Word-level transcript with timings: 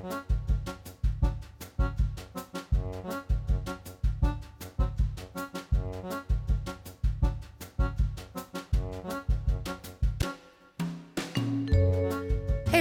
Heil 0.00 0.08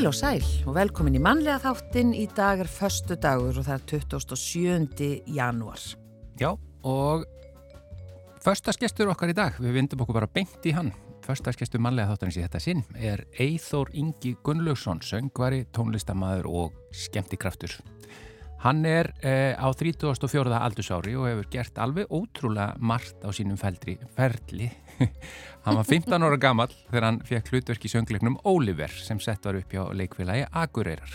og 0.08 0.16
sæl 0.16 0.46
og 0.64 0.78
velkomin 0.78 1.18
í 1.18 1.20
mannlega 1.20 1.60
þáttin. 1.60 2.14
Í 2.16 2.30
dag 2.32 2.62
er 2.64 2.70
förstu 2.72 3.18
dagur 3.20 3.58
og 3.60 3.66
það 3.68 3.76
er 3.76 4.06
27. 4.16 5.10
janúar. 5.28 5.82
Já, 6.40 6.54
og 6.88 7.26
förstaskestur 8.44 9.12
okkar 9.12 9.34
í 9.34 9.38
dag, 9.38 9.60
við 9.60 9.76
vindum 9.78 10.04
okkur 10.04 10.20
bara 10.22 10.32
beint 10.32 10.66
í 10.66 10.74
hann. 10.76 10.92
Förstaskestur 11.26 11.82
mannlega 11.84 12.14
þáttanins 12.14 12.40
í 12.40 12.44
þetta 12.46 12.62
sinn 12.64 12.84
er 12.96 13.26
Eithór 13.40 13.92
Ingi 13.94 14.36
Gunnlaugsson, 14.46 15.04
söngvari, 15.06 15.66
tónlistamæður 15.76 16.50
og 16.50 16.78
skemmtikraftur. 16.96 17.76
Hann 18.60 18.84
er 18.88 19.14
eh, 19.24 19.56
á 19.56 19.68
34. 19.72 20.52
aldursári 20.52 21.14
og 21.16 21.30
hefur 21.30 21.48
gert 21.54 21.78
alveg 21.80 22.10
ótrúlega 22.12 22.76
margt 22.84 23.24
á 23.24 23.32
sínum 23.32 23.60
feldri, 23.60 23.96
ferli 24.18 24.68
hann 25.66 25.78
var 25.80 25.88
15 25.88 26.26
ára 26.28 26.40
gammal 26.40 26.68
þegar 26.90 27.08
hann 27.08 27.22
fekk 27.28 27.54
hlutverk 27.54 27.86
í 27.88 27.92
söngleiknum 27.94 28.40
Oliver 28.50 28.92
sem 28.92 29.20
sett 29.24 29.48
var 29.48 29.60
upp 29.60 29.72
hjá 29.72 29.86
leikfélagi 29.96 30.48
Akureyrar. 30.52 31.14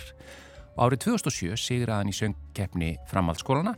Og 0.74 0.86
árið 0.88 1.04
2007 1.10 1.58
sigraði 1.60 2.00
hann 2.00 2.14
í 2.14 2.16
söngkeppni 2.16 2.94
framhaldsskólana. 3.10 3.76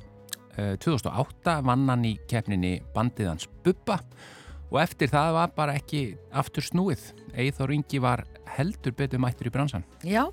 2008 0.56 1.60
vann 1.66 1.86
hann 1.90 2.08
í 2.08 2.16
keppninni 2.30 2.78
Bandiðans 2.94 3.48
Bubba 3.64 4.00
og 4.70 4.80
eftir 4.82 5.10
það 5.12 5.36
var 5.36 5.52
bara 5.56 5.76
ekki 5.78 6.02
aftur 6.34 6.64
snúið. 6.64 7.12
Eithor 7.38 7.72
Ingi 7.74 8.00
var 8.02 8.24
heldur 8.56 8.94
betur 8.96 9.22
mættur 9.22 9.50
í 9.50 9.54
bransan. 9.54 9.84
Já, 10.06 10.24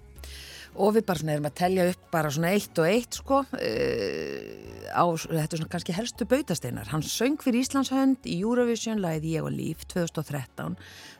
og 0.73 0.95
við 0.95 1.05
bara 1.07 1.21
svona 1.21 1.35
erum 1.35 1.47
að 1.49 1.57
tellja 1.59 1.87
upp 1.91 2.05
bara 2.13 2.31
svona 2.33 2.53
eitt 2.55 2.81
og 2.81 2.89
eitt 2.89 3.19
sko 3.19 3.41
uh, 3.43 4.43
á, 4.89 5.03
þetta 5.13 5.59
svona 5.59 5.73
kannski 5.73 5.95
helstu 5.95 6.27
bautasteinar 6.29 6.89
hann 6.93 7.05
söng 7.05 7.37
fyrir 7.43 7.61
Íslandshönd 7.61 8.25
í 8.29 8.39
Eurovision 8.41 9.01
læði 9.03 9.35
ég 9.37 9.45
og 9.45 9.53
líf 9.53 9.85
2013 9.93 10.77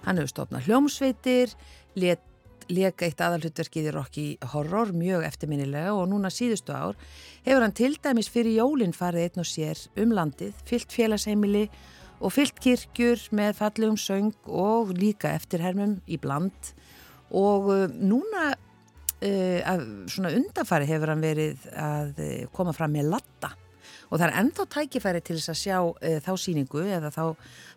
hann 0.08 0.22
hefur 0.22 0.34
stofnað 0.34 0.70
hljómsveitir 0.70 1.54
leik 2.70 3.04
eitt 3.06 3.22
aðalhutverkið 3.24 3.90
í 3.90 3.94
Rocky 3.96 4.26
Horror 4.54 4.94
mjög 4.96 5.26
eftirminnilega 5.28 5.94
og 5.96 6.08
núna 6.12 6.32
síðustu 6.34 6.76
ár 6.76 6.98
hefur 7.46 7.66
hann 7.66 7.76
til 7.76 7.94
dæmis 8.04 8.30
fyrir 8.32 8.60
jólinn 8.60 8.96
farið 8.96 9.28
einn 9.28 9.44
og 9.44 9.50
sér 9.50 9.82
um 10.04 10.14
landið 10.16 10.62
fyllt 10.70 10.96
félagsheimili 10.96 11.66
og 12.24 12.36
fyllt 12.36 12.60
kirkjur 12.64 13.24
með 13.36 13.58
fallegum 13.60 13.98
söng 14.00 14.36
og 14.48 14.94
líka 14.96 15.34
eftirhermum 15.36 15.98
í 16.08 16.20
bland. 16.22 16.72
Og 17.34 17.68
uh, 17.74 17.88
núna 17.90 18.54
uh, 18.54 19.84
svona 20.08 20.32
undafari 20.38 20.88
hefur 20.88 21.14
hann 21.14 21.24
verið 21.24 21.68
að 21.74 22.24
uh, 22.24 22.32
koma 22.56 22.76
fram 22.76 22.96
með 22.96 23.12
latta 23.16 23.56
og 24.14 24.20
það 24.22 24.28
er 24.28 24.36
ennþá 24.44 24.66
tækifæri 24.76 25.22
til 25.26 25.38
þess 25.40 25.54
að 25.54 25.60
sjá 25.64 25.78
uh, 25.82 26.18
þá 26.22 26.32
síningu 26.38 26.84
eða 26.86 27.10
þá, 27.14 27.24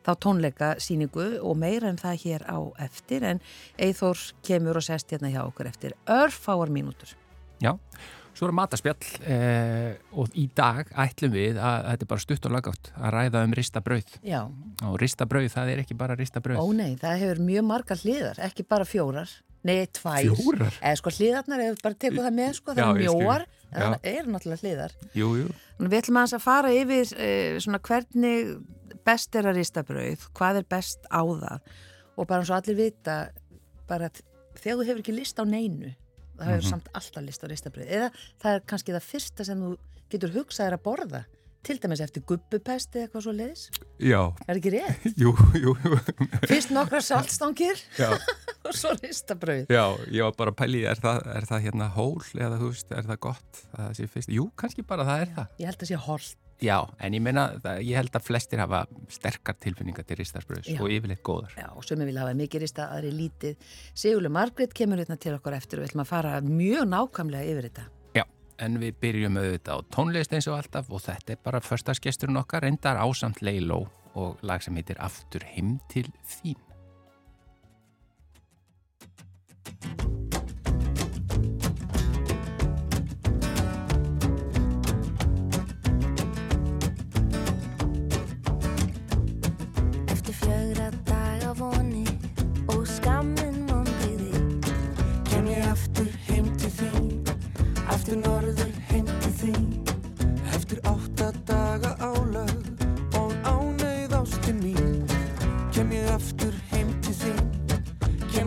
þá 0.04 0.12
tónleika 0.26 0.70
síningu 0.82 1.28
og 1.40 1.56
meira 1.56 1.88
en 1.88 2.00
það 2.00 2.20
hér 2.26 2.44
á 2.44 2.58
eftir 2.84 3.24
en 3.24 3.40
Eithór 3.80 4.20
kemur 4.44 4.76
og 4.76 4.84
sest 4.84 5.14
hérna 5.14 5.32
hjá 5.32 5.40
okkur 5.46 5.70
eftir 5.70 5.96
örfáar 6.04 6.72
mínútur. 6.72 7.16
Já, 7.64 7.72
svo 8.36 8.48
er 8.48 8.54
mataspjall 8.56 9.08
eh, 9.24 9.96
og 10.16 10.36
í 10.36 10.46
dag 10.56 10.90
ætlum 11.06 11.32
við 11.34 11.56
að 11.56 11.88
þetta 11.90 12.06
er 12.06 12.10
bara 12.12 12.24
stutt 12.26 12.48
og 12.48 12.54
lagátt 12.54 12.92
að 12.96 13.14
ræða 13.16 13.42
um 13.48 13.56
ristabrauð 13.56 14.14
Já. 14.26 14.40
og 14.84 14.96
ristabrauð 15.02 15.50
það 15.54 15.72
er 15.72 15.82
ekki 15.82 15.98
bara 15.98 16.18
ristabrauð. 16.18 16.60
Ó 16.60 16.66
nei, 16.76 16.94
það 17.00 17.20
hefur 17.24 17.42
mjög 17.48 17.68
margar 17.72 18.02
hliðar, 18.04 18.40
ekki 18.46 18.66
bara 18.68 18.88
fjórar. 18.88 19.32
Nei, 19.66 19.80
tvær. 19.90 20.28
Fjórar? 20.36 20.76
Eða 20.78 20.98
sko 21.00 21.10
hliðarnar, 21.16 21.62
ef 21.64 21.72
við 21.72 21.82
bara 21.82 21.98
tekum 22.04 22.22
það 22.22 22.36
með 22.36 22.52
sko, 22.60 22.74
það 22.76 22.84
Já, 22.84 22.86
er 22.86 23.00
mjóar, 23.02 23.46
Já. 23.66 23.78
það 23.80 24.08
er 24.12 24.28
náttúrulega 24.30 24.62
hliðar. 24.62 24.94
Jú, 25.16 25.30
jú. 25.40 25.48
Við 25.80 25.96
ætlum 25.98 26.20
aðeins 26.20 26.36
að 26.36 26.44
fara 26.44 26.70
yfir 26.76 27.10
uh, 27.16 27.58
svona 27.64 27.80
hvernig 27.88 28.52
best 29.06 29.38
er 29.38 29.50
að 29.50 29.58
rista 29.60 29.82
brauð, 29.86 30.28
hvað 30.36 30.60
er 30.60 30.68
best 30.76 31.08
á 31.10 31.22
það 31.22 31.74
og 32.16 32.28
bara 32.28 32.42
eins 32.42 32.50
og 32.52 32.58
allir 32.60 32.78
vita 32.78 33.16
bara 33.88 34.08
að 34.10 34.22
þegar 34.56 34.78
þú 34.78 34.86
hefur 34.88 35.02
ekki 35.02 35.14
list 35.16 35.40
á 35.42 35.44
neinu, 35.46 35.92
það 36.36 36.52
hefur 36.52 36.62
Mhm. 36.62 36.70
samt 36.70 36.88
alltaf 36.94 37.22
list 37.26 37.44
á 37.44 37.46
rista 37.50 37.70
brauð 37.70 37.88
eða 38.00 38.10
það 38.42 38.54
er 38.54 38.60
kannski 38.72 38.92
það 38.96 39.08
fyrsta 39.12 39.44
sem 39.44 39.60
þú 39.64 39.76
getur 40.10 40.34
hugsað 40.36 40.66
er 40.70 40.76
að 40.78 40.82
borða 40.86 41.24
til 41.66 41.78
dæmis 41.82 41.98
eftir 42.00 42.22
gubbupest 42.22 42.94
eða 42.94 43.08
eitthvað 43.08 43.22
svo 43.26 43.32
leiðis 43.34 43.62
Já, 43.98 44.20
er 44.46 44.54
ekki 44.60 44.70
rétt? 44.76 45.06
jú, 45.18 45.32
jú, 45.64 45.72
jú. 45.82 45.98
Fyrst 46.46 46.70
nokkra 46.70 47.00
saltstangir 47.02 47.80
Já, 47.98 48.12
og 48.66 48.72
svo 48.76 48.92
rista 49.02 49.34
brauð 49.34 49.66
já, 49.66 49.82
ég 50.14 50.22
var 50.22 50.36
bara 50.38 50.52
að 50.54 50.60
pæli, 50.62 50.84
er 50.86 50.94
það, 51.02 51.26
er 51.34 51.48
það 51.50 51.64
hérna 51.66 51.88
hól 51.96 52.22
eða 52.38 52.60
þú 52.62 52.70
veist, 52.70 52.92
er 52.94 53.02
það 53.10 53.18
gott 53.26 53.62
að 53.74 53.88
það 53.98 54.10
fyrst? 54.14 54.30
Jú, 54.38 54.46
kannski 54.56 54.86
bara 54.86 55.04
það 55.08 55.24
er 55.26 55.32
það. 55.40 55.48
Ég 55.58 55.66
held 55.72 55.82
að 55.82 55.90
sé 55.90 55.98
holt 56.06 56.36
Já, 56.62 56.78
en 57.04 57.12
ég 57.12 57.20
meina, 57.20 57.50
ég 57.84 57.98
held 57.98 58.14
að 58.16 58.24
flestir 58.24 58.60
hafa 58.62 58.86
sterkar 59.12 59.58
tilfinningar 59.60 60.06
til 60.08 60.16
ristarsbröðs 60.20 60.70
Já. 60.72 60.78
og 60.80 60.92
yfirleitt 60.92 61.20
góðar. 61.26 61.52
Já, 61.58 61.68
og 61.76 61.84
sumi 61.84 62.06
vil 62.08 62.16
hafa 62.16 62.32
mikið 62.38 62.64
rista, 62.64 62.86
aðri 62.96 63.12
lítið. 63.12 63.68
Sigurlu 63.92 64.30
Margrét 64.32 64.72
kemur 64.76 65.02
hérna 65.02 65.18
til 65.20 65.34
okkur 65.36 65.56
eftir 65.58 65.80
og 65.80 65.84
við 65.84 65.92
ætlum 65.92 66.04
að 66.06 66.12
fara 66.14 66.40
mjög 66.46 66.88
nákvæmlega 66.94 67.52
yfir 67.52 67.68
þetta. 67.68 67.86
Já, 68.16 68.24
en 68.64 68.80
við 68.80 69.00
byrjum 69.04 69.40
auðvitað 69.42 69.84
á 69.84 69.88
tónlist 69.98 70.36
eins 70.36 70.48
og 70.48 70.56
alltaf 70.62 70.88
og 70.88 71.04
þetta 71.04 71.36
er 71.36 71.42
bara 71.44 71.60
förstaskesturinn 71.60 72.40
okkar, 72.40 72.64
reyndar 72.64 73.02
ásamt 73.04 73.44
Leiló 73.44 73.84
og 74.16 74.40
lag 74.40 74.64
sem 74.64 74.80
heitir 74.80 74.96
Aftur 75.04 75.44
heim 75.52 75.76
til 75.92 76.08
þín. 76.24 76.65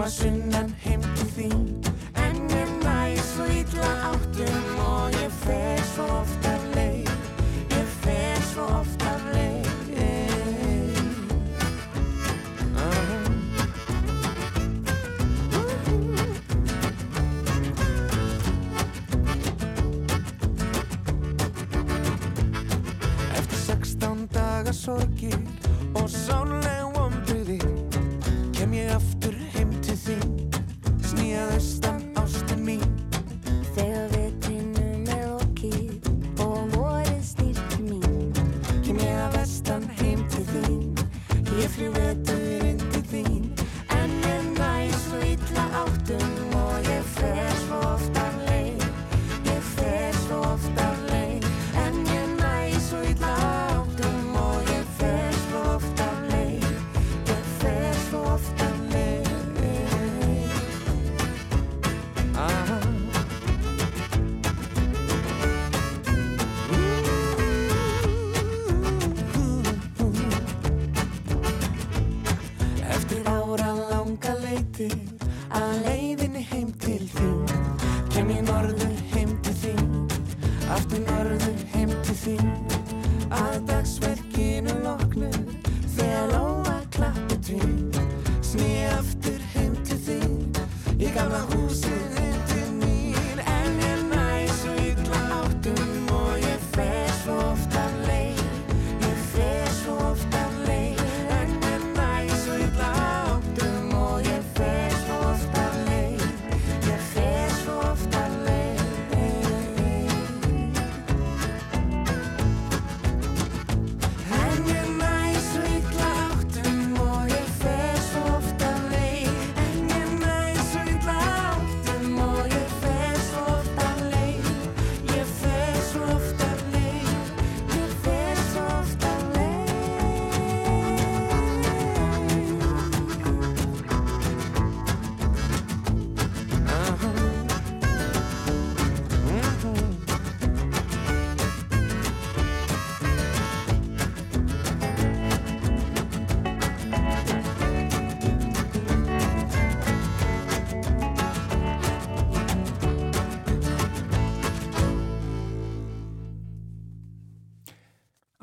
Sunnan 0.09 0.73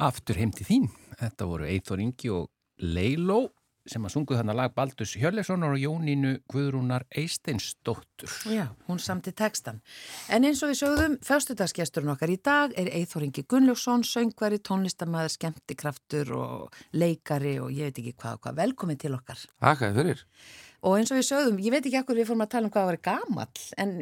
aftur 0.06 0.38
heim 0.40 0.54
til 0.54 0.66
þín. 0.68 0.88
Þetta 1.20 1.48
voru 1.50 1.68
Eithor 1.68 2.02
Ingi 2.02 2.32
og 2.32 2.50
Leiló 2.82 3.46
sem 3.86 4.02
að 4.02 4.16
sunguð 4.16 4.40
þarna 4.40 4.54
lag 4.58 4.72
Baldus 4.74 5.12
Hjörleifssonar 5.14 5.76
og 5.76 5.78
Jónínu 5.80 6.32
Guðrúnar 6.50 7.04
Eisteinsdóttur. 7.14 8.32
Já, 8.50 8.66
hún 8.88 8.98
samti 9.02 9.30
textan. 9.36 9.78
En 10.32 10.46
eins 10.46 10.62
og 10.66 10.72
við 10.72 10.80
sögðum, 10.80 11.16
fjöstudagsgesturinn 11.26 12.10
okkar 12.16 12.32
í 12.34 12.38
dag 12.42 12.74
er 12.78 12.90
Eithor 12.98 13.26
Ingi 13.26 13.46
Gunnlaugsson, 13.46 14.02
söngvari, 14.06 14.58
tónlistamæður, 14.58 15.36
skemmtikraftur 15.36 16.34
og 16.36 16.80
leikari 16.98 17.56
og 17.62 17.70
ég 17.74 17.90
veit 17.90 18.02
ekki 18.02 18.16
hvað 18.16 18.40
og 18.40 18.46
hvað. 18.46 18.58
Velkomin 18.64 19.00
til 19.02 19.14
okkar. 19.14 19.46
Þakkaði 19.62 20.00
fyrir. 20.00 20.26
Og 20.86 20.98
eins 20.98 21.10
og 21.10 21.20
við 21.20 21.28
sögðum, 21.30 21.62
ég 21.62 21.74
veit 21.74 21.86
ekki 21.86 22.02
ekkur 22.02 22.18
við 22.18 22.28
fórum 22.28 22.44
að 22.44 22.52
tala 22.52 22.68
um 22.68 22.74
hvað 22.74 22.84
að 22.84 22.92
vera 22.92 23.04
gamall, 23.06 23.64
en 23.80 23.96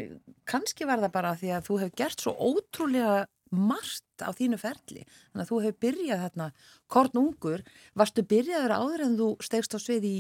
kannski 0.49 0.89
var 0.89 1.05
það 1.05 1.15
bara 1.15 1.37
því 1.39 1.55
að 1.55 1.69
þú 1.69 1.79
hefur 1.83 1.97
gert 2.01 2.25
svo 2.25 2.35
ótrúlega 2.35 3.15
margt 3.55 4.04
á 4.23 4.31
þínu 4.37 4.61
ferli. 4.61 5.03
Þannig 5.33 5.45
að 5.45 5.51
þú 5.51 5.61
hefur 5.65 5.81
byrjað 5.87 6.25
þarna, 6.25 6.49
korn 6.87 7.21
ungur, 7.25 7.65
varstu 7.99 8.25
byrjaður 8.31 8.77
áður 8.79 9.05
en 9.09 9.19
þú 9.19 9.29
stegst 9.43 9.75
á 9.75 9.79
svið 9.83 10.09
í 10.09 10.19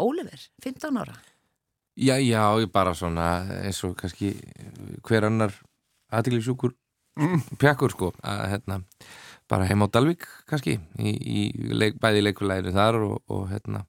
Ólefur, 0.00 0.42
15 0.62 1.00
ára? 1.00 1.16
Já, 1.98 2.14
já, 2.22 2.44
ég 2.62 2.70
bara 2.72 2.94
svona 2.94 3.26
eins 3.64 3.80
og 3.84 3.96
kannski 3.98 4.36
hver 5.02 5.26
annar 5.26 5.56
aðtilífsjúkur 6.14 6.76
pjakkur 7.60 7.92
sko 7.92 8.12
að 8.22 8.44
hérna 8.52 8.78
bara 9.50 9.66
heim 9.66 9.82
á 9.82 9.86
Dalvík 9.90 10.24
kannski 10.48 10.78
í, 10.78 11.10
í 11.10 11.40
leik, 11.74 11.98
bæði 12.00 12.22
leikfélaginu 12.28 12.74
þar 12.76 13.00
og, 13.02 13.16
og 13.28 13.48
hérna 13.50 13.82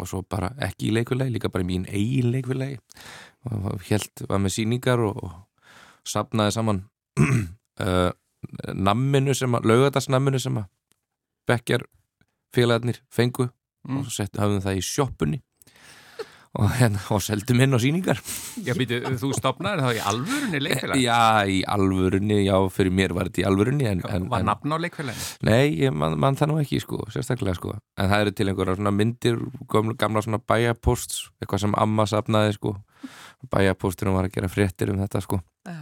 og 0.00 0.08
svo 0.10 0.22
bara 0.26 0.50
ekki 0.64 0.88
í 0.88 0.94
leikfélagi, 0.96 1.36
líka 1.36 1.52
bara 1.52 1.62
í 1.62 1.68
mín 1.68 1.84
eigin 1.86 2.32
leikfélagi 2.34 2.80
og 3.50 3.84
helt 3.90 4.24
var 4.28 4.40
með 4.42 4.56
síningar 4.56 5.04
og, 5.04 5.20
og 5.22 6.08
sapnaði 6.08 6.56
saman 6.56 6.82
uh, 7.20 8.10
namminu 8.74 9.34
sem 9.34 9.54
að, 9.58 9.66
laugadagsnamminu 9.70 10.40
sem 10.42 10.56
að 10.62 10.68
bekkjar 11.50 11.86
félagarnir 12.54 13.02
fengu 13.12 13.50
Mm. 13.84 13.98
og 14.00 14.06
svo 14.08 14.14
settum 14.24 14.40
hafðum 14.40 14.62
það 14.64 14.78
í 14.78 14.82
sjoppunni 14.88 15.38
og 16.56 16.70
hérna 16.78 17.00
og 17.12 17.18
seldum 17.20 17.58
inn 17.60 17.76
á 17.76 17.78
síningar 17.82 18.16
Já, 18.64 18.72
býtu, 18.78 18.96
þú 19.20 19.28
stopnaði 19.36 19.82
þá 19.84 19.90
í 19.92 20.00
alvörunni 20.08 20.60
leikfélag? 20.62 21.02
Já, 21.02 21.18
í 21.52 21.58
alvörunni, 21.68 22.38
já, 22.46 22.54
fyrir 22.72 22.94
mér 22.96 23.12
var 23.12 23.28
þetta 23.28 23.42
í 23.42 23.46
alvörunni 23.50 23.88
en, 23.90 24.00
en, 24.08 24.28
Var 24.32 24.46
nafn 24.48 24.72
á 24.72 24.78
leikfélaginu? 24.80 25.26
Nei, 25.50 25.74
ég 25.82 25.92
man, 25.92 26.16
man 26.16 26.38
það 26.40 26.48
nú 26.54 26.56
ekki, 26.62 26.80
sko, 26.80 27.02
sérstaklega, 27.12 27.58
sko 27.58 27.74
En 28.00 28.08
það 28.08 28.24
eru 28.24 28.32
til 28.38 28.48
einhverja 28.54 28.78
svona 28.80 28.94
myndir 28.96 29.36
gamla, 29.68 29.98
gamla 30.00 30.24
svona 30.24 30.40
bæjaposts 30.40 31.26
eitthvað 31.44 31.66
sem 31.66 31.76
amma 31.84 32.08
sapnaði, 32.08 32.56
sko 32.56 32.72
Bæjaposturinn 33.52 34.16
var 34.16 34.30
að 34.30 34.38
gera 34.38 34.48
fréttir 34.48 34.94
um 34.94 35.02
þetta, 35.04 35.20
sko 35.28 35.42
Já. 35.68 35.76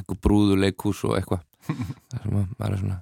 Eitthvað 0.00 0.18
brúðuleikhús 0.26 1.04
og 1.06 1.14
eitthvað 1.20 1.46
Það 1.66 2.22
sem 2.22 2.36
að 2.40 2.48
maður 2.58 2.72
er 2.76 2.80
svona 2.82 2.98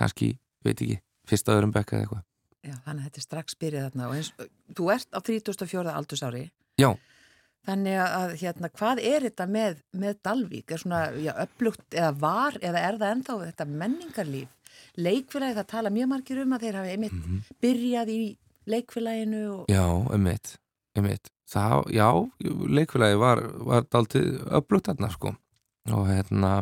kannski, 0.00 0.28
veit 0.64 0.76
ekki, 0.80 0.98
fyrsta 1.28 1.54
öðrum 1.56 1.72
bekka 1.74 1.96
eða 1.96 2.04
eitthvað 2.06 2.26
Já, 2.60 2.74
þannig 2.84 3.00
að 3.00 3.06
þetta 3.08 3.20
er 3.20 3.24
strax 3.24 3.54
byrjað 3.56 3.84
þarna 3.88 4.06
og 4.10 4.14
eins, 4.18 4.28
þú 4.76 4.88
ert 4.92 5.16
á 5.16 5.20
34. 5.24 5.92
aldursári. 5.96 6.42
Já. 6.76 6.90
Þannig 7.64 7.96
að, 8.04 8.34
hérna, 8.42 8.68
hvað 8.76 9.00
er 9.08 9.24
þetta 9.24 9.46
með, 9.48 9.78
með 10.02 10.18
Dalvík? 10.28 10.74
Er 10.76 10.82
svona, 10.82 11.00
já, 11.24 11.30
upplugt 11.44 11.96
eða 11.96 12.10
var 12.20 12.58
eða 12.60 12.82
er 12.88 12.98
það 13.00 13.14
ennþá 13.14 13.36
þetta 13.46 13.66
menningarlíf? 13.80 14.52
Leikfélagi, 15.00 15.56
það 15.56 15.68
tala 15.72 15.92
mjög 15.94 16.10
margir 16.12 16.42
um 16.44 16.52
að 16.56 16.66
þeir 16.66 16.78
hafi 16.82 16.92
einmitt 16.94 17.16
Mhm. 17.16 17.40
byrjað 17.64 18.12
í 18.12 18.20
leikfélaginu 18.74 19.42
og... 19.54 19.64
Já, 19.72 19.84
einmitt, 20.12 20.52
einmitt. 20.96 21.32
Það, 21.50 21.88
já, 21.96 22.08
leikfélagi 22.76 23.18
var, 23.24 23.40
var 23.72 23.88
daldið 23.88 24.28
upplugt 24.60 24.86
þarna, 24.92 25.10
sko. 25.16 25.32
Og 25.96 26.04
hérna, 26.12 26.52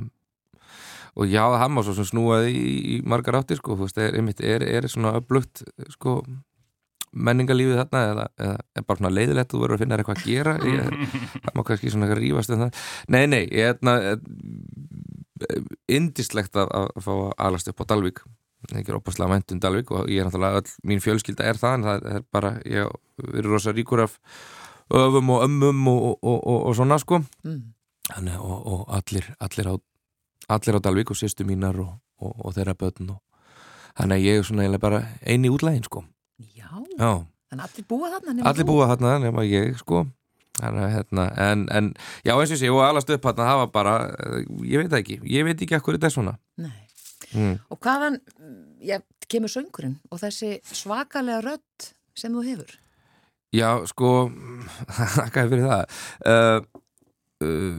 og 1.17 1.31
já, 1.31 1.43
það 1.55 1.73
má 1.75 1.85
svo 1.87 1.95
sem 1.97 2.09
snúaði 2.11 2.53
í, 2.53 2.77
í 2.97 2.99
margar 3.09 3.41
áttir, 3.41 3.61
sko, 3.61 3.79
þú 3.79 3.89
veist, 3.89 4.01
er, 4.03 4.19
einmitt, 4.19 4.43
er, 4.45 4.65
er 4.67 4.89
svona 4.91 5.15
upplugt, 5.21 5.65
sko, 5.95 6.21
menningarlífið 7.13 7.79
þarna 7.81 8.03
eða, 8.11 8.25
eða 8.45 8.57
er 8.77 8.87
bara 8.89 9.01
svona 9.01 9.15
leiðilegt 9.15 9.53
þú 9.53 9.63
verður 9.63 9.77
að 9.77 9.83
finna 9.83 9.99
eitthvað 9.99 10.19
að 10.19 10.27
gera? 10.29 10.57
Ég, 10.69 10.83
það 11.45 11.55
má 11.57 11.63
kannski 11.69 11.93
svona 11.93 12.09
eitthvað 12.09 12.25
rífast 12.25 12.53
um 12.55 12.65
það. 12.65 12.83
Nei, 13.15 13.23
nei, 13.33 13.43
ég 13.49 13.65
er 13.73 14.21
indislegt 15.99 16.59
að, 16.59 16.69
að 16.75 17.01
fá 17.05 17.13
að 17.15 17.33
alast 17.49 17.73
upp 17.73 17.83
á 17.83 17.89
Dalvík. 17.95 18.23
Ekki 18.73 18.91
er 18.91 18.99
opaslega 18.99 19.31
vænt 19.31 19.55
um 19.55 19.63
Dalvík 19.63 19.93
og 19.95 20.09
ég 20.11 20.21
er 20.21 20.29
náttúrulega 20.29 20.63
öll, 20.63 20.77
mín 20.91 21.03
fjölskylda 21.03 21.47
er 21.47 21.61
það 21.61 21.77
en 21.77 21.87
það 21.87 22.09
er 22.13 22.25
bara, 22.35 22.55
ég 22.67 22.95
verður 23.23 23.53
rosa 23.55 23.75
ríkur 23.75 24.03
af 24.03 24.19
öfum 24.89 25.35
og 25.35 25.45
ömmum 25.45 25.91
og, 25.93 26.07
og, 26.23 26.39
og, 26.39 26.61
og 26.71 26.77
svona 26.77 26.99
sko. 27.01 27.23
Mm. 27.47 27.61
Þannig, 28.09 28.41
og, 28.41 28.59
og 28.73 28.83
allir, 28.97 29.31
allir 29.45 29.71
á 29.71 29.75
allir 30.49 30.79
á 30.79 30.81
Dalvík 30.85 31.11
og 31.13 31.19
sýstu 31.19 31.47
mínar 31.49 31.79
og, 31.83 31.97
og, 32.21 32.37
og 32.45 32.55
þeirra 32.57 32.77
börn 32.79 33.13
og 33.15 33.21
þannig 33.99 34.15
að 34.17 34.27
ég 34.27 34.39
er 34.39 34.47
svona 34.47 34.65
eiginlega 34.65 34.85
bara 34.85 35.01
eini 35.27 35.51
útlægin 35.53 35.85
sko. 35.87 36.05
Já, 36.39 36.71
Já, 36.99 37.11
þannig 37.51 37.65
að 37.65 37.67
allir 37.69 37.89
búa 37.91 38.13
þarna 38.15 38.35
nema 38.37 38.53
allir 38.53 38.69
búa 38.69 38.89
þarna 38.93 39.19
nema 39.27 39.45
ég 39.49 39.77
sko. 39.81 40.07
Þannig, 40.59 40.89
hérna, 40.91 41.29
en, 41.39 41.61
en 41.71 41.93
já 42.27 42.33
eins 42.35 42.51
og 42.51 42.59
sé 42.59 42.71
og 42.73 42.83
alast 42.83 43.11
upp 43.15 43.29
þarna 43.29 43.47
það 43.47 43.61
var 43.61 43.71
bara, 43.77 43.95
eh, 44.11 44.41
ég 44.67 44.83
veit 44.83 44.91
það 44.91 45.03
ekki. 45.05 45.19
Ég 45.31 45.47
veit 45.47 45.63
ekki 45.63 45.77
ekkur 45.79 45.99
þetta 45.99 46.11
er 46.11 46.17
svona. 46.17 46.35
Nei. 46.59 46.75
mm. 47.31 47.55
Og 47.71 47.79
hvaðan, 47.85 48.19
já, 48.83 48.99
kemur 49.31 49.53
söngurinn 49.53 49.99
og 50.11 50.23
þessi 50.25 50.57
svakalega 50.67 51.45
rödd 51.45 51.91
sem 52.19 52.35
þú 52.35 52.45
hefur? 52.49 52.75
Já, 53.55 53.71
sko 53.89 54.11
þakka 55.21 55.45
þér 55.45 55.53
fyrir 55.55 55.71
það. 55.71 56.03
Uh, 56.27 56.78
uh, 57.45 57.79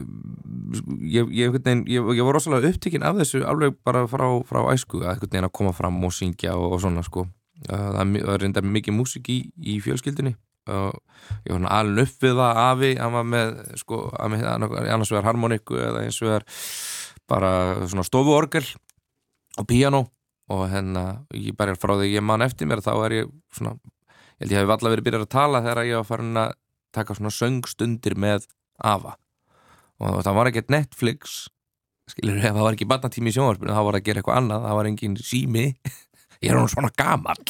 ég, 1.00 1.30
ég, 1.30 1.48
einhvern 1.48 1.64
veginn, 1.64 1.84
ég, 1.90 2.12
ég 2.18 2.26
var 2.26 2.36
rosalega 2.36 2.70
upptekinn 2.72 3.06
af 3.06 3.18
þessu 3.20 3.42
alveg 3.48 3.76
bara 3.86 4.06
frá, 4.10 4.26
frá 4.48 4.62
æsku 4.72 5.02
að 5.04 5.26
að 5.40 5.52
koma 5.52 5.72
fram 5.76 5.98
og 6.04 6.14
syngja 6.14 6.56
og, 6.56 6.76
og 6.76 6.84
svona 6.84 7.04
sko. 7.06 7.26
Uh, 7.68 7.90
það, 7.96 8.14
það 8.28 8.38
reynda 8.44 8.62
mikið 8.64 8.96
músík 8.96 9.28
í, 9.32 9.40
í 9.56 9.80
fjölskyldinni 9.84 10.36
og 10.70 10.96
ég 11.48 11.56
var 11.56 11.66
alveg 11.80 12.06
upp 12.06 12.24
við 12.24 12.36
það 12.38 12.58
afi, 12.62 12.90
hann 13.00 13.14
var 13.16 13.26
með 13.26 13.54
sko, 13.80 14.00
annars 14.20 15.10
vegar 15.10 15.26
harmoniku 15.26 15.78
eða 15.80 16.04
eins 16.04 16.20
vegar 16.22 16.44
bara 17.30 17.52
svona 17.88 18.04
stofuorgel 18.06 18.66
og 19.58 19.66
píanó. 19.66 20.04
Og 20.50 20.64
hérna, 20.66 21.22
ég 21.38 21.54
bara 21.54 21.76
frá 21.78 21.94
því 21.94 22.08
ég 22.10 22.24
man 22.26 22.42
eftir 22.42 22.66
mér 22.66 22.82
þá 22.82 22.92
er 23.06 23.12
ég 23.20 23.28
svona 23.54 23.76
ég 24.40 24.46
held 24.46 24.54
ég 24.54 24.62
hef 24.64 24.72
alla 24.74 24.92
verið 24.94 25.06
byrjað 25.06 25.26
að 25.26 25.34
tala 25.34 25.60
þegar 25.62 25.86
ég 25.86 26.00
var 26.00 26.06
farin 26.08 26.40
að 26.40 26.54
taka 26.96 27.16
svona 27.16 27.32
söngstundir 27.34 28.16
með 28.18 28.46
afa 28.80 29.14
og 30.00 30.22
það 30.24 30.36
var 30.38 30.50
ekkert 30.50 30.72
Netflix 30.72 31.40
skilur 32.10 32.38
ef 32.40 32.54
það 32.54 32.64
var 32.64 32.76
ekki 32.76 32.88
barnatími 32.90 33.30
í 33.30 33.34
sjónvarpinu 33.36 33.74
þá 33.74 33.80
var 33.80 33.96
það 33.96 34.00
að 34.00 34.06
gera 34.08 34.22
eitthvað 34.22 34.40
annað, 34.40 34.64
það 34.66 34.78
var 34.78 34.88
engin 34.90 35.18
sími. 35.22 35.66
Ég 36.40 36.52
er 36.52 36.56
nú 36.56 36.70
svona 36.72 36.90
gamall. 36.96 37.42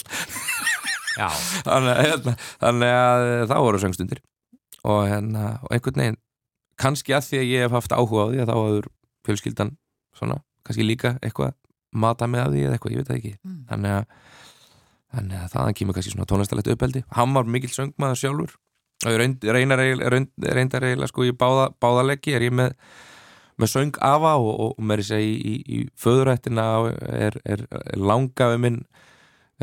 Já, 1.15 1.29
þannig, 1.69 1.93
að, 1.93 2.03
hérna, 2.07 2.35
þannig 2.63 2.97
að 2.97 3.27
þá 3.51 3.57
voru 3.63 3.83
söngstundir 3.83 4.23
og, 4.83 5.01
hérna, 5.11 5.45
og 5.63 5.75
einhvern 5.75 6.03
veginn 6.03 6.21
kannski 6.81 7.15
að 7.15 7.27
því 7.29 7.41
að 7.41 7.51
ég 7.51 7.65
hef 7.67 7.77
haft 7.77 7.95
áhuga 7.95 8.25
á 8.25 8.31
því 8.31 8.41
að 8.41 8.51
þá 8.51 8.55
hafður 8.57 8.91
fjölskyldan 9.29 9.73
svona, 10.17 10.39
kannski 10.67 10.87
líka 10.87 11.15
eitthvað 11.21 11.53
mata 11.91 12.29
með 12.31 12.47
að 12.47 12.55
því 12.55 12.65
eða 12.65 12.77
eitthvað, 12.79 12.95
ég 12.95 13.03
veit 13.03 13.11
það 13.11 13.19
ekki. 13.19 13.33
Mm. 13.45 13.61
þannig 13.69 13.97
að, 13.99 14.33
þannig 15.15 15.41
að 15.41 15.53
þaðan 15.55 15.79
kemur 15.81 15.99
kannski 15.99 16.15
svona 16.15 16.29
tónlistalegt 16.31 16.73
uppeldi. 16.73 17.05
Hann 17.19 17.37
var 17.37 17.51
mikill 17.51 17.73
söngmaður 17.75 18.21
sjálfur 18.23 18.57
og 19.07 19.13
ég 19.15 19.21
reyndar 19.21 20.85
eiginlega 20.85 21.09
sko 21.09 21.25
í 21.25 21.33
báða, 21.37 21.71
báðaleggi 21.81 22.35
er 22.37 22.49
ég 22.49 22.53
með 22.57 22.75
með 23.61 23.69
söng 23.75 23.97
afa 24.01 24.35
og, 24.41 24.51
og, 24.55 24.75
og 24.79 24.85
með 24.89 25.03
þess 25.03 25.15
að 25.19 25.23
í, 25.27 25.33
í, 25.37 25.55
í 25.77 25.79
föðurættina 26.01 26.67
er, 27.13 27.35
er, 27.45 27.65
er 27.69 27.99
langafi 28.01 28.57
minn 28.63 28.79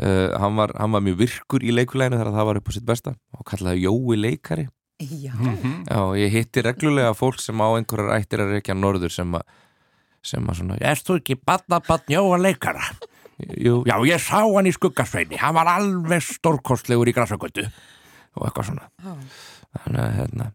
uh, 0.02 0.34
hann, 0.38 0.54
var, 0.58 0.74
hann 0.78 0.94
var 0.94 1.02
mjög 1.02 1.18
virkur 1.24 1.64
í 1.66 1.74
leikuleginu 1.74 2.20
þegar 2.20 2.34
það 2.36 2.48
var 2.50 2.60
upp 2.60 2.70
á 2.70 2.72
sitt 2.76 2.86
besta 2.86 3.14
og 3.34 3.46
kallaði 3.50 3.86
Jói 3.88 4.18
leikari. 4.22 4.68
Já, 4.98 5.30
Mhm. 5.38 5.84
Já, 5.86 6.00
ég 6.18 6.32
hitti 6.34 6.62
reglulega 6.66 7.12
fólk 7.14 7.38
sem 7.42 7.58
á 7.62 7.66
einhverjar 7.78 8.16
ættir 8.18 8.40
að 8.42 8.54
reykja 8.56 8.74
norður 8.74 9.12
sem 9.14 9.34
að 9.38 9.42
sem 10.26 10.46
að 10.50 10.56
svona, 10.58 10.78
erst 10.82 11.06
þú 11.06 11.18
ekki 11.20 11.36
badnabann 11.46 12.10
Jóa 12.10 12.38
leikara? 12.42 12.82
Jú, 13.38 13.84
já, 13.86 13.94
ég 14.10 14.18
sá 14.18 14.42
hann 14.42 14.66
í 14.66 14.72
skuggasveini, 14.74 15.38
hann 15.38 15.54
var 15.54 15.70
alveg 15.76 16.22
stórkostlegur 16.26 17.06
í 17.06 17.14
grasagötu 17.14 17.66
og 18.38 18.46
eitthvað 18.48 18.70
svona 18.70 18.88
Já. 19.04 19.12
Þannig 19.84 20.00
að, 20.04 20.14
hérna 20.18 20.48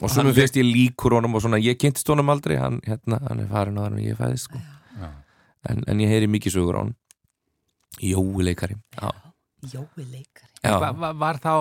og 0.00 0.12
le- 0.16 0.32
finnst 0.36 0.56
ég 0.60 0.66
líkur 0.68 1.14
honum 1.16 1.34
og 1.38 1.42
svona 1.44 1.60
ég 1.62 1.78
kynntist 1.80 2.08
honum 2.12 2.28
aldrei, 2.32 2.56
hann, 2.60 2.80
hérna, 2.84 3.20
hann 3.28 3.40
er 3.40 3.46
farin 3.52 3.78
á 3.80 3.82
hann 3.86 3.94
og 4.00 4.04
ég 4.04 4.16
fæðist, 4.18 4.48
sko 4.50 4.58
Já. 5.00 5.10
en, 5.70 5.84
en 5.88 5.98
ég 6.04 6.08
heyri 6.12 6.28
mikið 6.28 6.56
sögur 6.58 6.76
á 6.76 6.82
hann 6.84 6.94
Jói 8.02 8.44
leikari 8.44 8.76
Já, 9.00 9.08
Jói 9.72 10.04
leikari. 10.04 10.50
já. 10.62 10.74
Va, 10.80 10.90
va, 10.92 11.12
var 11.16 11.38
þá 11.40 11.52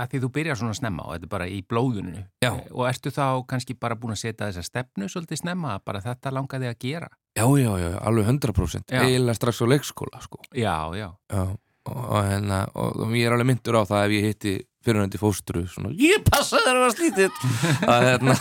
að 0.00 0.08
því 0.14 0.20
þú 0.22 0.28
byrjar 0.32 0.56
svona 0.60 0.74
snemma 0.78 1.04
og 1.04 1.12
þetta 1.16 1.26
er 1.28 1.32
bara 1.34 1.48
í 1.50 1.58
blóðuninu 1.68 2.22
Já. 2.42 2.52
og 2.72 2.86
ertu 2.88 3.10
þá 3.12 3.26
kannski 3.50 3.76
bara 3.78 3.96
búin 4.00 4.14
að 4.14 4.22
setja 4.22 4.48
þessa 4.48 4.64
stefnu 4.64 5.08
svolítið 5.12 5.42
snemma, 5.42 5.76
bara 5.84 6.00
þetta 6.00 6.32
langaði 6.32 6.70
að 6.70 6.78
gera 6.86 7.08
já, 7.36 7.44
já, 7.60 7.70
já, 7.82 7.90
alveg 8.00 8.26
100% 8.32 8.94
Já. 8.96 9.02
eiginlega 9.04 9.34
strax 9.36 9.60
á 9.60 9.66
leikskóla, 9.68 10.22
sko 10.24 10.40
Já, 10.54 10.76
já, 10.96 11.08
Já, 11.32 11.42
og, 11.84 11.96
og, 12.00 12.22
hérna, 12.24 12.62
og, 12.74 12.96
og 13.04 13.12
ég 13.18 13.26
er 13.28 13.36
alveg 13.36 13.50
myndur 13.52 13.76
á 13.76 13.82
það 13.84 14.06
ef 14.08 14.16
ég 14.16 14.28
hitti 14.30 14.54
fyrirhundi 14.84 15.20
fóstru 15.20 15.64
svona, 15.70 15.90
ég 15.98 16.22
passa 16.28 16.60
þér 16.62 16.76
að 16.76 16.82
vera 16.84 16.94
slítið 16.94 17.42
að 17.94 18.06
hérna, 18.08 18.36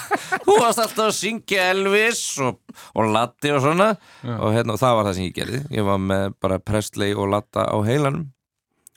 þú 0.45 0.57
varst 0.59 0.83
alltaf 0.83 1.07
að 1.07 1.15
syngja 1.17 1.65
Elvis 1.73 2.23
og, 2.43 2.61
og 2.93 3.11
Latti 3.15 3.51
og 3.55 3.63
svona. 3.63 3.89
Og 4.37 4.55
hérna, 4.55 4.75
og 4.75 4.81
það 4.81 4.97
var 4.99 5.09
það 5.09 5.17
sem 5.19 5.27
ég 5.27 5.35
gerði. 5.37 5.63
Ég 5.77 5.87
var 5.87 6.01
með 6.11 6.37
bara 6.43 6.61
Presley 6.63 7.15
og 7.15 7.29
Latta 7.33 7.65
á 7.67 7.77
heilanum. 7.87 8.29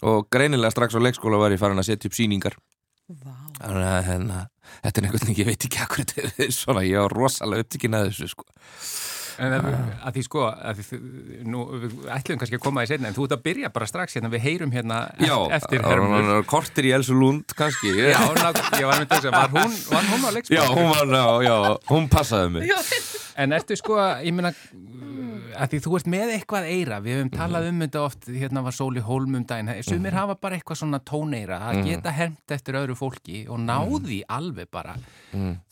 Og 0.07 0.27
greinilega 0.33 0.75
strax 0.75 0.93
á 0.93 1.01
leikskóla 1.01 1.39
var 1.41 1.55
ég 1.55 1.61
farin 1.63 1.81
að 1.81 1.89
setja 1.89 2.11
upp 2.11 2.17
síningar 2.19 2.59
Vá. 3.07 3.33
þannig 3.63 3.87
að 3.87 4.07
hérna, 4.11 4.39
þetta 4.83 5.01
er 5.01 5.05
einhvern 5.07 5.23
veginn, 5.23 5.39
ég 5.39 5.47
veit 5.49 5.67
ekki 5.69 5.79
akkur 5.85 6.03
þetta 6.03 6.43
er 6.43 6.51
svona, 6.53 6.83
ég 6.85 6.99
var 7.01 7.15
rosalega 7.15 7.65
upptikinn 7.65 7.95
að 7.97 8.09
þessu 8.11 8.29
sko. 8.33 8.45
En 9.37 9.53
að, 9.53 9.67
að 10.09 10.15
því 10.17 10.23
sko, 10.25 10.45
að 10.49 10.79
því, 10.81 10.99
nú, 11.53 11.65
við 11.83 11.97
ætlum 12.15 12.39
kannski 12.41 12.57
að 12.57 12.63
koma 12.65 12.85
í 12.87 12.89
setna, 12.89 13.11
en 13.11 13.17
þú 13.19 13.27
ert 13.27 13.35
að 13.37 13.43
byrja 13.45 13.71
bara 13.75 13.89
strax 13.91 14.17
hérna, 14.17 14.31
við 14.33 14.45
heyrum 14.47 14.73
hérna 14.73 15.01
Já, 15.21 15.35
eftir 15.59 15.85
hermur. 15.85 16.31
kortir 16.49 16.89
í 16.89 16.95
Elsu 16.97 17.17
Lund 17.19 17.53
kannski 17.59 17.93
Já, 17.93 18.17
ná, 18.33 18.49
ég 18.81 18.89
var 18.89 19.03
með 19.03 19.11
þess 19.13 19.29
að 19.29 19.37
var 19.37 19.53
hún, 19.53 19.77
var 19.93 20.09
hún 20.09 20.25
á 20.25 20.29
Já, 20.31 20.35
leikspil? 20.39 20.63
hún 20.73 20.89
var, 20.95 21.13
já, 21.13 21.27
já, 21.51 21.57
hún 21.93 22.09
passaði 22.13 22.55
mig 22.57 22.73
En 23.37 23.53
ertu 23.53 23.77
sko, 23.77 23.99
ég 24.25 24.33
meina, 24.33 24.55
að 25.57 25.73
því 25.73 25.79
þú 25.85 25.95
ert 25.99 26.09
með 26.13 26.33
eitthvað 26.37 26.69
eira, 26.71 26.99
við 27.05 27.17
hefum 27.17 27.31
talað 27.35 27.69
um 27.71 27.83
þetta 27.85 28.03
oft, 28.07 28.29
hérna 28.31 28.63
var 28.67 28.75
sól 28.77 28.91
í 28.97 29.03
hólmum 29.07 29.45
daginn, 29.49 29.71
sumir 29.87 30.17
hafa 30.17 30.37
bara 30.41 30.59
eitthvað 30.59 30.81
svona 30.83 31.01
tóneira, 31.07 31.59
að 31.71 31.83
geta 31.89 32.13
hermt 32.17 32.55
eftir 32.57 32.79
öðru 32.81 32.97
fólki 32.99 33.43
og 33.53 33.61
náði 33.65 34.23
alveg 34.33 34.71
bara. 34.73 34.97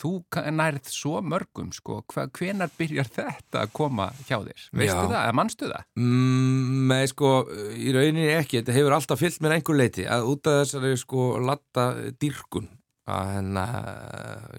Þú 0.00 0.12
nærð 0.54 0.90
svo 0.92 1.23
mörgum, 1.25 1.73
sko, 1.75 2.02
hvenar 2.11 2.71
byrjar 2.78 3.09
þetta 3.14 3.64
að 3.64 3.73
koma 3.76 4.11
hjá 4.28 4.38
þér? 4.44 4.68
Veistu 4.76 5.00
Já. 5.00 5.09
það, 5.09 5.18
eða 5.25 5.37
manstu 5.40 5.71
það? 5.73 5.88
mm, 5.99 6.87
Nei, 6.90 7.04
sko, 7.11 7.35
í 7.80 7.92
rauninni 7.97 8.28
ekki. 8.37 8.61
Þetta 8.61 8.76
hefur 8.76 8.94
alltaf 8.99 9.21
fyllt 9.23 9.40
mér 9.44 9.56
einhver 9.56 9.78
leiti 9.78 10.04
að 10.04 10.28
út 10.35 10.50
af 10.50 10.61
þessari, 10.62 10.94
sko, 11.00 11.28
latta 11.40 11.87
dýrkun. 12.21 12.68
Að 13.04 13.30
hérna 13.35 13.64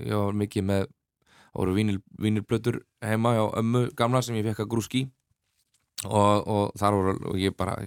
ég 0.05 0.13
var 0.19 0.35
mikið 0.37 0.65
með 0.69 0.87
það 1.55 1.61
voru 1.63 1.75
vínil, 1.77 1.99
vínilblötur 2.19 2.81
heima 3.05 3.31
hjá 3.37 3.45
ömmu 3.61 3.85
gamla 3.95 4.21
sem 4.25 4.35
ég 4.35 4.45
fekk 4.51 4.65
að 4.65 4.73
grúski. 4.73 5.05
Og, 6.05 6.41
og 6.51 6.73
þar 6.77 6.93
voru 6.97 7.13
og 7.31 7.37
ég 7.39 7.53
bara, 7.57 7.77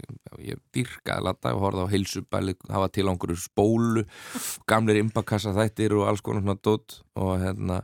ég 0.42 0.56
dýrkaði 0.74 1.22
latta 1.26 1.52
og 1.54 1.60
horfði 1.66 1.84
á 1.84 1.92
heilsubæli, 1.92 2.54
var 2.72 2.88
til 2.90 3.04
á 3.04 3.12
einhverju 3.12 3.36
spólu, 3.42 4.06
gamlir 4.66 4.96
imbakassa 5.02 5.52
þættir 5.54 5.92
og 5.98 6.08
alls 6.08 6.24
konar 6.24 6.42
svona 6.42 6.56
dót. 6.64 7.02
Og 7.20 7.36
hérna 7.44 7.82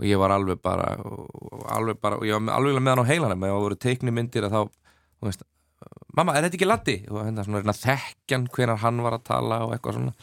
og 0.00 0.08
ég 0.08 0.18
var 0.20 0.34
alveg 0.34 0.58
bara 0.64 0.96
og 1.04 1.62
alveg 1.70 2.00
bara, 2.02 2.18
og 2.18 2.26
ég 2.26 2.34
var 2.34 2.42
með- 2.42 2.56
alveg 2.58 2.82
með 2.82 2.92
hann 2.96 3.04
á 3.06 3.10
heilanum. 3.12 3.46
Og 3.46 3.54
það 3.54 3.64
voru 3.68 3.80
teikni 3.86 4.12
myndir 4.16 4.48
að 4.48 4.56
þá 4.56 4.60
þú 4.66 5.30
veist, 5.30 5.46
mamma, 6.18 6.34
er 6.34 6.44
þetta 6.48 6.58
ekki 6.58 6.68
latti? 6.68 6.96
og 7.08 7.22
hérna 7.24 7.44
svona 7.46 7.76
þekkjan 7.76 8.48
hvenar 8.50 8.82
hann 8.82 9.00
var 9.06 9.16
að 9.20 9.24
tala 9.30 9.62
og 9.64 9.72
eitthvað 9.76 10.00
svona 10.00 10.14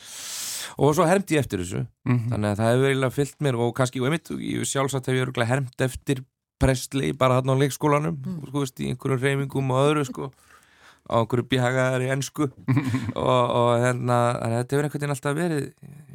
og 0.77 0.93
svo 0.95 1.05
hermdi 1.09 1.35
ég 1.37 1.43
eftir 1.43 1.59
þessu 1.63 1.85
Mhm. 2.07 2.29
þannig 2.31 2.51
að 2.51 2.57
það 2.61 2.71
hefur 2.73 2.89
eiginlega 2.91 3.15
fyllt 3.17 3.39
mér 3.41 3.55
og 3.59 3.75
kannski, 3.75 4.01
og 4.01 4.07
einmitt, 4.07 4.27
sjálfsagt 4.67 5.05
hef 5.07 5.15
ég 5.15 5.47
hermt 5.47 5.81
eftir 5.81 6.23
Presley 6.59 7.11
bara 7.13 7.41
þarna 7.41 7.53
á 7.53 7.61
leikskólanum 7.61 8.15
sko 8.47 8.59
veist, 8.63 8.79
í 8.81 8.89
einhverjum 8.89 9.21
reymingum 9.21 9.71
og 9.71 9.83
öðru 9.91 10.05
sko 10.07 10.31
á 11.07 11.21
einhverju 11.21 11.45
bíhagaðar 11.47 12.01
í 12.01 12.09
ennsku 12.13 12.47
og, 13.15 13.43
og 13.59 13.69
hérna 13.83 14.17
þetta 14.41 14.73
hefur 14.75 14.87
einhvern 14.87 15.01
veginn 15.01 15.13
alltaf 15.15 15.37
verið 15.37 15.67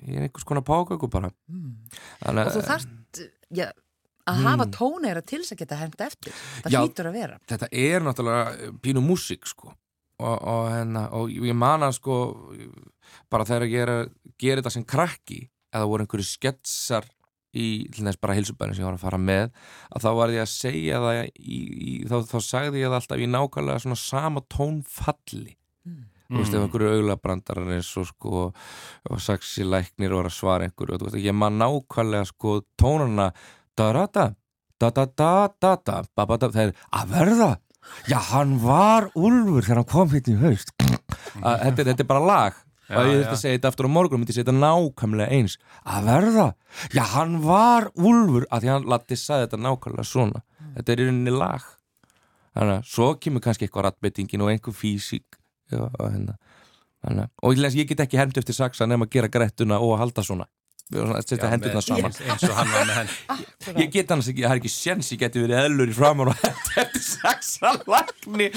í 0.02 0.16
einhvers 0.18 0.44
konar 0.48 0.64
páköku 0.66 1.08
bara 1.10 1.30
þannig, 2.24 2.46
Og 2.46 2.52
þú 2.56 2.64
þarft 2.66 3.22
já, 3.54 3.68
að 4.26 4.42
hafa 4.46 4.66
tóneira 4.74 5.22
til 5.26 5.40
þess 5.42 5.54
að 5.54 5.58
geta 5.62 5.78
hermt 5.80 6.00
eftir. 6.00 6.32
Það 6.62 6.74
Já. 6.74 6.80
hlýtur 6.82 7.08
að 7.10 7.16
vera. 7.18 7.38
þetta 7.50 7.68
er 7.72 8.00
náttúrulega 8.06 8.72
pínu 8.82 9.02
músík 9.02 9.46
sko 9.46 9.72
og, 10.22 10.36
og, 10.42 10.68
hérna, 10.70 11.08
og 11.12 11.30
ég 11.30 11.54
man 11.54 11.82
að 11.82 11.96
sko 11.98 12.18
bara 13.30 13.44
þegar 13.48 13.66
ég 13.70 13.82
er 13.86 13.90
að 13.94 14.10
gera 14.42 14.60
þetta 14.60 14.74
sem 14.76 14.86
krakki 14.88 15.40
eða 15.72 15.88
voru 15.88 16.04
einhverju 16.04 16.28
sketsar 16.28 17.08
í 17.52 17.66
til 17.92 18.06
þess 18.06 18.20
bara 18.20 18.36
heilsubæðin 18.36 18.76
sem 18.76 18.84
ég 18.84 18.88
var 18.88 18.96
að 18.96 19.04
fara 19.04 19.20
með 19.20 19.50
að 19.92 20.04
þá 20.04 20.10
var 20.18 20.32
ég 20.32 20.44
að 20.44 20.52
segja 20.52 21.00
það 21.02 21.18
í, 21.22 21.58
í, 21.58 21.96
þá, 22.08 22.14
þá 22.30 22.38
sagði 22.46 22.80
ég 22.80 22.92
það 22.92 22.98
alltaf 22.98 23.24
í 23.24 23.28
nákvæmlega 23.28 23.82
svona 23.84 24.00
sama 24.00 24.44
tónfalli. 24.52 25.56
Þú 26.32 26.38
veist, 26.40 26.54
ef 26.56 26.62
einhverju 26.64 26.92
auglabrandarar 26.96 27.74
eins 27.74 27.90
og 28.00 28.06
sko 28.08 28.44
og 28.48 29.18
saxi 29.20 29.66
læknir 29.68 30.14
og 30.14 30.22
var 30.22 30.30
að 30.30 30.36
svara 30.38 30.68
einhverju 30.68 30.96
og 30.96 31.02
þú 31.02 31.10
veist, 31.10 31.18
ég 31.26 31.36
man 31.36 31.60
nákvæmlega 31.60 32.30
sko 32.30 32.62
tónana 32.80 33.28
da-da-da 33.76 34.30
da-da-da-da-da 34.80 36.00
ba-ba-da, 36.16 36.48
það 36.54 36.70
er 36.70 36.74
að 36.96 37.12
verða? 37.12 37.50
Já, 38.08 38.18
hann 38.32 38.56
var 38.62 39.10
úlfur 39.18 39.66
þegar 39.66 39.82
hann 39.82 39.90
kom 39.92 40.12
hitt 40.14 40.30
í 40.30 40.38
haust. 40.40 40.72
Þetta 41.42 41.98
er 41.98 42.08
bara 42.08 42.24
lag 42.24 42.60
Og 42.98 43.08
ég 43.08 43.18
já. 43.18 43.22
þetta 43.24 43.38
segja 43.40 43.58
þetta 43.58 43.70
aftur 43.72 43.88
á 43.88 43.96
morgun 43.96 44.20
myndi 44.22 44.32
ég 44.32 44.38
segja 44.38 44.48
þetta 44.48 44.60
nákvæmlega 44.62 45.36
eins. 45.38 45.58
Að 45.84 46.08
verða, 46.10 46.46
já, 46.92 47.02
hann 47.14 47.36
var 47.44 47.90
úlfur 47.96 48.46
að 48.50 48.64
því 48.64 48.72
hann 48.72 48.88
latti 48.92 49.18
sagði 49.18 49.46
þetta 49.46 49.62
nákvæmlega 49.66 50.08
svona. 50.08 50.42
Þetta 50.76 50.92
er 50.92 51.02
í 51.02 51.06
rauninni 51.08 51.36
lag. 51.36 51.68
Þannig 52.52 52.78
að 52.78 52.88
svo 52.92 53.12
kemur 53.20 53.44
kannski 53.44 53.66
eitthvað 53.68 53.88
rattbeitingin 53.88 54.44
og 54.44 54.50
einhver 54.52 54.76
físík 54.76 55.38
já, 55.72 55.86
og 55.88 56.08
hérna. 56.08 56.36
Að- 57.02 57.28
og 57.42 57.54
ég, 57.56 57.74
ég 57.74 57.88
get 57.88 58.00
ekki 58.04 58.18
hermt 58.20 58.36
eftir 58.38 58.54
saksa 58.54 58.86
nefn 58.86 59.06
að 59.06 59.10
gera 59.10 59.28
grettuna 59.28 59.80
og 59.80 59.96
að 59.96 60.02
halda 60.04 60.22
svona. 60.22 60.44
að 60.44 60.61
setja 61.26 61.48
hendurna 61.52 61.80
saman. 61.84 62.12
eins, 62.12 62.44
og 62.48 62.54
hann 62.58 62.70
var 62.72 62.86
með 62.88 62.98
henn 63.00 63.12
ég 63.82 63.92
get 63.94 64.10
annars 64.14 64.28
ekki, 64.32 64.42
það 64.44 64.54
er 64.56 64.60
ekki 64.62 64.72
séns 64.74 65.12
ég 65.14 65.20
geti 65.22 65.42
verið 65.44 65.60
eðlur 65.64 65.92
í 65.92 65.96
framann 65.96 66.30
og 66.32 66.38
þetta 66.72 67.02
saksa 67.06 67.72
lagni 67.88 68.50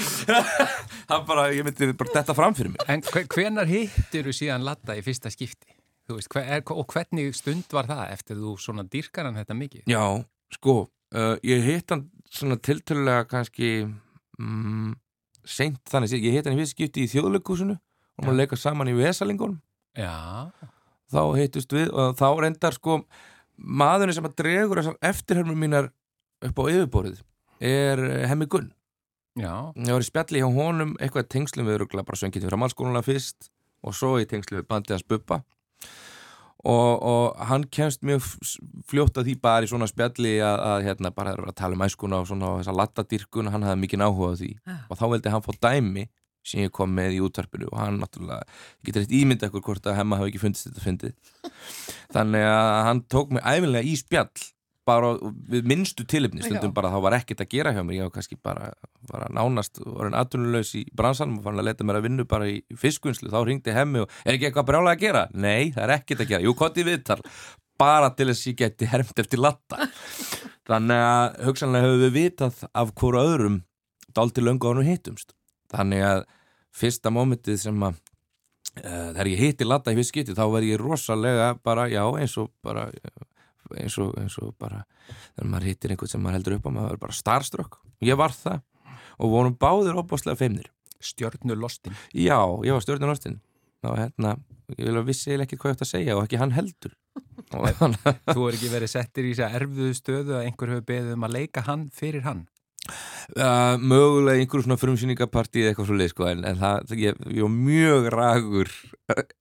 það 1.10 1.24
bara, 1.30 1.46
ég 1.56 1.66
myndi 1.66 1.90
bara 1.96 2.14
þetta 2.18 2.36
fram 2.38 2.56
fyrir 2.58 2.74
mig. 2.74 2.84
En 2.92 3.02
hve- 3.06 3.26
hvenar 3.34 3.70
hittir 3.70 4.26
þú 4.28 4.34
síðan 4.36 4.66
latta 4.66 4.96
í 4.98 5.02
fyrsta 5.06 5.32
skipti? 5.32 5.72
Þú 6.06 6.18
Veist, 6.20 6.30
hver, 6.30 6.44
er, 6.58 6.62
og 6.70 6.84
hvernig 6.92 7.32
stund 7.34 7.72
var 7.74 7.88
það 7.90 8.04
eftir 8.14 8.38
þú 8.38 8.52
svona 8.62 8.84
dýrkar 8.86 9.26
hann 9.26 9.38
þetta 9.40 9.56
mikið? 9.58 9.86
já, 9.90 10.04
sko, 10.54 10.76
uh, 11.16 11.34
ég 11.42 11.64
hitt 11.66 11.90
hann 11.90 12.04
svona 12.30 12.54
tiltölulega 12.62 13.24
kannski 13.30 13.72
mm, 14.38 14.92
seint 15.46 15.82
þannig 15.90 16.14
ég 16.20 16.36
hitt 16.38 16.46
hann 16.46 16.54
í 16.54 16.60
fyrst 16.62 16.76
skipti 16.76 17.06
í 17.06 17.10
þjóðleikúsinu 17.10 17.74
og 17.74 18.24
maður 18.26 18.38
leika 18.38 18.58
saman 18.60 18.90
í 18.92 18.94
vesalingunum 18.98 19.58
Já, 19.96 20.46
þá 21.12 21.22
hittust 21.38 21.72
við 21.74 21.90
og 21.94 22.16
þá 22.18 22.28
reyndar 22.42 22.76
sko 22.76 23.00
maðurinn 23.56 24.16
sem 24.16 24.28
að 24.28 24.36
dregur 24.42 24.80
þessar 24.80 24.98
eftirhermur 25.10 25.58
mínar 25.58 25.90
upp 26.44 26.60
á 26.60 26.64
yfirborðið 26.68 27.22
er 27.60 28.02
eh, 28.04 28.24
Hemmi 28.28 28.48
Gunn. 28.50 28.72
Já, 29.36 29.72
ég 29.76 29.92
var 29.92 30.04
í 30.04 30.08
spjalli 30.08 30.40
hjá 30.40 30.48
honum 30.48 30.94
eitthvað 30.96 31.28
tengslum 31.32 31.68
við 31.68 31.80
öruglega 31.80 32.08
bara 32.08 32.20
söngið 32.20 32.44
til 32.44 32.50
framhalskóluna 32.52 33.04
fyrst 33.04 33.50
og 33.84 33.96
svo 33.96 34.16
í 34.20 34.28
tengslum 34.28 34.62
við 34.62 34.68
bandið 34.70 34.96
hans 34.96 35.06
Bubba. 35.08 35.42
Og, 36.66 36.92
og 37.04 37.42
hann 37.46 37.66
kemst 37.70 38.00
mjög 38.02 38.24
fljótt 38.90 39.20
að 39.20 39.28
því 39.28 39.34
bara 39.44 39.66
í 39.66 39.68
svona 39.70 39.86
spjalli 39.86 40.38
að, 40.42 40.62
að 40.70 40.86
hérna 40.88 41.12
bara 41.14 41.34
að 41.36 41.52
tala 41.60 41.76
um 41.76 41.84
æskuna 41.84 42.22
og 42.24 42.30
svona 42.30 42.54
og 42.54 42.62
þessa 42.62 42.74
lattadýrkun 42.80 43.52
hann 43.52 43.66
hafði 43.68 43.82
mikið 43.84 44.06
áhuga 44.08 44.32
á 44.32 44.38
því. 44.40 44.50
Ah. 44.64 44.80
og 44.88 44.98
þá 44.98 45.04
veldi 45.12 45.34
hann 45.34 45.44
fá 45.44 45.52
dæmi 45.68 46.06
sem 46.46 46.64
ég 46.66 46.72
kom 46.74 46.92
með 46.96 47.16
í 47.18 47.22
útvarpinu 47.26 47.68
og 47.72 47.78
hann 47.82 48.00
náttúrulega 48.02 48.44
ég 48.46 48.90
getur 48.90 49.04
eitt 49.06 49.14
ímynda 49.20 49.48
ekkur 49.50 49.64
hvort 49.66 49.88
að 49.90 49.98
hemma 50.00 50.20
hafi 50.20 50.32
ekki 50.32 50.42
fundist 50.46 50.68
þetta 50.70 50.84
fyndið. 50.84 51.16
Þannig 52.16 52.46
að 52.50 52.76
hann 52.90 53.02
tók 53.12 53.34
mig 53.34 53.42
æfinlega 53.46 53.90
í 53.90 53.96
spjall 53.98 54.30
bara 54.86 55.08
á- 55.18 55.22
við 55.50 55.64
minnstu 55.66 56.04
tilefni 56.06 56.44
stundum 56.46 56.70
bara 56.74 56.92
þá 56.92 57.00
var 57.02 57.16
ekkert 57.18 57.40
að 57.42 57.48
gera 57.56 57.72
hjá 57.74 57.80
mér 57.82 57.96
ég 57.96 58.06
var 58.06 58.12
kannski 58.14 58.36
bara, 58.38 58.68
bara 59.10 59.26
nánast 59.34 59.80
var 59.82 60.06
hann 60.06 60.14
atvinnulegs 60.14 60.70
í 60.78 60.84
bransanum 60.94 61.40
og 61.40 61.48
fann 61.48 61.58
að 61.58 61.66
leta 61.72 61.86
mér 61.88 61.98
að 61.98 62.06
vinna 62.06 62.26
bara 62.30 62.46
í 62.46 62.60
fiskvinnslu, 62.78 63.32
þá 63.34 63.40
ringdi 63.48 63.74
hemmi 63.74 64.04
og 64.04 64.12
er 64.22 64.36
ekki 64.36 64.46
eitthvað 64.46 64.68
brjálega 64.70 64.94
að 64.94 65.02
gera? 65.02 65.24
Nei, 65.34 65.72
það 65.74 65.82
er 65.88 65.94
ekkert 65.96 66.22
að 66.22 66.30
gera, 66.30 66.46
jú, 66.46 66.54
koti 66.62 66.86
viðtal 66.86 67.18
bara 67.82 68.12
til 68.14 68.28
þess 68.30 68.44
að 68.46 68.52
ég 68.52 68.60
geti 68.62 68.86
hermt 68.92 69.18
eftir 69.24 69.42
latta. 69.42 69.88
Þannig 70.70 71.02
að 71.08 71.42
hugsanlega 71.48 71.88
höfum 71.90 72.04
við 72.06 72.14
vitað 72.20 72.62
af 72.70 72.94
hverju 73.02 73.24
öðrum 73.26 73.58
dálítið 74.16 74.46
löngu 74.46 74.70
ánum 74.70 74.86
hittumst. 74.86 75.34
Þannig 75.74 76.06
að 76.06 76.22
fyrsta 76.76 77.12
mómentið 77.14 77.58
sem 77.64 77.86
að 77.88 77.96
uh, 77.96 79.08
þegar 79.14 79.32
ég 79.32 79.42
hitti 79.44 79.68
latta 79.68 79.94
í 79.94 79.98
fyrst 79.98 80.14
skipti 80.14 80.36
þá 80.36 80.44
verð 80.52 80.70
ég 80.70 80.82
rosalega 80.82 81.54
bara, 81.64 81.88
já, 81.92 82.04
eins 82.20 82.36
og 82.40 82.52
bara 82.64 82.88
eins 83.74 83.96
og, 84.02 84.14
eins 84.20 84.36
og 84.42 84.54
bara 84.60 84.84
þegar 85.34 85.50
maður 85.50 85.68
hittir 85.70 85.92
einhvern 85.92 86.12
sem 86.12 86.22
maður 86.22 86.38
heldur 86.38 86.56
upp 86.58 86.68
á 86.68 86.70
maður 86.76 86.96
er 86.96 87.02
bara 87.02 87.16
starströkk, 87.16 87.78
ég 88.04 88.18
var 88.18 88.34
það. 88.34 88.62
Og 89.16 89.32
vorum 89.32 89.54
báðir 89.56 89.96
opbáslega 89.96 90.36
feimnir. 90.36 90.68
Stjörnu 91.00 91.56
lostin. 91.56 91.94
já, 92.12 92.36
ég 92.64 92.76
var 92.76 92.84
stjórnum 92.84 93.12
ástin 93.12 93.40
og 93.86 93.96
hérna, 94.00 94.34
ég 94.74 94.88
vil 94.88 94.96
að 94.98 95.08
vissi 95.10 95.36
ekki 95.36 95.58
hvað 95.60 95.70
ég 95.70 95.76
ætti 95.76 95.84
að 95.86 95.90
segja 95.92 96.16
og 96.16 96.24
ekki 96.24 96.40
hann 96.40 96.54
heldur. 96.56 96.96
Og 97.54 97.68
Þú 98.34 98.48
er 98.48 98.56
ekki 98.56 98.70
verið 98.72 98.90
settir 98.90 99.28
í 99.28 99.34
þess 99.36 99.46
að 99.46 99.56
erfiðu 99.60 99.96
stöðu 99.96 100.36
að 100.36 100.46
einhver 100.48 100.72
hefur 100.72 100.86
beðið 100.88 101.12
um 101.14 101.26
að 101.28 101.36
leika 101.36 101.62
hann 101.68 101.84
fyrir 101.94 102.24
hann. 102.26 102.46
Uh, 103.34 103.74
mögulega 103.82 104.38
einhverjum 104.38 104.62
svona 104.68 104.76
frumsýningapartí 104.78 105.58
eða 105.64 105.72
eitthvað 105.72 105.86
svo 105.88 105.96
leið 105.98 106.10
sko 106.12 106.26
en, 106.30 106.44
en 106.46 106.58
það, 106.60 106.92
ég, 106.94 107.16
ég 107.34 107.42
var 107.42 107.50
mjög 107.56 108.04
ragur 108.14 108.70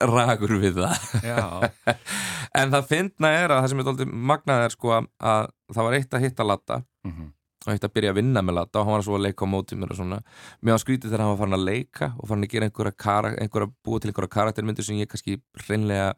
ragur 0.02 0.54
við 0.64 0.80
það 0.80 1.68
en 2.62 2.72
það 2.74 2.88
fyndna 2.90 3.30
er 3.44 3.54
að 3.54 3.60
það 3.62 3.68
sem 3.70 3.80
er 3.84 3.86
dálítið 3.86 4.16
magnað 4.32 4.64
er 4.66 4.74
sko 4.74 4.90
að, 4.98 5.10
að 5.22 5.52
það 5.78 5.86
var 5.88 5.98
eitt 6.00 6.18
að 6.18 6.26
hitta 6.26 6.48
Latta 6.50 6.80
Mhm. 7.06 7.28
og 7.68 7.70
eitt 7.76 7.86
að 7.86 7.94
byrja 7.94 8.10
að 8.16 8.18
vinna 8.24 8.42
með 8.42 8.58
Latta 8.58 8.80
og 8.82 8.86
hann 8.88 8.96
var 8.98 9.04
svo 9.06 9.16
að 9.20 9.24
leika 9.28 9.46
á 9.46 9.54
móti 9.54 9.78
mér 9.78 9.92
og 9.94 9.98
svona 10.00 10.18
mér 10.66 10.74
var 10.74 10.82
skrítið 10.82 11.12
þegar 11.12 11.22
hann 11.22 11.34
var 11.36 11.40
farin 11.44 11.58
að 11.60 11.66
leika 11.70 12.08
og 12.18 12.28
farin 12.32 12.44
að 12.48 12.52
gera 12.56 12.66
einhverja, 12.72 12.96
kara, 13.06 13.32
einhverja 13.38 13.70
búa 13.86 14.00
til 14.02 14.10
einhverja 14.10 14.34
karaktermyndir 14.34 14.88
sem 14.88 14.98
ég 14.98 15.12
kannski 15.14 15.38
hreinlega 15.68 16.16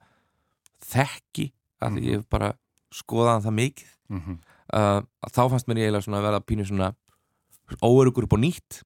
þekki 0.88 1.50
af 1.83 1.91
því 1.91 2.00
Mhm. 2.00 2.13
ég 2.15 2.24
bara 2.31 2.53
skoðað 2.95 3.43
það 3.43 3.55
mikið 3.59 3.91
mm 4.09 4.21
-hmm. 4.21 4.38
uh, 4.74 5.01
að 5.27 5.31
þá 5.36 5.41
fannst 5.51 5.67
mér 5.67 5.77
ég 5.77 5.83
eiginlega 5.91 6.05
svona 6.07 6.17
að 6.21 6.27
verða 6.31 6.45
pínu 6.47 6.65
svona 6.65 6.93
óörugur 7.83 8.27
upp 8.27 8.36
á 8.36 8.39
nýtt 8.39 8.81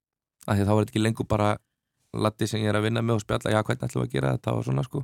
af 0.47 0.57
því 0.57 0.65
þá 0.65 0.71
var 0.73 0.83
þetta 0.85 0.91
ekki 0.95 1.03
lengur 1.05 1.27
bara 1.29 1.49
latti 2.13 2.47
sem 2.49 2.61
ég 2.63 2.71
er 2.73 2.79
að 2.79 2.87
vinna 2.89 3.01
með 3.05 3.19
og 3.19 3.23
spjalla 3.23 3.53
já 3.53 3.61
hvernig 3.63 3.87
ætlum 3.87 4.03
við 4.03 4.07
að 4.09 4.13
gera 4.17 4.31
þetta 4.35 4.53
og 4.57 4.63
svona 4.67 4.83
sko 4.87 5.03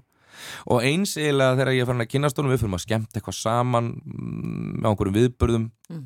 og 0.68 0.84
eins 0.86 1.14
eiginlega 1.18 1.56
þegar 1.58 1.74
ég 1.78 1.82
er 1.82 1.88
farin 1.90 2.04
að 2.04 2.10
kynast 2.12 2.38
honum 2.38 2.52
við 2.52 2.60
fyrir 2.62 2.76
að 2.78 2.84
skemmt 2.84 3.16
eitthvað 3.16 3.38
saman 3.38 3.88
mm, 4.04 4.72
með 4.82 4.90
einhverjum 4.92 5.18
viðbörðum 5.22 5.68
Mm. 5.88 6.06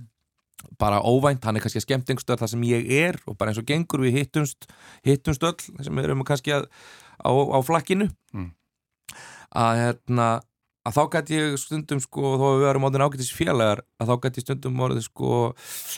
bara 0.78 1.00
óvænt, 1.02 1.42
hann 1.44 1.58
er 1.58 1.64
kannski 1.64 1.80
að 1.82 1.88
skemmt 1.88 2.10
einhverstaðar 2.14 2.44
þar 2.44 2.50
sem 2.54 2.64
ég 2.70 2.92
er 2.94 3.18
og 3.26 3.34
bara 3.40 3.50
eins 3.50 3.58
og 3.58 3.66
gengur 3.66 4.04
við 4.06 4.20
hittumst 4.20 4.68
hittumst 5.04 5.42
öll 5.42 5.58
sem 5.82 5.96
við 5.98 6.06
erum 6.06 6.22
kannski 6.24 6.54
að, 6.54 6.68
á, 7.26 7.32
á 7.34 7.58
flakkinu 7.66 8.12
Mm. 8.34 8.52
að 9.58 9.80
hérna 9.82 10.28
að 10.88 10.98
þá 10.98 11.02
gæti 11.16 11.38
ég 11.38 11.58
stundum 11.62 12.02
sko 12.02 12.36
þó 12.42 12.46
að 12.50 12.60
við 12.62 12.70
erum 12.72 12.86
áður 12.88 13.06
ágætis 13.06 13.34
félagar 13.36 13.84
að 14.02 14.12
þá 14.12 14.16
gæti 14.26 14.42
ég 14.42 14.46
stundum 14.48 14.86
orðið 14.88 15.08
sko 15.08 15.42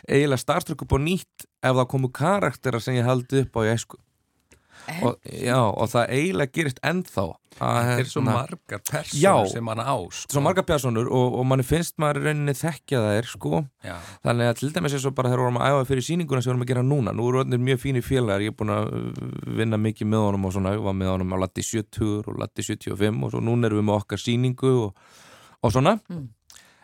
eiginlega 0.10 0.44
starstrykk 0.44 0.86
upp 0.86 0.96
á 0.96 1.00
nýtt 1.06 1.46
ef 1.64 1.78
það 1.78 1.92
komu 1.94 2.12
karaktera 2.12 2.82
sem 2.84 2.98
ég 3.00 3.08
haldi 3.08 3.46
upp 3.46 3.60
á. 3.60 3.62
Í 3.64 3.74
æsku 3.78 4.00
og, 5.04 5.16
já, 5.24 5.58
og 5.60 5.90
það 5.92 6.14
eiginlega 6.18 6.54
gerist 6.58 6.80
ennþá 6.84 7.24
að, 7.24 7.38
Þetta 7.54 8.02
er 8.02 8.10
svo 8.10 8.22
hérna, 8.24 8.34
margar 8.34 8.82
persónur 8.90 9.22
Já. 9.22 9.34
sem 9.52 9.70
hann 9.72 9.82
á 9.84 9.96
sko. 10.10 10.32
svo 10.34 10.44
margar 10.44 10.66
personur 10.68 11.10
og, 11.10 11.38
og 11.40 11.48
manni 11.48 11.66
finnst 11.68 11.98
maður 12.02 12.20
í 12.20 12.24
rauninni 12.28 12.56
þekkja 12.58 13.02
þær 13.06 13.30
sko 13.30 13.62
Já, 13.86 13.96
Þannig 14.26 14.50
að 14.50 14.60
til 14.60 14.72
dæmis 14.76 14.98
er 14.98 15.04
svo 15.04 15.14
bara 15.16 15.32
þegar 15.32 15.44
við 15.44 15.48
vorum 15.48 15.62
að 15.62 15.72
æfa 15.72 15.88
fyrir 15.92 16.08
sýninguna 16.10 16.42
sem 16.42 16.50
við 16.50 16.54
vorum 16.54 16.66
að 16.66 16.72
gera 16.74 16.86
núna. 16.88 17.16
Nú 17.16 17.30
eru 17.30 17.42
öllnir 17.44 17.64
mjög 17.64 17.82
fínir 17.84 18.06
félagar, 18.06 18.44
ég 18.44 18.54
er 18.54 18.58
búin 18.60 18.74
að 18.74 18.94
uh, 18.98 19.26
vinna 19.60 19.80
mikið 19.82 20.10
með 20.14 20.26
honum 20.28 20.48
og 20.50 20.56
svona, 20.56 20.76
ég 20.78 20.86
var 20.86 20.98
með 20.98 21.12
honum 21.14 21.36
á 21.36 21.38
Latti 21.44 21.66
70 21.68 22.32
og 22.32 22.40
Latti 22.42 22.66
75 22.66 23.28
og 23.28 23.34
svo 23.34 23.44
núna 23.44 23.70
erum 23.70 23.84
við 23.84 23.90
með 23.90 24.00
okkar 24.02 24.24
sýningu 24.24 24.74
og, 24.88 25.12
og 25.62 25.76
svona. 25.76 25.98
Mm. 26.10 26.30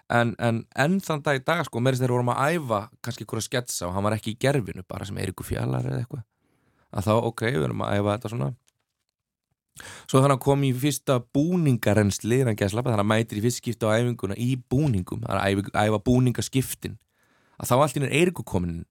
En, 0.10 0.34
en 0.42 0.64
enn 0.74 0.98
þann 1.06 1.22
dag 1.26 1.38
í 1.38 1.44
dag 1.46 1.62
sko, 1.68 1.82
meirist 1.86 2.02
þegar 2.02 2.16
við 2.16 2.18
vorum 2.18 2.32
að 2.34 2.56
æfa 2.56 2.80
kannski 3.06 3.26
ykkur 3.28 3.42
að 3.42 3.46
sketsa 3.46 3.88
og 3.88 3.94
hann 3.94 4.08
var 4.08 4.16
ekki 4.18 4.34
í 4.34 4.40
gerfinu 4.42 4.82
bara 4.90 5.06
sem 5.06 5.20
Eiríku 5.22 5.46
fjallar 5.46 5.86
eða 5.86 6.02
eitthvað. 6.02 6.24
Að 6.90 7.06
þá, 7.06 7.14
ok, 7.30 7.46
við 7.54 7.68
erum 7.68 7.86
að 7.86 8.00
æfa 8.00 8.16
þetta 8.16 8.32
svona. 8.34 8.50
Svo 10.10 10.20
þannig 10.20 10.36
að 10.36 10.44
kom 10.44 10.64
í 10.68 10.70
fyrsta 10.76 11.20
búningarensli 11.38 12.40
þannig 12.44 12.90
að 12.92 13.08
mætir 13.08 13.40
í 13.40 13.44
fyrst 13.46 13.62
skipta 13.62 13.94
á 13.94 13.96
æfinguna 13.96 14.36
í 14.36 14.56
búningum, 14.72 15.22
þannig 15.24 15.70
að 15.72 15.86
æfa, 15.86 16.02
búningaskiptin. 16.10 16.98
Að 17.60 17.70
þá 17.70 17.76
allt 17.78 18.00
í 18.00 18.04
er 18.04 18.16
Eiríku 18.20 18.44
komin 18.48 18.82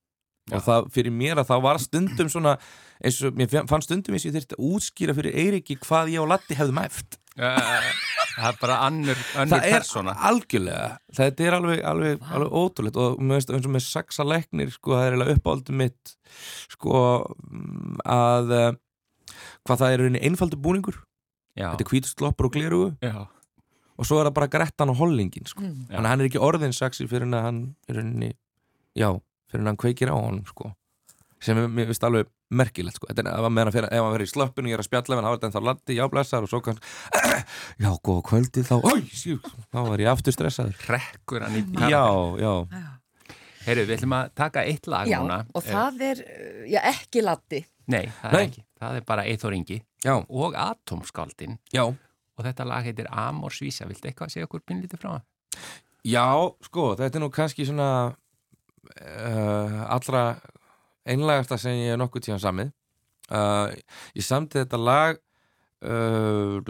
og 0.49 0.65
það 0.65 0.91
fyrir 0.95 1.13
mér 1.15 1.41
að 1.43 1.51
það 1.51 1.65
var 1.67 1.81
stundum 1.83 2.31
svona 2.33 2.55
eins 3.05 3.19
og 3.25 3.37
mér 3.37 3.67
fann 3.69 3.85
stundum 3.85 4.17
eins 4.17 4.25
og 4.25 4.31
ég 4.31 4.37
þurfti 4.39 4.57
að 4.57 4.69
útskýra 4.73 5.17
fyrir 5.19 5.41
Eiríki 5.45 5.79
hvað 5.83 6.15
ég 6.15 6.23
og 6.25 6.31
Latti 6.33 6.57
hefðum 6.59 6.81
æft 6.85 7.19
það 8.39 8.51
er 8.51 8.59
bara 8.63 8.77
annur, 8.87 9.23
annur 9.35 9.53
það 9.55 9.69
er 9.69 9.75
persóna. 9.77 10.15
algjörlega 10.31 10.89
þetta 11.19 11.47
er 11.47 11.57
alveg, 11.59 11.81
alveg, 11.93 12.27
alveg 12.33 12.59
ótrúleitt 12.61 13.01
og 13.03 13.23
veist 13.33 13.51
eins 13.53 13.67
og 13.69 13.75
með 13.75 13.85
saksa 13.87 14.27
leiknir 14.27 14.71
sko, 14.75 14.95
það 14.97 15.17
er 15.19 15.33
uppáldum 15.35 15.81
mitt 15.83 16.15
sko 16.75 17.03
mm, 17.49 17.99
að 18.05 18.55
eh, 18.59 18.71
hvað 19.67 19.83
það 19.83 19.91
er 19.91 19.99
í 19.99 20.05
rauninni 20.05 20.25
einfaldur 20.29 20.63
búningur. 20.65 21.03
Já, 21.59 21.73
þetta 21.73 21.85
er 21.85 21.93
hvítusloppur 21.93 22.49
og 22.49 22.55
glerugu 22.55 22.89
já, 23.03 23.17
og 23.99 24.07
svo 24.07 24.21
er 24.21 24.29
það 24.29 24.37
bara 24.39 24.51
grettan 24.53 24.93
og 24.93 25.01
hollingin 25.01 25.49
sko. 25.51 25.65
Mm. 25.65 25.89
Þannig 25.91 26.05
að 26.05 26.13
hann 26.13 26.23
er 26.23 26.31
ekki 26.31 26.43
orðin 26.49 26.77
saxi 26.77 27.09
fyrir 27.11 27.33
hann 27.35 27.63
er 27.91 27.99
rauninni, 27.99 28.33
já, 28.97 29.11
fyrir 29.51 29.65
en 29.65 29.67
að 29.67 29.73
hann 29.73 29.81
kveikir 29.83 30.13
á 30.15 30.17
honum 30.17 30.45
sko. 30.49 30.71
Sem 31.43 31.59
er, 31.59 31.71
mér 31.71 31.91
finnst 31.91 32.07
alveg 32.07 32.31
merkilegt 32.51 32.97
sko. 32.97 33.09
Þetta 33.11 33.33
er 33.35 33.49
meðan 33.53 33.73
fyrir, 33.75 33.89
ef 33.93 34.05
hann 34.05 34.15
fyrir 34.17 34.29
í 34.29 34.33
slöppinu 34.33 34.71
ég 34.71 34.79
er 34.79 34.83
að 34.83 34.89
spjalla 34.89 35.15
ef 35.17 35.19
hann 35.21 35.27
hafa 35.29 35.39
þetta 35.41 35.51
þá 35.59 35.67
landi, 35.69 35.97
já 35.99 36.05
blessar 36.13 36.47
og 36.47 36.53
svo 36.53 36.61
kann 36.65 36.79
já, 37.85 37.91
góða 38.09 38.23
kvöldi 38.31 38.65
þá. 38.69 38.77
Æ, 38.89 38.95
sjú, 39.13 39.37
þá 39.75 39.79
var 39.91 40.03
ég 40.05 40.13
aftur 40.13 40.37
stressaður. 40.37 40.79
Rekkur 40.89 41.45
hann 41.45 41.59
í 41.61 41.65
já, 41.93 42.05
já, 42.41 42.53
Já. 42.73 42.87
Heyrðu, 43.69 43.85
við 43.91 43.97
ætlum 43.99 44.15
að 44.17 44.29
taka 44.39 44.63
eitt 44.65 44.87
lag 44.89 45.09
Já, 45.11 45.19
núna. 45.21 45.43
og 45.53 45.65
það 45.67 45.99
er, 46.07 46.21
já, 46.73 46.79
ekki 46.89 47.21
latti. 47.27 47.59
Nei, 47.93 48.07
það 48.21 48.31
er 48.31 48.37
Nei. 48.39 48.47
ekki, 48.47 48.63
það 48.81 48.97
er 49.01 49.05
bara 49.11 49.25
Eithor 49.29 49.57
Ingi 49.57 49.77
já, 50.05 50.15
og 50.17 50.57
Atomskaldin 50.57 51.59
já. 51.75 51.83
Og 52.39 52.47
þetta 52.47 52.65
lag 52.71 52.87
heitir 52.87 53.09
Amor 53.11 53.53
Svísa 53.53 53.85
Viltu 53.91 54.09
eitthvað 54.09 54.29
að 54.31 54.35
segja 54.37 54.49
okkur 54.49 54.63
pínlítið 54.65 55.01
frá 55.03 55.11
það? 55.19 55.27
já, 56.09 56.25
sko, 56.65 56.85
þetta 57.01 57.19
er 57.19 57.25
nú 57.25 57.29
kannski 57.35 57.67
svona 57.69 57.89
uh, 58.09 59.81
allra 59.93 60.23
einlægasta 61.09 61.59
sem 61.61 61.79
ég 61.79 61.95
hef 61.95 62.01
nokkuð 62.01 62.27
tíðan 62.27 62.45
samið. 62.45 62.75
Uh, 63.29 63.73
ég 64.17 64.25
samti 64.25 64.63
þetta 64.63 64.79
lag 64.81 65.19
uh, 65.85 66.61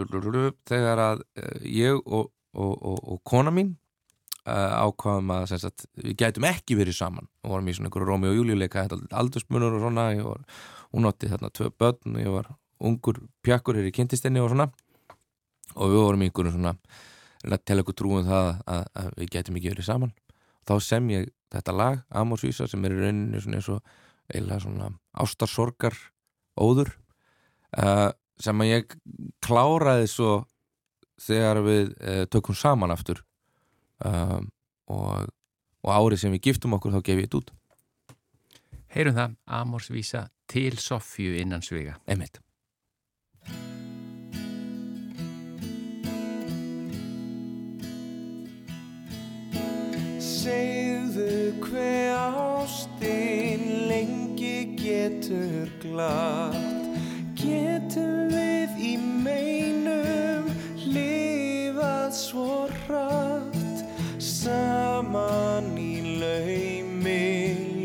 þegar 0.67 1.03
að 1.03 1.21
uh, 1.39 1.61
ég 1.63 1.95
og, 2.03 2.31
og, 2.53 2.73
og, 2.73 2.97
og 3.13 3.21
kona 3.27 3.53
mín 3.55 3.75
uh, 4.49 4.83
ákvaðum 4.85 5.31
að 5.35 5.53
sagt, 5.53 5.87
við 5.99 6.17
gætum 6.19 6.47
ekki 6.49 6.77
verið 6.79 6.99
saman. 6.99 7.29
Og 7.43 7.53
vorum 7.53 7.69
í 7.69 7.75
svona 7.77 7.89
einhverju 7.89 8.09
Rómi 8.09 8.31
og 8.31 8.39
Júliuleika 8.39 8.87
aldursmunur 9.11 9.77
og 9.77 9.85
svona 9.85 10.09
ég 10.15 10.25
var, 10.27 10.43
hún 10.93 11.09
átti 11.09 11.31
þarna 11.31 11.53
tvö 11.55 11.71
börn 11.79 12.15
og 12.15 12.21
ég 12.23 12.35
var 12.35 12.51
ungur 12.79 13.21
pjakkur 13.45 13.79
er 13.79 13.87
í 13.89 13.95
kynntistinni 13.95 14.43
og 14.43 14.51
svona. 14.53 14.69
Og 15.77 15.93
við 15.93 16.03
vorum 16.03 16.23
í 16.25 16.29
einhverju 16.29 16.55
svona 16.55 16.75
að 17.47 17.79
ykkur 17.79 17.95
trúum 17.95 18.25
það 18.27 18.49
að, 18.67 18.85
að 18.99 19.11
við 19.17 19.33
gætum 19.35 19.59
ekki 19.59 19.71
verið 19.71 19.87
saman. 19.87 20.13
Þá 20.67 20.73
sem 20.83 21.11
ég 21.13 21.29
þetta 21.53 21.73
lag, 21.73 22.01
Amorsvísa 22.13 22.67
sem 22.69 22.83
er 22.85 22.93
í 22.93 22.99
rauninni 22.99 23.41
svona 23.41 23.59
eins 23.59 23.69
og 23.71 23.79
eiginlega 24.29 24.63
svona 24.63 24.89
ástarsorgar 25.19 25.95
óður 26.59 26.93
uh, 27.77 28.09
sem 28.39 28.63
að 28.63 28.71
ég 28.71 28.95
kláraði 29.43 30.09
svo 30.09 30.33
þegar 31.19 31.61
við 31.65 31.93
uh, 31.99 32.23
tökum 32.31 32.57
saman 32.57 32.93
aftur 32.95 33.23
um, 34.05 34.49
og, 34.89 35.31
og 35.83 35.95
árið 35.95 36.23
sem 36.23 36.35
við 36.35 36.49
giftum 36.49 36.77
okkur 36.77 36.95
þá 36.95 37.01
gef 37.01 37.17
ég 37.17 37.27
þetta 37.27 37.41
út. 37.41 37.55
Heyrum 38.89 39.17
það, 39.17 39.33
Amor 39.59 39.83
Svísa 39.85 40.27
til 40.49 40.77
Sofju 40.81 41.35
innan 41.37 41.65
sviga. 41.65 41.99
Einmitt. 42.09 42.39
Segðu 50.19 51.29
hver 51.67 51.99
lengi 53.09 53.38
getur 55.09 55.69
glatt. 55.81 56.85
Getum 57.39 58.29
við 58.33 58.81
í 58.83 58.93
meinum 58.97 60.49
lifað 60.85 62.11
svo 62.13 62.67
hratt? 62.83 63.83
Saman 64.19 65.71
í 65.79 66.19
laumi 66.21 67.25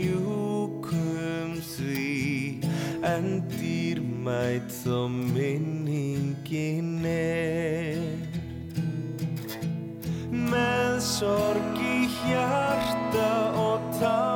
ljúkum 0.05 1.57
því. 1.73 2.61
En 3.05 3.41
dýrmætt 3.55 4.71
þó 4.83 5.09
minningin 5.09 6.93
er. 7.09 8.05
Með 10.35 11.01
sorg 11.05 11.81
í 11.81 12.07
hjarta 12.21 13.33
og 13.65 13.93
tár 14.01 14.34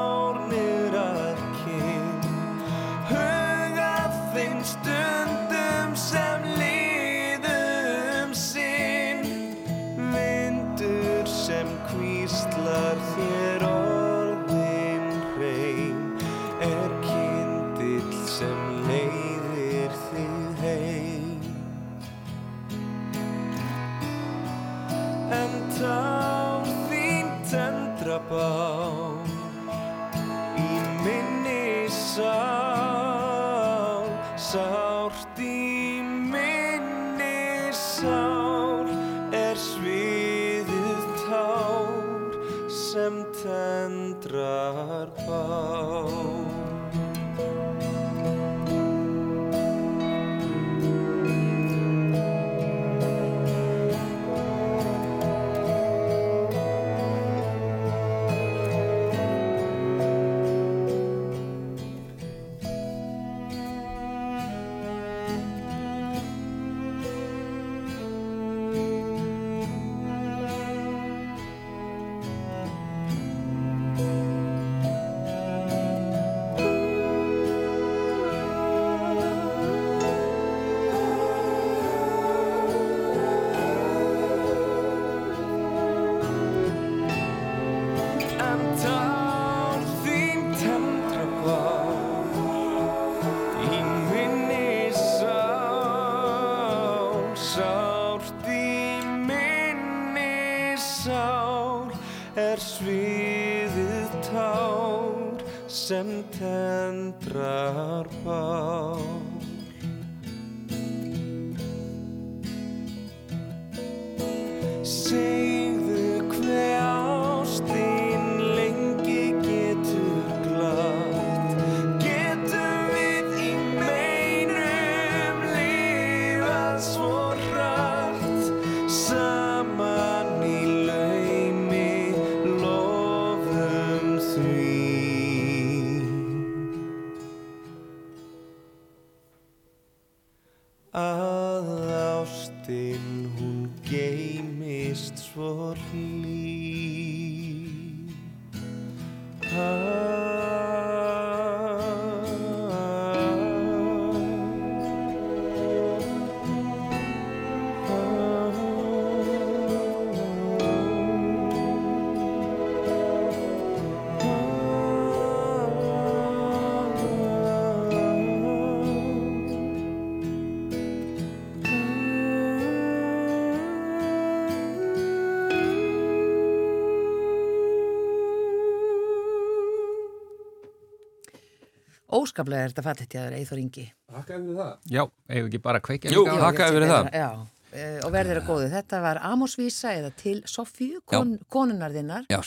Óskaplega 182.19 182.67
er 182.67 182.73
þetta 182.73 182.85
fallet 182.87 183.15
hjá 183.15 183.21
þér, 183.25 183.37
Eithor 183.39 183.61
Ingi. 183.63 183.85
Hakkaði 184.15 184.49
við 184.49 184.59
það? 184.63 184.75
Já, 184.97 185.03
eigum 185.29 185.49
ekki 185.51 185.61
bara 185.69 185.81
að 185.81 185.87
kveikja 185.89 186.13
Jú, 186.15 186.25
líka 186.25 186.35
á 186.35 186.51
það- 186.51 186.89
það. 186.89 187.11
Já, 187.19 187.29
eh, 187.73 188.01
og 188.05 188.13
verðir 188.13 188.41
að 188.41 188.47
góðu. 188.49 188.71
Þetta 188.73 189.01
var 189.03 189.21
Amosvísa 189.29 189.93
eða 189.95 190.13
til 190.17 190.43
Sofíu, 190.43 191.01
kon, 191.05 191.39
konunar 191.49 191.93
þinnar, 191.93 192.27
Já, 192.29 192.41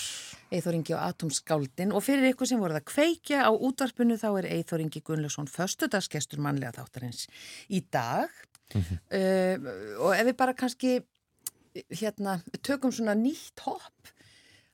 Eithor 0.51 0.73
Ingi 0.73 0.93
og 0.93 1.01
Atomskáldin. 1.07 1.93
Og 1.93 2.03
fyrir 2.03 2.34
ykkur 2.34 2.47
sem 2.47 2.60
voruð 2.60 2.81
að 2.81 2.88
kveikja 2.91 3.45
á 3.47 3.51
útvarpinu 3.51 4.17
þá 4.19 4.29
er 4.39 4.49
Eithor 4.57 4.79
Ingi 4.81 5.01
Gunnlaugsson 5.01 5.47
föstudagsgestur 5.47 6.39
mannlega 6.39 6.73
þáttarins 6.73 7.27
í 7.69 7.84
dag. 7.89 8.29
Mhm. 8.73 8.99
uh, 9.12 10.03
og 10.05 10.13
ef 10.15 10.25
við 10.27 10.38
bara 10.38 10.53
kannski 10.53 11.03
hérna, 11.91 12.41
tökum 12.63 12.91
svona 12.91 13.15
nýtt 13.15 13.60
hopp 13.65 14.12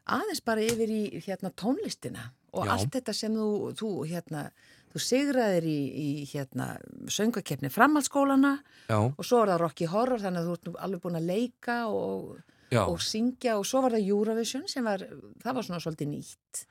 aðeins 0.08 0.44
bara 0.46 0.62
yfir 0.62 0.92
í 0.92 1.02
hérna, 1.26 1.52
tónlistina 1.52 2.30
og 2.54 2.66
Já. 2.66 2.72
allt 2.74 2.92
þetta 2.96 3.14
sem 3.16 3.34
þú, 3.36 3.50
þú, 3.78 3.90
hérna, 4.08 4.52
þú 4.98 5.06
sigraðir 5.06 5.70
í, 5.70 5.78
í 5.88 6.10
hérna, 6.32 6.74
söngakefni 7.14 7.72
framhaldsskólana 7.74 8.58
Já, 8.90 8.98
og 8.98 9.24
svo 9.24 9.44
var 9.44 9.54
það 9.54 9.64
Rocky 9.64 9.90
Horror 9.92 10.24
þannig 10.26 10.44
að 10.44 10.50
þú 10.50 10.58
ert 10.58 10.68
nú 10.68 10.76
alveg 10.88 11.04
búin 11.06 11.20
að 11.22 11.32
leika 11.32 11.80
og, 11.94 12.38
og 12.82 13.02
syngja 13.06 13.58
og 13.62 13.66
svo 13.70 13.86
var 13.86 13.98
það 13.98 14.12
Eurovision 14.12 14.68
sem 14.72 14.86
var, 14.88 15.06
það 15.44 15.60
var 15.60 15.68
svona 15.70 15.84
svolítið 15.84 16.14
nýtt 16.16 16.64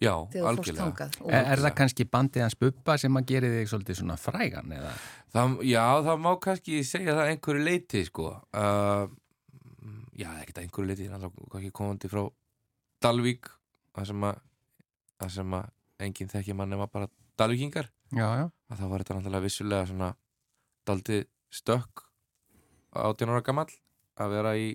já, 0.00 0.12
algjörlega. 0.40 1.08
er, 1.28 1.48
er 1.54 1.62
það 1.64 1.74
kannski 1.80 2.06
bandið 2.08 2.46
hans 2.46 2.58
bubba 2.60 2.96
sem 3.00 3.16
að 3.20 3.32
gera 3.32 3.50
þig 3.54 3.72
svolítið 3.72 3.98
svona 4.00 4.16
frægan 4.20 4.76
eða? 4.76 4.92
Það, 5.34 5.56
já, 5.68 5.82
það 6.06 6.22
má 6.24 6.30
kannski 6.46 6.84
segja 6.88 7.16
það 7.16 7.24
að 7.24 7.32
einhverju 7.34 7.64
leiti, 7.66 8.04
sko. 8.08 8.30
Uh, 8.56 9.02
já, 10.18 10.30
ekkert 10.40 10.62
einhverju 10.64 10.88
leiti, 10.88 11.10
það 11.12 11.26
er 11.28 11.58
ekki 11.60 11.74
komandi 11.76 12.12
frá 12.12 12.24
Dalvík, 13.00 13.52
það 13.96 14.10
sem 14.10 14.26
að, 14.30 14.40
að 15.20 15.68
enginn 16.06 16.32
þekki 16.32 16.56
mann 16.56 16.72
nema 16.72 16.88
bara 16.90 17.08
Dalvíkingar. 17.40 17.88
Já, 18.12 18.26
já. 18.36 18.46
Að 18.70 18.80
þá 18.80 18.86
var 18.90 19.02
þetta 19.02 19.16
náttúrulega 19.16 19.46
vissulega 19.46 19.88
svona 19.88 20.08
daldið 20.88 21.26
stökk 21.54 22.04
18 23.00 23.32
ára 23.32 23.44
gamall 23.46 23.70
að 24.20 24.34
vera 24.34 24.54
í 24.58 24.66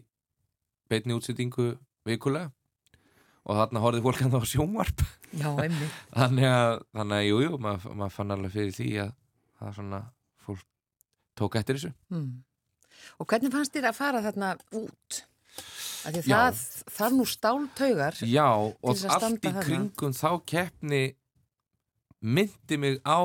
beinni 0.90 1.16
útsettingu 1.18 1.74
vikulega. 2.08 2.50
Og 3.46 3.60
þarna 3.60 3.84
horfði 3.84 4.02
fólk 4.02 4.24
hann 4.24 4.34
á 4.34 4.42
sjónvarp. 4.50 5.04
Já, 5.36 5.52
þannig 6.18 6.50
að, 6.50 6.80
þannig 6.96 7.20
að 7.20 7.28
jú, 7.28 7.38
jú, 7.46 7.62
maður 7.62 8.00
mað 8.02 8.16
fann 8.16 8.34
alveg 8.34 8.56
fyrir 8.56 8.74
því 8.74 8.90
að 9.04 9.14
það 9.60 9.78
svona 9.78 10.02
fólk 10.46 10.66
tók 11.36 11.58
eftir 11.60 11.80
þessu. 11.80 11.94
Mm. 12.10 12.34
og 13.20 13.28
hvernig 13.30 13.54
fannst 13.54 13.76
þér 13.76 13.90
að 13.92 13.98
fara 14.00 14.22
þarna 14.26 14.52
út? 14.80 15.22
Það 16.06 16.60
þarf 16.94 17.16
nú 17.16 17.26
stáltaugar 17.26 18.18
Já, 18.30 18.50
og 18.54 19.06
allt 19.10 19.48
í 19.48 19.52
kringum 19.58 20.14
þá 20.14 20.30
keppni 20.46 21.04
myndi 22.26 22.78
mig 22.82 22.98
á 23.06 23.20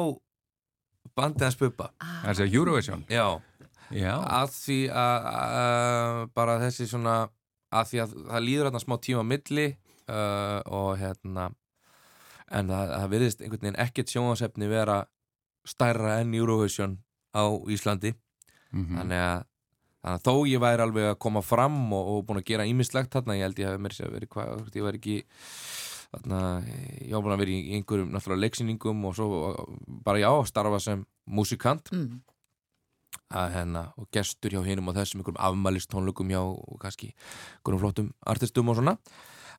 bandið 1.16 1.46
hans 1.48 1.58
Bubba 1.60 1.90
ah, 2.00 2.20
Það 2.24 2.32
er 2.34 2.42
að 2.46 2.56
Eurovision. 2.60 3.04
Já, 3.10 3.26
Já. 3.96 4.12
að 4.22 4.52
því 4.54 4.78
að, 4.94 5.28
bara 6.36 6.58
þessi 6.62 6.86
svona 6.90 7.14
að 7.74 7.88
því 7.92 8.02
að 8.04 8.14
það 8.30 8.44
líður 8.46 8.68
hérna 8.68 8.82
smá 8.84 8.96
tíma 9.02 9.24
á 9.24 9.30
milli 9.30 9.66
uh, 9.70 10.60
og 10.66 10.90
hérna 11.00 11.48
en 12.50 12.70
það, 12.70 12.92
það 12.96 13.12
virðist 13.14 13.42
einhvern 13.44 13.64
veginn 13.66 13.80
ekkert 13.86 14.10
sjónasefni 14.14 14.70
vera 14.70 14.98
stærra 15.68 16.18
enn 16.22 16.34
Eurovision 16.38 16.98
á 17.36 17.44
Íslandi 17.70 18.14
Mhm. 18.70 19.00
þannig 19.00 19.18
að 19.26 19.46
Þannig 20.00 20.16
að 20.16 20.22
þó 20.24 20.34
ég 20.48 20.60
væri 20.62 20.80
alveg 20.86 21.06
að 21.10 21.16
koma 21.20 21.40
fram 21.44 21.74
og, 21.92 22.06
og 22.08 22.20
búin 22.24 22.38
að 22.40 22.46
gera 22.48 22.64
ímislegt 22.64 23.10
þarna, 23.12 23.34
ég 23.36 23.44
held 23.44 23.58
ég 23.60 23.66
að 23.68 23.80
mér 23.84 23.92
sé 23.92 24.06
að 24.06 24.14
veri 24.14 24.28
hvað, 24.32 24.62
ég 24.72 24.84
væri 24.86 25.00
ekki 25.00 25.16
þarna, 26.10 26.40
ég 27.06 27.14
var 27.14 27.24
búin 27.24 27.36
að 27.36 27.42
vera 27.44 27.54
í 27.54 27.76
einhverjum 27.78 28.10
náttúrulega 28.14 28.44
leiksýningum 28.44 29.06
og 29.06 29.16
svo 29.18 29.28
bara 30.04 30.22
já, 30.22 30.30
starfa 30.48 30.80
sem 30.82 31.04
músikant 31.30 31.92
mm. 31.94 32.20
að 33.38 33.52
hérna, 33.54 33.84
og 34.00 34.08
gestur 34.14 34.56
hjá 34.56 34.64
hinum 34.66 34.90
og 34.90 34.98
þessum 34.98 35.22
einhverjum 35.22 35.42
afmælistónlugum 35.48 36.32
hjá 36.34 36.40
og 36.42 36.80
kannski 36.82 37.12
einhverjum 37.12 37.84
flottum 37.84 38.10
artistum 38.32 38.72
og 38.72 38.80
svona 38.80 38.96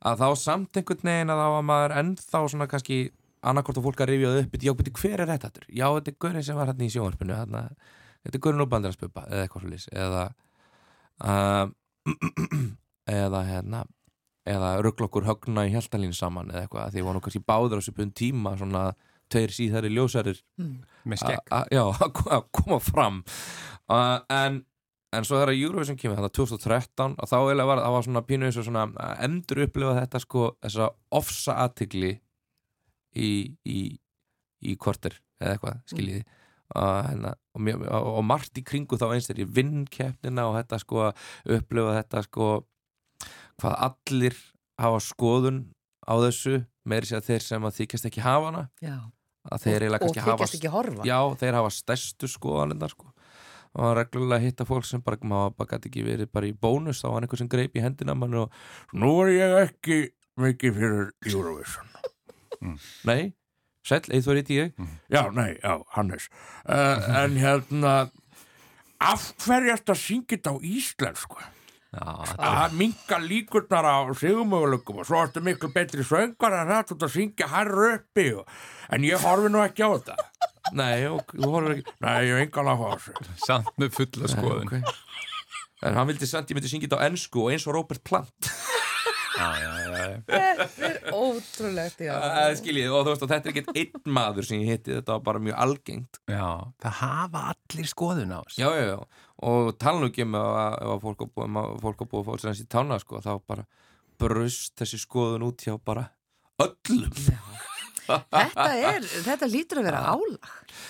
að 0.02 0.24
þá 0.24 0.28
samt 0.42 0.82
einhvern 0.82 1.08
veginn 1.08 1.32
að 1.32 1.42
þá 1.42 1.48
var 1.56 1.66
maður 1.70 1.98
ennþá 2.02 2.44
svona 2.50 2.70
kannski 2.72 3.00
annarkort 3.42 3.80
og 3.80 3.88
fólk 3.88 4.04
að 4.04 4.12
rifja 4.12 4.36
upp 4.42 4.60
já, 4.62 4.74
beti, 4.78 4.94
hver 4.98 5.24
er 5.24 5.32
þetta? 5.32 5.66
Já, 5.70 5.88
þetta 5.88 6.12
er 6.12 6.20
Gaurin 6.22 6.46
sem 6.46 6.58
var 6.58 6.70
hérna 6.70 6.86
í 6.86 6.94
sjónvarpinu 6.94 7.38
þarna, 7.38 7.64
þetta 8.26 8.38
er 8.38 8.44
Gaurin 8.46 8.66
og 8.66 8.72
Bandarasbubba 8.74 9.26
eða 9.30 9.46
eitthvað 9.46 9.66
svolítið 9.66 10.04
eða 10.04 10.26
uh, 11.26 11.66
eða 13.22 13.44
hérna 13.48 13.84
eða 14.50 14.72
rugglokkur 14.82 15.26
högna 15.28 15.68
í 15.68 15.74
hjæltalín 15.76 16.14
saman 16.18 16.50
eða 16.50 16.64
eitthvað, 16.66 16.94
því 16.96 17.04
nú 17.14 17.22
kannski 17.22 17.44
báður 17.46 17.82
á 17.82 17.86
svipun 17.86 18.14
tíma 18.18 18.56
svona 18.58 18.88
tveir 19.32 19.54
síðari 19.56 19.92
ljósarir 19.94 20.42
Mm. 20.60 20.82
Með 21.06 21.22
já, 21.72 21.84
að 22.06 22.12
ko- 22.18 22.30
að 22.36 22.44
koma 22.54 22.80
fram. 22.84 23.22
Uh, 23.90 24.20
en, 24.30 24.58
en 25.14 25.26
svo 25.26 25.40
þegar 25.40 25.54
Eurovision 25.56 25.98
kemur 25.98 26.20
þetta 26.20 26.36
2013 26.38 27.16
og 27.18 27.30
þá 27.32 27.36
eiginlega 27.40 27.70
var 27.72 27.82
það 27.82 27.96
var 27.96 28.06
svona 28.08 28.22
pínu 28.28 28.46
eins 28.50 28.60
og 28.62 28.68
svona 28.68 28.84
að 28.92 29.24
endur 29.26 29.64
upplifa 29.66 29.96
þetta 30.02 30.22
sko 30.26 30.44
þessa 30.62 30.90
ofsa 31.18 31.56
aðtigli 31.66 32.12
í, 33.16 33.32
í, 33.68 33.80
í 34.62 34.76
korter 34.80 35.18
eða 35.42 35.56
eitthvað, 35.56 35.80
skiljiði. 35.90 36.26
Og, 36.72 36.92
hérna, 37.10 37.32
og, 37.58 37.72
og, 37.92 38.06
og 38.20 38.24
margt 38.24 38.60
í 38.62 38.64
kringu 38.64 38.96
þá 39.00 39.08
eins 39.16 39.26
þegar 39.28 39.42
ég 39.44 39.50
vinn 39.58 39.82
keppnina 39.92 40.46
og 40.48 40.56
þetta 40.60 40.78
sko 40.80 41.02
að 41.10 41.26
upplifa 41.58 41.96
þetta 41.98 42.22
sko 42.30 42.52
hvað 43.60 43.76
allir 43.88 44.38
hafa 44.82 45.00
skoðun 45.06 45.64
á 46.08 46.14
þessu 46.24 46.62
meiri 46.88 47.10
sér 47.10 47.26
þeir 47.26 47.44
sem 47.46 47.68
að 47.68 47.76
þykjast 47.82 48.08
ekki 48.10 48.24
hafa 48.26 48.48
hana 48.52 48.64
já. 48.82 48.96
að 49.52 49.66
þeir 49.66 49.76
eiginlega 49.86 49.98
og 49.98 50.06
kannski 50.08 50.24
hafa 50.26 50.38
þykjast 50.38 50.58
ekki 50.60 50.72
horfa 50.76 51.08
Já, 51.10 51.18
þeir 51.42 51.58
hafa 51.60 51.74
stærstu 51.76 52.30
skoðanindar 52.32 52.94
sko. 52.96 53.12
og 53.72 53.84
það 53.84 53.92
er 53.92 54.00
reglulega 54.02 54.40
að 54.40 54.48
hitta 54.48 54.68
fólk 54.70 54.88
sem 54.90 55.04
bara, 55.06 55.20
maður 55.24 55.54
bara 55.60 55.76
gæti 55.76 55.92
ekki 55.92 56.08
verið 56.08 56.32
bara 56.34 56.50
í 56.50 56.56
bónus 56.56 57.04
þá 57.04 57.12
var 57.14 57.28
einhver 57.28 57.42
sem 57.44 57.52
greip 57.52 57.78
í 57.78 57.84
hendina 57.84 58.16
mann 58.18 58.34
og 58.46 58.58
nú 58.94 59.14
er 59.26 59.36
ég 59.36 59.58
ekki 59.68 60.02
mikið 60.42 60.80
fyrir 60.80 61.14
Eurovision 61.30 61.92
Mm. 62.62 62.76
Nei, 63.10 63.34
sæll, 63.82 64.04
eitthvað 64.14 64.36
reyndi 64.38 64.58
ég 64.60 64.74
Já, 65.10 65.24
nei, 65.34 65.56
já, 65.64 65.80
Hannes 65.96 66.28
uh, 66.70 67.08
En 67.24 67.34
hérna 67.42 67.94
Af 69.02 69.32
hverju 69.42 69.72
ertu 69.74 69.96
að 69.96 69.98
syngja 69.98 70.36
þetta 70.36 70.52
á 70.54 70.58
íslensku? 70.62 71.40
Já, 71.42 71.48
Að 71.92 72.76
minka 72.80 73.18
líkurnar 73.20 73.84
á 73.84 74.00
sigumöguleikum 74.16 75.02
og 75.02 75.08
svo 75.10 75.20
ertu 75.26 75.42
miklu 75.44 75.74
betri 75.76 76.06
söngar 76.08 76.56
en 76.62 76.72
það 76.72 76.86
þú 76.88 76.96
ert 76.96 77.04
að 77.08 77.14
syngja 77.18 77.50
hærra 77.52 77.90
uppi 77.98 78.28
og... 78.40 78.54
en 78.96 79.04
ég 79.04 79.26
horfi 79.26 79.52
nú 79.52 79.60
ekki 79.66 79.84
á 79.84 79.90
þetta 79.92 80.16
Nei, 80.78 81.04
og 81.10 81.34
þú 81.36 81.50
horfir 81.52 81.76
ekki 81.76 81.96
Nei, 82.06 82.18
ég 82.30 82.38
hef 82.38 82.46
engan 82.46 82.72
að 82.72 82.86
á 82.88 82.90
þessu 82.96 83.38
samt 83.44 83.74
með 83.82 83.96
fulla 83.98 84.32
skoðun. 84.32 84.72
okay. 84.72 84.84
En 85.84 85.98
hann 85.98 86.08
vildi 86.08 86.30
samt, 86.30 86.48
ég 86.54 86.56
myndi 86.56 86.72
syngja 86.72 86.88
þetta 86.88 87.02
á 87.04 87.08
ensku 87.10 87.44
og 87.44 87.52
eins 87.52 87.68
og 87.68 87.76
Robert 87.76 88.04
Plant 88.08 88.52
Já, 89.42 89.48
já, 89.58 89.72
já, 89.82 89.92
já. 90.06 90.18
Þetta 90.60 90.88
er 90.88 90.98
ótrúlegt, 91.16 92.02
skiljið, 92.60 92.90
og 92.92 93.06
þú 93.06 93.14
veist, 93.14 93.24
þetta 93.32 93.50
er 93.50 93.54
ekkert 93.54 93.80
einn 93.80 94.14
maður 94.18 94.48
sem 94.48 94.62
ég 94.62 94.76
hitti, 94.76 94.96
þetta 94.98 95.16
var 95.16 95.24
bara 95.28 95.42
mjög 95.48 95.60
algengt 95.66 96.20
já. 96.30 96.48
Það 96.84 96.98
hafa 97.00 97.44
allir 97.54 97.90
skoðun 97.90 98.36
á 98.36 98.40
þessu. 98.44 98.60
Já, 98.62 98.68
já, 98.76 98.84
já, 98.92 99.28
og 99.42 99.72
tala 99.82 100.00
nú 100.04 100.10
ekki 100.12 100.26
um 100.28 100.36
að, 100.40 100.78
ef 100.82 100.94
að 100.96 101.04
fólk 101.08 101.24
á 101.24 101.28
búið, 101.32 101.58
að 101.64 101.76
fólk 101.86 102.02
á 102.02 102.06
búið 102.12 102.28
fólk 102.30 102.44
sem 102.44 102.54
þessi 102.54 102.70
tána, 102.72 103.00
sko, 103.02 103.22
þá 103.26 103.34
bara 103.50 103.66
brust 104.22 104.76
þessi 104.78 105.00
skoðun 105.02 105.48
út 105.50 105.66
hjá 105.66 105.76
bara 105.82 106.08
öllum 106.62 107.12
Þetta 108.12 108.64
er, 108.76 109.06
þetta 109.24 109.48
lítur 109.48 109.80
að 109.80 109.86
vera 109.88 110.00
álag. 110.12 110.48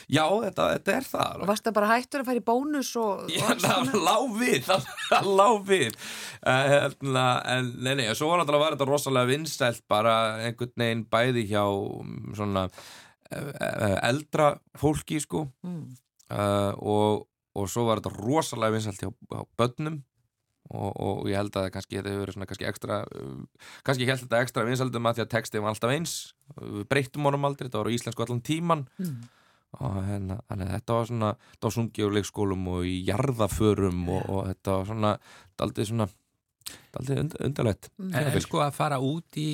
Já, 0.10 0.24
þetta, 0.42 0.64
þetta 0.74 0.94
er 0.96 1.06
það 1.06 1.22
Og 1.22 1.34
alveg. 1.36 1.50
varst 1.52 1.66
það 1.68 1.76
bara 1.76 1.90
hættur 1.92 2.24
að 2.24 2.40
í 2.40 2.44
bónus 2.48 2.90
og... 2.98 3.28
Já, 3.30 3.44
og 3.44 3.52
alls 3.52 3.66
það 3.68 3.76
konar? 3.78 4.00
lá 4.08 4.16
við, 4.40 4.56
það, 4.66 4.88
það 5.12 5.30
lá 5.38 5.46
við 5.68 5.90
uh, 5.92 6.64
hérna, 6.72 7.26
en 7.54 7.70
nei, 7.78 7.92
nei, 8.00 8.06
svo 8.18 8.32
var 8.32 8.42
náttúrulega 8.42 8.64
var 8.66 8.78
þetta 8.78 8.90
rosalega 8.90 9.30
vinsælt 9.30 9.84
bara 9.92 10.16
einhvern 10.48 10.74
veginn 10.82 11.04
bæði 11.14 11.46
hjá 11.52 11.62
mm, 11.68 12.32
svona 12.40 12.66
uh, 12.72 13.98
eldra 14.10 14.54
fólki 14.82 15.22
sko 15.22 15.46
Mm. 15.62 15.84
uh, 16.32 16.74
og, 16.82 17.28
og 17.58 17.68
svo 17.72 17.84
var 17.88 18.00
þetta 18.02 18.16
rosalega 18.22 18.76
vinsælt 18.78 19.02
hjá, 19.04 19.12
hjá 19.12 19.42
börnum 19.60 20.00
og, 20.72 20.92
og 21.04 21.28
ég 21.28 21.36
held 21.36 21.52
að 21.52 21.66
það 21.66 21.74
kannski 21.76 21.98
þetta 21.98 22.12
hefur 22.14 22.24
verið 22.24 22.36
svona 22.38 22.48
kannski 22.52 22.68
ekstra 22.70 22.98
uh, 23.04 23.68
kannski 23.88 24.06
ég 24.06 24.12
held 24.14 24.24
þetta 24.24 24.42
ekstra 24.46 24.66
vinsældum 24.70 25.10
að 25.10 25.18
því 25.18 25.24
að 25.26 25.32
textið 25.34 25.64
var 25.66 25.74
alltaf 25.74 25.94
eins. 25.96 26.14
Við 26.62 26.86
breyttum 26.94 27.28
honum 27.28 27.48
aldrei, 27.50 27.68
þetta 27.68 27.82
var 27.82 27.92
á 27.92 27.96
íslensku 27.98 28.26
allan 28.26 28.44
tíman 28.48 28.86
Mm. 29.02 29.22
og 29.80 29.98
hérna, 30.04 30.36
þannig 30.52 30.68
að 30.68 30.74
þetta 30.78 30.96
var 30.98 31.06
svona 31.08 31.28
þetta 31.40 31.68
var 31.68 31.76
sungið 31.78 32.08
á 32.08 32.16
leikskólum 32.16 32.66
og 32.74 32.88
í 32.88 32.96
jarðaförum 33.08 34.02
og, 34.12 34.24
og 34.30 34.42
þetta 34.50 34.74
var 34.78 34.90
svona 34.90 35.12
daldið 35.62 35.88
svona 35.92 36.08
und, 37.00 37.36
undarlegt. 37.40 37.90
Mm. 37.98 38.14
En, 38.14 38.32
en 38.32 38.44
sko 38.44 38.64
að 38.64 38.76
fara 38.76 39.00
út 39.00 39.40
í 39.40 39.50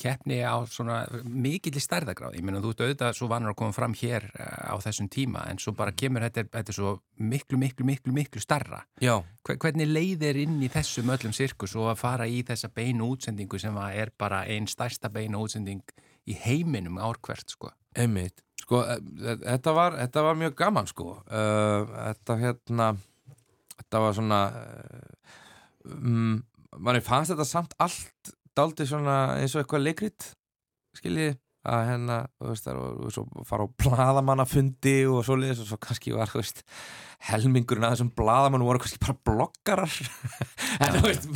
keppni 0.00 0.38
á 0.44 0.54
svona 0.70 1.02
mikill 1.24 1.74
í 1.76 1.82
stærðagráð, 1.82 2.36
ég 2.38 2.44
meina 2.46 2.60
þú 2.64 2.72
ert 2.74 2.82
auðvitað 2.84 3.16
svo 3.18 3.28
vanur 3.30 3.52
að 3.52 3.58
koma 3.60 3.74
fram 3.76 3.94
hér 3.98 4.26
eh, 4.34 4.70
á 4.70 4.76
þessum 4.84 5.08
tíma 5.12 5.44
en 5.50 5.58
svo 5.62 5.74
bara 5.76 5.92
kemur 5.96 6.24
þetta, 6.26 6.44
þetta 6.52 6.76
svo 6.76 6.94
miklu, 7.18 7.58
miklu, 7.60 7.86
miklu, 7.88 8.12
miklu 8.16 8.42
starra. 8.42 8.82
Já, 9.02 9.16
Hver- 9.44 9.58
Hvernig 9.64 9.90
leiðir 9.90 10.38
inn 10.44 10.58
í 10.64 10.70
þessum 10.72 11.12
öllum 11.14 11.34
sirkus 11.36 11.74
og 11.76 11.90
að 11.92 12.00
fara 12.02 12.26
í 12.30 12.42
þessa 12.46 12.70
beinu 12.74 13.10
útsendingu 13.14 13.58
sem 13.60 13.76
er 13.90 14.12
bara 14.18 14.44
einn 14.50 14.66
stærsta 14.70 15.10
beinu 15.12 15.42
útsending 15.44 15.82
í 16.26 16.36
heiminum 16.46 16.98
árkvert 17.02 17.50
sko? 17.52 17.70
einmitt. 17.94 18.40
Sko, 18.64 18.80
e- 18.88 18.96
e- 19.22 19.36
þetta 19.44 19.72
var, 19.76 19.98
þetta 20.00 20.22
var 20.24 20.34
mjög 20.40 20.54
gaman 20.58 20.86
sko. 20.90 21.18
Uh, 21.28 21.84
þetta 22.14 22.36
hérna 22.40 22.86
þetta 23.78 24.00
var 24.02 24.14
svona 24.16 24.38
um, 25.84 26.40
manni 26.80 27.02
fannst 27.04 27.32
þetta 27.34 27.46
samt 27.46 27.74
allt 27.82 28.32
daldið 28.58 28.90
svona 28.90 29.16
eins 29.40 29.54
og 29.54 29.64
eitthvað 29.64 29.86
leikrit 29.88 30.30
skiljið 30.98 31.34
að 31.64 31.86
hérna, 31.88 32.16
þú 32.36 32.50
veist, 32.50 32.66
það 32.66 32.78
var 32.78 33.12
svo 33.14 33.44
fara 33.48 33.64
á 33.64 33.68
bladamannafundi 33.80 34.94
og 35.08 35.22
svo 35.24 35.36
liðis 35.40 35.62
og 35.62 35.68
svo 35.70 35.78
kannski 35.80 36.12
var, 36.12 36.28
þú 36.28 36.42
veist, 36.42 36.60
helmingurinn 37.30 37.86
að 37.88 37.94
þessum 37.94 38.10
bladamann 38.18 38.66
voru 38.66 38.82
kannski 38.82 39.00
bara 39.00 39.16
bloggarar. 39.30 39.94
En 40.84 40.96
þú 40.98 41.02
veist, 41.06 41.28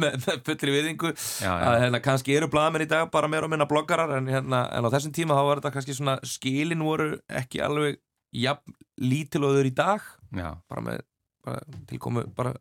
með, 0.00 0.26
fullri 0.46 0.72
viðingu 0.72 1.12
að 1.12 1.78
hérna, 1.84 2.00
kannski 2.02 2.34
eru 2.34 2.48
bladamenn 2.50 2.86
í 2.86 2.90
dag 2.90 3.10
bara 3.12 3.30
meira 3.30 3.46
og 3.46 3.52
minna 3.52 3.68
bloggarar 3.70 4.16
en, 4.16 4.30
hérna, 4.32 4.64
en 4.74 4.88
á 4.88 4.94
þessum 4.96 5.14
tíma 5.14 5.36
þá 5.36 5.42
var 5.46 5.60
þetta 5.60 5.74
kannski 5.76 5.96
svona 5.98 6.16
skilin 6.26 6.82
voru 6.86 7.10
ekki 7.28 7.60
alveg 7.62 8.00
jafn 8.34 8.74
lítil 9.04 9.44
og 9.44 9.54
þau 9.54 9.60
eru 9.60 9.70
í 9.70 9.76
dag. 9.76 10.10
Já, 10.34 10.48
bara 10.66 10.86
með 10.88 11.04
bara, 11.46 11.62
tilkomu 11.92 12.26
bara 12.34 12.56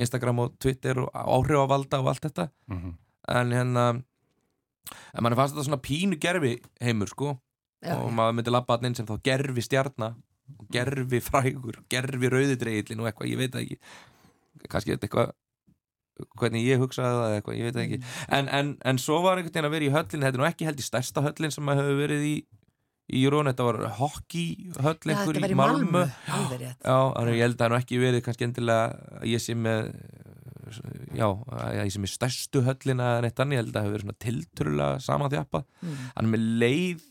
Instagram 0.00 0.42
og 0.42 0.58
Twitter 0.58 1.04
og 1.04 1.12
áhrifavalda 1.14 2.02
og 2.02 2.10
allt 2.10 2.26
þetta. 2.26 2.50
Mm 2.72 2.94
en 3.32 3.54
hérna 3.54 3.86
en 3.94 5.24
manni 5.24 5.38
fannst 5.38 5.54
þetta 5.54 5.66
svona 5.68 5.82
pínu 5.84 6.18
gerfi 6.20 6.56
heimur 6.84 7.10
sko. 7.12 7.36
Já, 7.84 7.98
og 8.00 8.12
maður 8.16 8.38
myndi 8.38 8.52
labba 8.52 8.78
hann 8.78 8.88
inn 8.88 8.96
sem 8.96 9.08
þá 9.08 9.16
gerfi 9.24 9.64
stjarna 9.64 10.14
og 10.58 10.68
gerfi 10.72 11.20
frægur, 11.24 11.80
gerfi 11.92 12.30
rauðidreigillin 12.32 13.02
og 13.02 13.08
eitthvað, 13.10 13.30
ég 13.32 13.40
veit 13.40 13.58
ekki. 13.60 13.78
Kannski 14.72 14.94
þetta 14.94 15.08
eitthvað 15.08 15.34
hvernig 16.38 16.64
ég 16.64 16.80
hugsaði 16.80 17.20
það 17.20 17.36
eitthvað, 17.38 17.58
ég 17.58 17.68
veit 17.68 17.80
ekki. 17.84 18.00
En, 18.38 18.48
en, 18.48 18.74
en 18.86 19.00
svo 19.02 19.20
var 19.24 19.40
einhvern 19.40 19.52
veginn 19.52 19.68
að 19.68 19.76
vera 19.76 19.88
í 19.88 19.94
höllin 19.94 20.26
þetta 20.26 20.38
er 20.38 20.42
nú 20.42 20.48
ekki 20.48 20.68
held 20.68 20.80
í 20.80 20.86
stærsta 20.86 21.24
höllin 21.24 21.54
sem 21.54 21.66
maður 21.66 21.88
hefur 21.88 22.02
verið 22.04 22.28
í 22.28 22.34
í 23.12 23.20
Jórón, 23.20 23.50
þetta 23.50 23.66
var 23.66 23.78
hockeyhöll 23.98 25.10
Já, 25.10 25.12
einhver 25.12 25.36
í 25.36 25.56
Malmö. 25.58 26.04
Malmö. 26.24 26.70
Já, 26.80 26.96
þannig 27.12 27.36
ég 27.36 27.44
held 27.44 27.56
að 27.56 27.60
það 27.60 27.72
nú 27.72 27.78
ekki 27.78 27.98
verið 28.00 28.22
kannski 28.24 28.46
endilega 28.46 29.18
að 29.18 29.26
ég 29.28 29.42
sé 29.44 29.56
með 29.58 29.90
já, 31.18 31.28
ég 31.84 31.92
sé 31.94 32.02
með 32.02 32.12
stærstu 32.14 32.62
höllina 32.66 33.08
en 33.20 33.28
eitt 33.28 33.40
annað, 33.42 33.56
ég 33.56 33.62
held 33.64 33.70
að 33.70 33.78
það 33.78 33.86
hefur 33.86 33.94
verið 33.96 34.06
svona 34.06 34.22
tiltörulega 34.26 35.00
samanþjappa 35.06 35.64
Mm. 35.84 35.96
hann 36.16 36.30
með 36.34 36.44
leið 36.64 37.02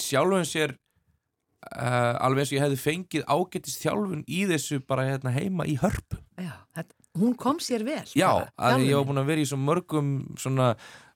sjálfum 0.00 0.46
sér 0.48 0.72
uh, 0.74 2.14
alveg 2.24 2.44
eins 2.44 2.52
og 2.52 2.56
ég 2.58 2.64
hefði 2.64 2.80
fengið 2.84 3.26
ágættist 3.28 3.82
þjálfun 3.84 4.24
í 4.28 4.44
þessu 4.50 4.80
bara 4.88 5.04
hérna 5.10 5.32
heima 5.34 5.66
í 5.68 5.76
hörpu 5.82 6.18
Já, 6.40 6.54
þetta, 6.78 6.96
hún 7.20 7.34
kom 7.36 7.58
sér 7.60 7.82
vel. 7.84 8.00
Já, 8.16 8.30
bara, 8.56 8.78
ég 8.80 8.86
þjálfunin. 8.88 9.06
búin 9.10 9.20
að 9.20 9.28
vera 9.32 9.42
í 9.44 9.48
svo 9.50 9.58
mörgum 9.60 10.10
svona, 10.40 10.70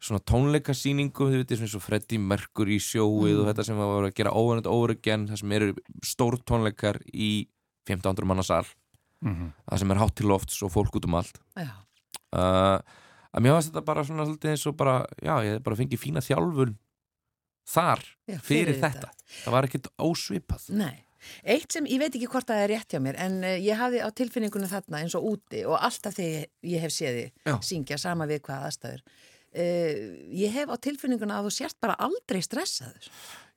svona 0.05 0.21
tónleikasýningum 0.29 1.31
þið 1.33 1.41
veitir 1.43 1.61
svona 1.63 1.73
svo 1.73 1.81
Freddie 1.85 2.21
Mercury 2.21 2.77
sjóið 2.83 3.41
og 3.41 3.49
þetta 3.49 3.65
sem 3.71 3.81
var 3.81 4.09
að 4.11 4.17
gera 4.19 4.35
óverðand 4.37 4.69
óverðan 4.69 5.29
það 5.31 5.41
sem 5.41 5.55
eru 5.59 5.71
stór 6.05 6.37
tónleikar 6.45 7.01
í 7.15 7.31
1500 7.89 8.29
manna 8.29 8.45
sal 9.23 9.31
-hmm. 9.31 9.51
það 9.71 9.79
sem 9.79 9.91
er 9.91 10.03
hátt 10.03 10.15
til 10.17 10.27
lofts 10.27 10.63
og 10.63 10.73
fólk 10.73 10.97
út 10.97 11.05
um 11.05 11.15
allt 11.15 11.39
Já, 11.57 11.71
uh, 12.35 12.79
að 13.35 13.43
mér 13.43 13.53
varst 13.57 13.73
þetta 13.73 13.85
bara 13.85 14.05
svona 14.05 14.27
svolítið 14.27 14.51
eins 14.51 14.67
og 14.67 14.77
bara, 14.77 15.07
já, 15.23 15.35
ég 15.45 15.53
hef 15.55 15.63
bara 15.63 15.77
fengið 15.77 15.99
fína 16.01 16.21
þjálfun 16.21 16.77
þar 17.67 18.01
já, 18.29 18.39
fyrir, 18.39 18.81
þetta. 18.81 19.11
það 19.45 19.53
var 19.53 19.65
ekkert 19.65 19.89
ósvipað 19.99 20.69
Nei. 20.69 21.05
Eitt 21.43 21.73
sem, 21.73 21.87
ég 21.89 21.99
veit 22.03 22.15
ekki 22.15 22.29
hvort 22.29 22.47
það 22.47 22.63
er 22.63 22.69
rétt 22.75 22.93
hjá 22.93 23.01
mér, 23.01 23.17
en 23.17 23.39
uh, 23.45 23.57
ég 23.57 23.79
hafði 23.81 24.03
á 24.05 24.09
tilfinningunum 24.13 24.69
þarna 24.69 25.01
eins 25.01 25.15
og 25.17 25.25
úti 25.25 25.65
og 25.65 25.79
alltaf 25.81 26.15
þegar 26.19 26.45
ég, 26.63 26.81
hef 26.85 26.93
séð 26.93 27.21
Já. 27.47 27.55
þið 27.55 27.63
syngja 27.71 27.99
sama 27.99 28.27
við 28.27 28.43
hvað 28.45 28.67
aðstæður. 28.69 29.03
Uh, 29.55 29.95
ég 30.35 30.53
hef 30.53 30.69
á 30.69 30.77
tilfinninguna 30.77 31.39
að 31.39 31.49
þú 31.49 31.55
sért 31.57 31.79
bara 31.81 31.97
aldrei 31.97 32.43
stressaður. 32.43 33.09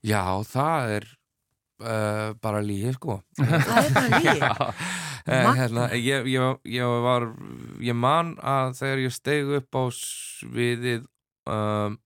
já, 0.05 0.23
það 0.47 0.91
er 0.95 1.07
uh, 1.83 2.33
bara 2.41 2.61
lígi, 2.63 2.93
sko 2.93 3.19
Það 3.35 3.83
er 3.83 3.93
bara 3.97 4.21
lígi. 4.21 4.39
Eh, 5.27 5.47
hérna, 5.59 5.89
ég, 5.99 6.27
ég, 6.31 6.59
ég 6.71 6.97
var 7.03 7.25
ég 7.83 7.95
man 7.97 8.35
að 8.39 8.77
þegar 8.79 9.01
ég 9.03 9.15
steg 9.15 9.49
upp 9.57 9.75
á 9.75 9.83
sviðið 9.91 11.03
um, 11.51 11.97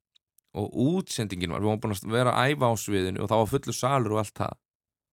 og 0.58 0.80
útsendingin 0.86 1.54
var 1.54 1.62
við 1.62 1.70
varum 1.70 1.84
búin 1.84 1.94
að 1.94 2.16
vera 2.16 2.34
að 2.34 2.56
æfa 2.56 2.72
á 2.74 2.76
sviðinu 2.82 3.22
og 3.22 3.30
það 3.30 3.44
var 3.44 3.52
fullu 3.52 3.76
salur 3.78 4.16
og 4.16 4.24
allt 4.24 4.42
það. 4.42 4.58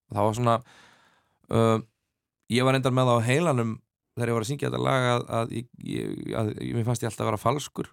Og 0.09 0.17
það 0.17 0.29
var 0.29 0.39
svona 0.39 0.57
um, 1.53 1.85
ég 2.57 2.65
var 2.65 2.79
endar 2.79 2.97
með 2.97 3.11
það 3.11 3.21
á 3.21 3.29
heilanum 3.29 3.77
þegar 4.17 4.33
ég 4.33 4.39
var 4.39 4.47
að 4.47 4.51
syngja 4.51 4.71
þetta 4.71 4.83
lag 4.89 5.09
að, 5.13 5.29
að, 5.29 5.53
að, 5.53 6.53
að 6.57 6.75
mér 6.79 6.89
fannst 6.89 7.05
ég 7.05 7.11
alltaf 7.13 7.27
að 7.27 7.31
vera 7.31 7.43
falskur. 7.45 7.93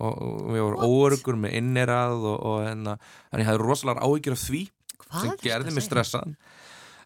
Og, 0.00 0.14
og 0.16 0.54
ég 0.56 0.64
var 0.64 0.82
óörgur 0.90 1.38
með 1.38 1.56
innerað 1.60 2.22
og, 2.24 2.36
og 2.50 2.60
hérna, 2.64 2.98
en 3.30 3.42
ég 3.42 3.48
hafði 3.50 3.62
rosalega 3.62 4.06
áhyggjur 4.06 4.36
af 4.36 4.44
því 4.48 4.62
Hvað 5.00 5.24
sem 5.24 5.38
gerði 5.42 5.74
mig 5.74 5.84
segja? 5.86 6.20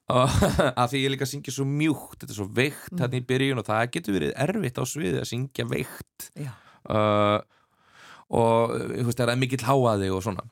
að 0.81 0.89
því 0.93 1.01
ég 1.05 1.13
líka 1.15 1.27
syngja 1.29 1.53
svo 1.55 1.65
mjúkt 1.69 2.19
þetta 2.21 2.33
er 2.35 2.37
svo 2.41 2.49
veikt 2.53 2.91
Mm. 2.93 2.99
hérna 3.01 3.17
í 3.21 3.27
byrjun 3.31 3.61
og 3.63 3.67
það 3.69 3.85
getur 3.95 4.17
verið 4.19 4.33
erfitt 4.45 4.77
á 4.77 4.85
sviði 4.85 5.21
að 5.23 5.29
syngja 5.31 5.65
veikt. 5.71 6.27
Já, 6.37 6.51
uh, 6.93 7.39
og 8.35 8.75
þú 8.99 9.07
veist, 9.09 9.19
það 9.23 9.33
er 9.35 9.41
mikill 9.41 9.65
háaði 9.65 10.11
og 10.13 10.23
svona. 10.27 10.45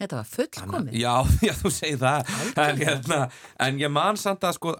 Þetta 0.00 0.16
var 0.16 0.28
fullkomið. 0.32 0.92
já, 0.96 1.14
já, 1.48 1.52
þú 1.60 1.70
segir 1.76 1.98
það. 2.00 2.30
En, 2.56 2.78
hérna, 2.80 3.18
en 3.66 3.80
ég 3.82 3.90
man 3.92 4.16
samt 4.20 4.44
að 4.48 4.54
sko 4.56 4.74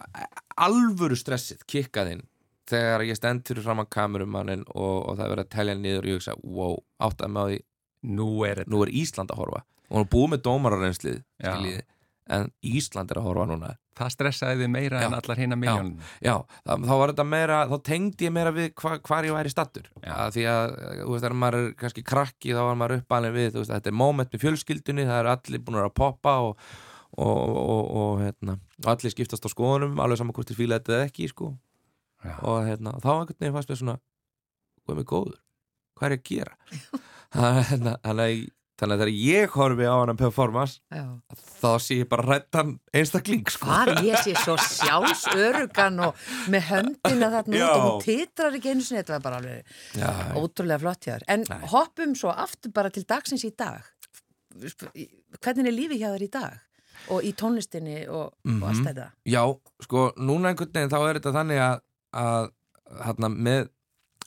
alvöru 0.60 1.16
stressið 1.18 1.64
kikkaðinn 1.68 2.22
þegar 2.70 3.02
ég 3.08 3.16
stend 3.18 3.42
fyrir 3.48 3.64
fram 3.66 3.80
að 3.82 3.88
kamerumannin 3.96 4.62
og, 4.70 5.08
og 5.10 5.16
það 5.18 5.24
er 5.26 5.32
verið 5.34 5.44
að 5.48 5.52
telja 5.56 5.74
niður 5.80 6.04
og 6.06 6.10
ég 6.12 6.20
hugsa, 6.20 6.36
wow, 6.44 6.76
áttaði 7.02 7.32
með 7.34 7.40
á 7.40 7.48
því. 7.50 7.58
Nú 8.16 8.28
er 8.48 8.62
nú 8.70 8.80
er 8.84 8.92
Ísland 8.96 9.32
að 9.34 9.40
horfa. 9.42 9.64
Og 9.90 9.96
hún 9.98 10.04
er 10.06 10.10
búið 10.14 10.30
með 10.36 10.42
dómararreynslið 10.46 11.22
en 12.30 12.52
Ísland 12.62 13.10
er 13.10 13.18
að 13.20 13.26
horfa 13.26 13.48
núna 13.50 13.72
Það 13.98 14.10
stressaði 14.14 14.60
þið 14.62 14.68
meira 14.70 15.00
Já. 15.02 15.06
en 15.08 15.14
allar 15.18 15.40
hinna 15.42 15.56
miljónum 15.58 15.96
Já, 16.22 16.34
það, 16.64 16.84
þá 16.86 16.92
var 17.00 17.10
þetta 17.12 17.24
meira, 17.26 17.56
þá 17.68 17.74
tengdi 17.88 18.26
ég 18.28 18.32
meira 18.36 18.52
við 18.54 18.68
hva, 18.80 18.92
hvar 19.08 19.26
ég 19.26 19.34
væri 19.34 19.50
stattur 19.52 19.88
Já. 20.04 20.12
að 20.14 20.36
því 20.36 20.44
að, 20.52 20.76
þú 21.00 21.08
veist, 21.10 21.24
þegar 21.24 21.34
maður 21.42 21.58
er 21.60 21.72
kannski 21.82 22.04
krakki 22.06 22.54
þá 22.54 22.60
var 22.68 22.78
maður 22.80 23.00
uppalinn 23.00 23.34
við, 23.34 23.50
veist, 23.58 23.72
þetta 23.74 23.90
er 23.92 23.96
moment 23.98 24.30
með 24.36 24.44
fjölskyldunni, 24.46 25.08
það 25.10 25.18
eru 25.24 25.32
allir 25.34 25.64
búin 25.66 25.80
að 25.82 25.90
poppa 26.00 26.36
og, 26.46 26.62
og, 27.18 27.42
og, 27.64 27.90
og 28.04 28.22
hérna, 28.22 28.56
allir 28.94 29.12
skiptast 29.16 29.44
á 29.44 29.50
skoðunum, 29.50 29.98
alveg 30.00 30.22
saman 30.22 30.36
hvort 30.38 30.52
þið 30.54 30.60
fíla 30.62 30.78
þetta 30.78 30.96
eða 31.00 31.10
ekki, 31.10 31.28
sko 31.34 31.50
Já. 32.24 32.34
og 32.46 32.62
hérna, 32.70 32.94
þá 33.02 33.10
einhvern 33.16 33.40
veginn 33.42 33.58
fannst 33.58 33.74
mér 33.74 33.82
svona 33.82 33.98
hvað 34.86 34.94
er 34.94 35.00
mig 35.02 35.10
góður, 35.10 35.36
hvað 35.98 36.06
er 36.06 36.16
ég 36.16 36.22
að 36.22 36.30
gera 36.30 36.56
Þannig 37.70 37.98
að- 38.14 38.48
þannig 38.80 38.96
að 38.96 39.02
þegar 39.02 39.12
ég 39.20 39.54
horfi 39.58 39.86
á 39.86 39.94
hann 40.00 40.12
að 40.14 40.18
performance 40.22 40.80
þá 41.60 41.68
sé 41.84 41.98
ég 42.00 42.08
bara 42.08 42.24
rættan 42.30 42.70
einstakling 42.96 43.44
sko. 43.52 43.68
Hvar 43.68 43.90
ég 44.06 44.16
sé 44.24 44.32
svo 44.40 44.56
sjálfsörugan 44.56 46.00
og 46.06 46.22
með 46.52 46.66
höndina 46.70 47.28
þarna 47.34 47.60
út 47.60 47.70
og 47.74 47.84
hún 47.86 48.04
titrar 48.06 48.56
ekki 48.56 48.72
einu 48.72 48.84
sinni, 48.86 49.02
þetta 49.02 49.18
var 49.18 49.24
bara 49.26 49.40
alveg 49.42 50.00
Já, 50.00 50.10
ótrúlega 50.40 50.80
flott 50.84 51.04
hjá 51.06 51.12
þér. 51.18 51.26
En 51.36 51.44
Nei. 51.50 51.58
hoppum 51.74 52.14
svo 52.16 52.32
aftur 52.32 52.72
bara 52.72 52.90
til 52.94 53.04
dagsins 53.08 53.44
í 53.44 53.52
dag. 53.56 53.84
Hvernig 55.40 55.68
er 55.70 55.76
lífið 55.76 56.00
hjá 56.02 56.08
þér 56.14 56.24
í 56.26 56.30
dag? 56.34 56.56
Og 57.10 57.24
í 57.24 57.30
tónlistinni 57.38 58.00
og, 58.12 58.32
og 58.44 58.64
allt 58.68 58.80
Mhm. 58.80 58.86
þetta? 58.88 59.06
Já, 59.24 59.42
sko, 59.86 60.12
núna 60.18 60.50
einhvern 60.50 60.72
veginn 60.74 60.90
þá 60.92 60.98
er 61.08 61.18
þetta 61.20 61.32
þannig 61.36 61.60
að, 61.64 61.80
að 62.12 62.50
hérna, 63.06 63.28
með, 63.30 63.68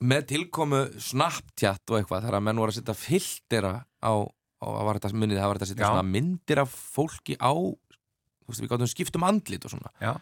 með 0.01 0.25
tilkomu 0.31 0.79
Snapchat 0.99 1.91
og 1.91 1.99
eitthvað 1.99 2.23
þar 2.25 2.37
að 2.39 2.43
menn 2.47 2.57
voru 2.63 2.73
að 2.73 2.79
setja 2.79 2.95
filtera 2.97 3.73
á, 4.01 4.13
á 4.63 4.69
að 4.71 4.85
var 4.87 4.99
þetta 4.99 5.19
munið, 5.19 5.39
það 5.41 5.51
var 5.51 5.59
þetta 5.59 5.67
að 5.67 5.73
setja 5.73 5.91
svona 5.91 6.13
myndir 6.15 6.61
af 6.63 6.77
fólki 6.93 7.35
á 7.37 7.53
þú 8.43 8.51
veist, 8.51 8.63
við 8.63 8.71
gáttum 8.71 8.91
skiptum 8.91 9.27
andlit 9.27 9.67
og 9.67 9.73
svona. 9.73 9.91
Já. 10.03 10.13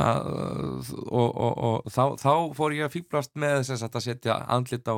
að, 0.00 0.90
og, 1.08 1.28
og, 1.28 1.60
og 1.66 1.92
þá, 1.92 2.04
þá 2.20 2.32
fór 2.56 2.76
ég 2.76 2.86
að 2.86 2.96
fýblast 2.96 3.36
með 3.40 3.62
þess 3.68 3.86
að 3.88 4.00
setja 4.06 4.40
andlit 4.52 4.88
á, 4.88 4.96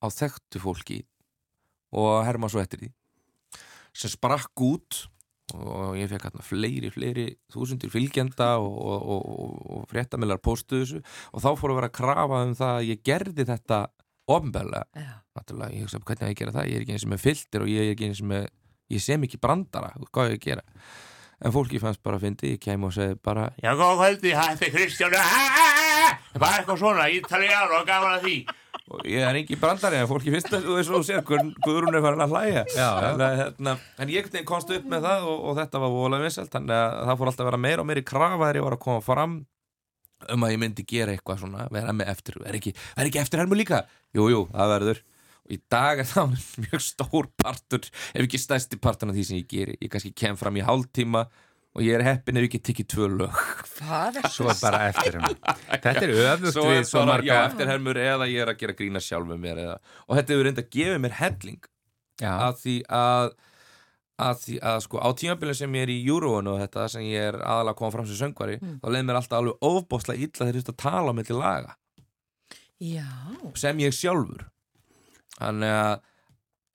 á 0.00 0.06
þekktu 0.10 0.62
fólki 0.62 1.00
og 1.94 2.22
herma 2.26 2.50
svo 2.50 2.62
eftir 2.62 2.84
því. 2.84 2.92
Sem 3.94 4.10
sprakk 4.10 4.64
út 4.64 5.04
og 5.54 5.94
ég 5.98 6.08
fekk 6.10 6.24
hérna 6.26 6.42
fleiri, 6.42 6.88
fleiri 6.90 7.26
þúsundir 7.52 7.92
fylgjenda 7.92 8.54
og, 8.58 8.72
og, 8.74 9.02
og, 9.14 9.26
og, 9.28 9.58
og 9.76 9.84
fréttamillar 9.90 10.40
postuðu 10.42 10.86
þessu. 10.86 11.02
Og 11.36 11.44
þá 11.44 11.50
fór 11.60 11.74
að 11.74 11.78
vera 11.78 11.90
að 11.92 11.98
krafa 12.00 12.40
um 12.48 12.56
það 12.58 12.78
að 12.78 12.88
ég 12.88 13.04
gerði 13.06 13.46
þetta 13.52 13.80
ofnbæðlega, 14.30 14.84
Já. 14.96 15.10
náttúrulega 15.36 15.74
ég 15.76 15.84
hugsa 15.84 15.98
hvernig 16.00 16.24
á 16.24 16.28
ég 16.30 16.34
að 16.36 16.38
gera 16.42 16.54
það, 16.56 16.68
ég 16.70 16.76
er 16.78 16.84
ekki 16.86 16.94
eins 16.96 17.04
og 17.04 17.10
með 17.14 17.24
filter 17.24 17.64
og 17.64 17.68
ég 17.72 17.80
er 17.84 17.94
ekki 17.94 18.08
eins 18.08 18.22
og 18.24 18.28
með, 18.30 18.46
ég 18.94 19.02
sem 19.04 19.26
ekki 19.28 19.40
brandara. 19.42 19.90
Hvað 20.10 20.24
á 20.24 20.30
ég 20.32 20.38
að 20.38 20.44
gera? 20.48 20.64
En 21.44 21.52
fólki 21.52 21.80
fannst 21.82 22.00
bara 22.02 22.16
að 22.16 22.24
fyndi, 22.28 22.52
ég 22.54 22.60
kem 22.62 22.84
og 22.86 22.92
segi 22.94 23.16
bara 23.20 23.50
Já, 23.60 23.72
góð 23.76 23.98
kvöldi, 24.00 24.30
þetta 24.38 24.64
er 24.68 24.74
Kristján. 24.74 25.16
Bara 26.38 26.60
eitthvað 26.60 26.78
svona, 26.80 27.08
ítalíðan 27.12 27.74
og 27.80 27.86
gaman 27.88 28.14
að 28.18 28.22
því. 28.28 28.36
Og 28.94 29.00
ég 29.08 29.24
er 29.24 29.36
ekki 29.40 29.56
brandari 29.56 29.96
en 29.96 30.08
fólki 30.10 30.32
finnst 30.32 30.50
það 30.52 30.66
og 30.68 30.80
þú 30.84 30.98
sér 31.08 31.22
Guð- 31.24 31.54
Guðrún 31.64 31.96
er 31.96 32.02
farin 32.04 32.20
að 32.24 32.34
hlæja. 32.34 32.64
Já, 32.76 32.88
já. 33.00 33.10
En, 33.10 33.22
hérna, 33.40 33.76
en 33.98 34.08
ég 34.12 34.28
komst 34.44 34.70
upp 34.76 34.84
með 34.92 35.06
það 35.08 35.24
og, 35.30 35.38
og 35.50 35.56
þetta 35.58 35.80
var 35.80 35.92
voðalega 35.94 36.26
vinsælt 36.28 36.52
þannig 36.52 36.76
að 36.76 36.98
það 37.08 37.18
fór 37.20 37.30
alltaf 37.32 37.44
að 37.44 37.48
vera 37.50 37.62
meira 37.64 37.80
og 37.84 37.88
meira 37.88 38.02
í 38.04 38.08
krafa 38.08 38.40
þegar 38.42 38.58
ég 38.60 38.66
var 38.68 38.76
að 38.76 38.82
koma 38.84 39.00
fram 39.04 39.38
um 40.32 40.46
að 40.46 40.54
ég 40.54 40.60
myndi 40.62 40.86
gera 40.88 41.14
eitthvað 41.14 41.42
svona 41.44 41.68
vera 41.74 41.94
með 41.96 42.12
eftir, 42.14 42.38
er 42.46 42.58
ekki, 42.58 42.74
er 42.96 43.10
ekki 43.10 43.20
eftirhermu 43.22 43.58
líka? 43.58 43.82
Jú, 44.16 44.28
jú, 44.32 44.44
það 44.52 44.74
verður. 44.74 45.00
Og 45.44 45.56
í 45.56 45.58
dag 45.72 46.00
er 46.00 46.08
það 46.14 46.36
mjög 46.66 46.84
stór 46.84 47.30
partur 47.40 47.88
ef 47.88 48.22
ekki 48.22 48.40
stærsti 48.40 48.80
partur 48.80 49.12
af 49.12 49.18
því 49.18 49.26
sem 49.28 49.40
ég 49.42 49.50
geri. 49.50 49.76
Ég 49.80 49.92
kannski 49.92 50.14
kem 50.16 50.38
fram 50.40 50.56
í 50.60 50.64
hálftíma 50.64 51.26
og 51.74 51.82
ég 51.82 51.98
er 51.98 52.04
heppin 52.06 52.38
ef 52.38 52.46
ég 52.46 52.54
get 52.54 52.66
tekið 52.70 52.90
tvö 52.94 53.10
lög. 53.18 53.38
Hvað 53.74 54.20
er 54.20 54.28
Svo 54.32 54.50
er 54.52 54.60
bara 54.62 54.82
eftir 54.88 55.18
henni. 55.18 55.38
Þetta 55.84 55.94
er 56.06 56.14
öfugt 56.14 56.56
svo 56.56 56.66
við 56.70 56.84
svo 56.88 57.06
marga... 57.08 57.30
já, 57.32 57.38
eftirhermur 57.48 57.98
eða 58.00 58.28
ég 58.30 58.44
er 58.44 58.52
að 58.54 58.60
gera 58.62 58.76
grína 58.78 59.02
sjálf 59.02 59.26
með 59.30 59.40
mér 59.42 59.62
eða, 59.64 59.78
og 60.06 60.18
þetta 60.18 60.34
hefur 60.34 60.46
reynda 60.48 60.64
að 60.64 60.76
gefa 60.76 61.00
mér 61.02 61.16
helling 61.18 61.70
Já, 62.22 62.30
að 62.30 62.60
því 62.60 62.74
að 62.94 63.32
að 64.22 64.40
því 64.44 64.56
að 64.70 64.80
sko 64.84 65.00
á 65.02 65.08
tímabilið 65.18 65.56
sem 65.58 65.74
ég 65.74 65.86
er 65.86 65.90
í 65.90 65.98
Euroon 66.06 66.50
og 66.52 66.60
þetta 66.62 66.88
sem 66.92 67.06
ég 67.08 67.30
er 67.32 67.38
aðalega 67.40 67.74
að 67.74 67.78
koma 67.80 67.94
fram 67.96 68.06
sem 68.06 68.20
söngvari 68.20 68.58
þá 68.62 68.88
leið 68.94 69.06
mér 69.08 69.18
alltaf 69.18 69.38
alveg 69.40 69.68
ofbóðslega 69.70 70.22
illa 70.22 70.38
þegar 70.38 70.54
ég 70.54 70.66
þurfti 70.66 70.74
að 70.74 70.82
tala 70.84 71.14
á 71.14 71.18
milli 71.18 71.38
laga. 71.38 71.76
Já. 72.84 73.08
sem 73.56 73.78
ég 73.80 73.94
sjálfur. 73.96 74.46
Þannig 75.38 75.74
að 75.74 75.94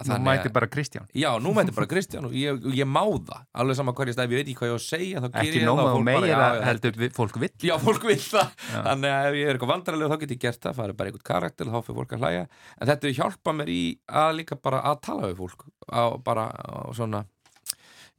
nú 0.08 0.18
mæti 0.24 0.48
að- 0.48 0.54
bara 0.56 0.68
Kristján. 0.72 1.08
Já, 1.12 1.30
nú 1.44 1.52
mæti 1.58 1.74
bara 1.76 1.88
Kristján 1.92 2.26
og 2.30 2.32
ég, 2.32 2.62
ég 2.78 2.88
má 2.88 3.02
það 3.04 3.42
alveg 3.54 3.76
sama 3.76 3.94
hverja 3.98 4.14
stæð, 4.16 4.32
ég 4.32 4.40
veit 4.40 4.48
ekki 4.48 4.56
hvað 4.62 4.70
ég 4.70 4.76
á 4.76 4.80
að 4.80 4.86
segja 4.86 5.24
Ekki 5.44 5.64
nóma 5.66 5.84
það 5.90 5.98
og 6.00 6.06
meira 6.08 6.38
heldur 6.70 7.10
fólk 7.18 7.40
vill. 7.44 7.52
Já, 7.70 7.76
fólk 7.84 8.04
vil 8.08 8.16
það. 8.24 8.54
Þannig 8.88 9.12
að 9.18 9.28
ef 9.30 9.34
ég 9.42 9.50
er 9.50 9.54
eitthvað 9.58 9.74
vandrarlega 9.74 10.10
þá 10.14 10.20
get 10.24 10.32
ég 10.36 10.40
gert 10.46 10.62
það 10.64 10.80
farið 10.80 10.98
bara 11.02 11.10
einhvern 11.12 11.28
karakter 11.32 11.66
þá 11.74 11.78
fyrir 11.84 12.00
fólk 12.00 12.16
að 12.16 12.24
hlæja 12.24 12.46
en 12.80 12.88
þetta 12.94 13.08
er 13.12 13.18
hjálpa 13.20 13.56
mér 13.60 13.70
í 13.76 13.82
að 14.08 14.32
líka 14.40 14.56
bara 14.62 14.82
að 14.88 15.02
tala 15.10 15.28
við 15.28 15.38
fólk 15.44 15.68
á, 15.92 16.04
bara 16.24 16.48
á 16.54 16.88
svona 16.96 17.26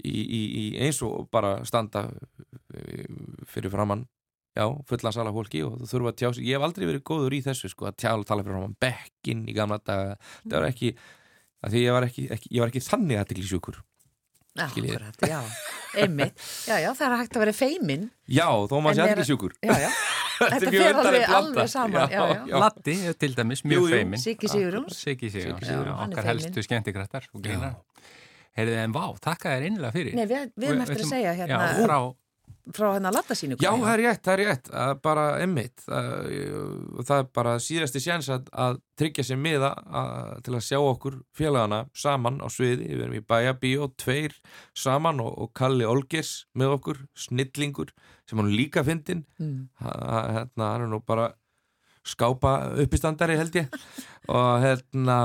í, 0.05 0.13
í, 0.13 0.41
í 0.61 0.65
eins 0.85 1.01
og 1.03 1.29
bara 1.33 1.65
standa 1.65 2.07
eh, 2.75 3.05
fyrir 3.49 3.71
framann 3.73 4.07
já, 4.57 4.67
fullan 4.89 5.15
sala 5.15 5.33
fólki 5.33 5.63
og 5.65 5.79
þú 5.81 5.89
þurfa 5.93 6.13
að 6.13 6.19
tjá 6.21 6.29
ég 6.43 6.57
hef 6.59 6.65
aldrei 6.67 6.87
verið 6.89 7.05
góður 7.07 7.37
í 7.37 7.43
þessu 7.45 7.71
sko 7.71 7.87
að 7.91 7.97
tjá, 8.03 8.13
fyrir 11.61 11.69
að 11.69 11.75
því 11.77 11.85
ég 11.85 11.93
var 11.97 12.07
ekki, 12.09 12.27
ekki 12.37 12.51
ég 12.57 12.61
var 12.65 12.73
ekki 12.73 12.83
þannig 12.89 13.21
aðtiklisjúkur 13.25 13.81
Skiljið. 14.61 14.97
Akkurat, 14.99 15.31
já. 15.31 15.39
Einmitt. 16.03 16.41
Já, 16.67 16.75
já, 16.83 16.89
það 16.99 17.05
er 17.07 17.13
hægt 17.21 17.37
að 17.39 17.43
vera 17.45 17.53
feimin. 17.55 18.09
já, 18.27 18.47
þó 18.67 18.75
maður 18.83 18.97
sé 18.99 19.03
aðtiklisjúkur 19.05 19.53
Já, 19.63 19.75
já. 19.85 19.91
Þetta 20.41 20.71
undarleg 20.73 20.97
alveg, 20.97 21.27
blanda. 21.29 21.37
alveg 21.39 21.69
saman. 21.71 22.11
Já, 22.11 22.21
já. 22.33 22.41
Já. 22.51 22.57
Latti 22.65 22.95
til 23.21 23.35
dæmis 23.37 23.63
mjög 23.63 23.77
Jú, 23.79 23.85
jú. 23.87 23.93
feimin. 23.95 24.21
Siggi 24.23 24.49
Sigurjóns. 24.51 24.97
Siggi 25.05 25.31
Sigurjóns, 25.31 25.69
já, 25.69 25.79
okkar 25.95 26.25
feiminn. 26.25 26.29
helstu 26.31 26.65
skemmtikrættar. 26.65 27.29
Heyrðu 28.59 28.79
en 28.83 28.95
vá, 28.97 29.05
þakka 29.23 29.53
þér 29.55 29.67
innlega 29.69 29.93
fyrir. 29.95 30.15
Nei, 30.19 30.25
við, 30.27 30.49
við 30.59 30.73
erum 30.73 30.81
eftir 30.87 31.05
að 31.05 31.11
segja 31.13 31.31
Já, 31.31 31.37
hérna 31.45 31.61
frá, 31.85 31.99
frá 32.77 32.93
hérna 32.95 33.11
lattasýningu. 33.15 33.63
Já, 33.65 33.71
það 33.73 33.93
er 33.93 34.03
rétt, 34.05 34.23
það 34.27 34.35
er 34.35 34.43
rétt 34.49 34.71
að 34.83 34.93
bara 35.05 35.25
emmitt 35.43 35.85
það, 35.87 36.31
það 37.09 37.17
er 37.17 37.29
bara 37.41 37.55
síðasti 37.65 38.03
séns 38.05 38.31
að, 38.33 38.51
að 38.53 38.79
tryggja 39.01 39.27
sér 39.31 39.41
miða 39.41 39.73
til 40.47 40.55
að 40.55 40.65
sjá 40.69 40.79
okkur 40.79 41.19
félagana 41.37 41.83
saman 41.97 42.41
á 42.45 42.49
sviði, 42.53 42.89
við 42.93 43.05
erum 43.07 43.19
í 43.19 43.25
Bæjabíó 43.33 43.91
tveir 44.01 44.37
saman 44.77 45.23
og, 45.25 45.33
og 45.45 45.53
Kalli 45.57 45.89
Olgers 45.89 46.47
með 46.55 46.77
okkur, 46.79 47.05
snillingur 47.27 47.95
sem 48.29 48.39
hann 48.41 48.55
líka 48.55 48.85
fyndin 48.87 49.27
Mm. 49.41 49.69
Hérna, 49.81 50.67
hann 50.75 50.83
er 50.85 50.89
nú 50.91 50.99
bara 51.07 51.31
skápa 52.07 52.73
uppistandari 52.83 53.37
held 53.39 53.57
ég 53.57 53.71
og 54.33 54.61
hérna 54.63 55.21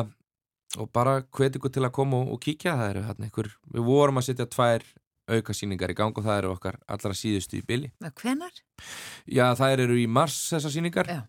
og 0.80 0.90
bara 0.96 1.22
hvet 1.36 1.56
ykkur 1.60 1.72
til 1.72 1.84
að 1.86 1.94
koma 1.96 2.20
og, 2.24 2.36
og 2.36 2.42
kíkja 2.44 2.76
það 2.80 2.90
eru 2.94 3.04
hérna 3.08 3.30
ykkur, 3.30 3.50
við 3.76 3.86
vorum 3.88 4.20
að 4.20 4.28
setja 4.30 4.48
tvær 4.52 4.86
aukasýningar 5.32 5.92
í 5.94 5.98
gang 5.98 6.18
og 6.18 6.26
það 6.26 6.38
eru 6.42 6.52
okkar 6.56 6.78
allra 6.88 7.14
síðustu 7.18 7.58
í 7.60 7.64
byli 7.66 7.92
Hvenar? 8.22 8.54
Já, 9.26 9.48
þær 9.58 9.84
eru 9.88 9.98
í 9.98 10.06
mars 10.08 10.38
þessar 10.54 10.74
sýningar 10.76 11.10
Já. 11.10 11.22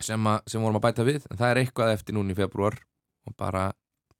sem, 0.00 0.26
að, 0.26 0.40
sem 0.48 0.62
vorum 0.64 0.78
að 0.80 0.86
bæta 0.88 1.06
við 1.08 1.26
en 1.30 1.38
það 1.40 1.48
er 1.50 1.62
eitthvað 1.62 1.94
eftir 1.98 2.16
núna 2.16 2.32
í 2.34 2.38
februar 2.38 2.78
og 3.28 3.36
bara 3.38 3.68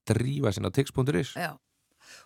drífa 0.09 0.53
sinna 0.53 0.71
tix.is 0.75 1.35
Já. 1.39 1.55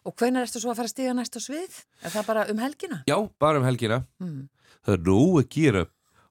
Og 0.06 0.14
hvenar 0.18 0.46
ertu 0.46 0.58
svo 0.58 0.72
að 0.72 0.80
fara 0.80 0.88
að 0.90 0.94
stiga 0.96 1.12
næst 1.14 1.36
á 1.38 1.40
svið? 1.44 1.74
Er 2.02 2.10
það 2.14 2.26
bara 2.26 2.46
um 2.50 2.58
helgina? 2.62 3.02
Já, 3.06 3.16
bara 3.38 3.60
um 3.60 3.66
helgina 3.68 4.02
Mm. 4.18 4.48
Það 4.86 4.94
er 4.94 5.02
nóg 5.06 5.36
að 5.40 5.48
gera 5.50 5.82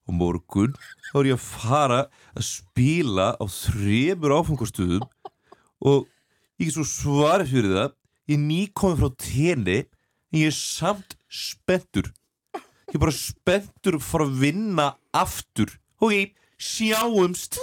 og 0.06 0.14
morgun 0.16 0.74
þá 1.10 1.14
er 1.20 1.26
ég 1.30 1.36
að 1.36 1.44
fara 1.44 1.98
að 2.36 2.44
spila 2.46 3.26
á 3.36 3.44
þremur 3.50 4.34
áfangastuðum 4.38 5.06
og 5.86 6.06
ég 6.60 6.68
er 6.70 6.74
svo 6.76 6.84
svarið 6.88 7.50
fyrir 7.52 7.74
það 7.76 7.90
ég 8.30 8.36
er 8.36 8.44
nýkomið 8.46 9.02
frá 9.02 9.10
tenni 9.26 9.78
en 9.82 9.88
ég 10.34 10.48
er 10.50 10.56
samt 10.56 11.16
spenntur 11.28 12.10
ég 12.56 12.96
er 12.96 13.02
bara 13.02 13.14
spenntur 13.14 13.98
að 13.98 14.06
fara 14.06 14.26
að 14.26 14.38
vinna 14.42 14.88
aftur 15.14 15.72
ok, 16.00 16.32
sjáumst 16.58 17.60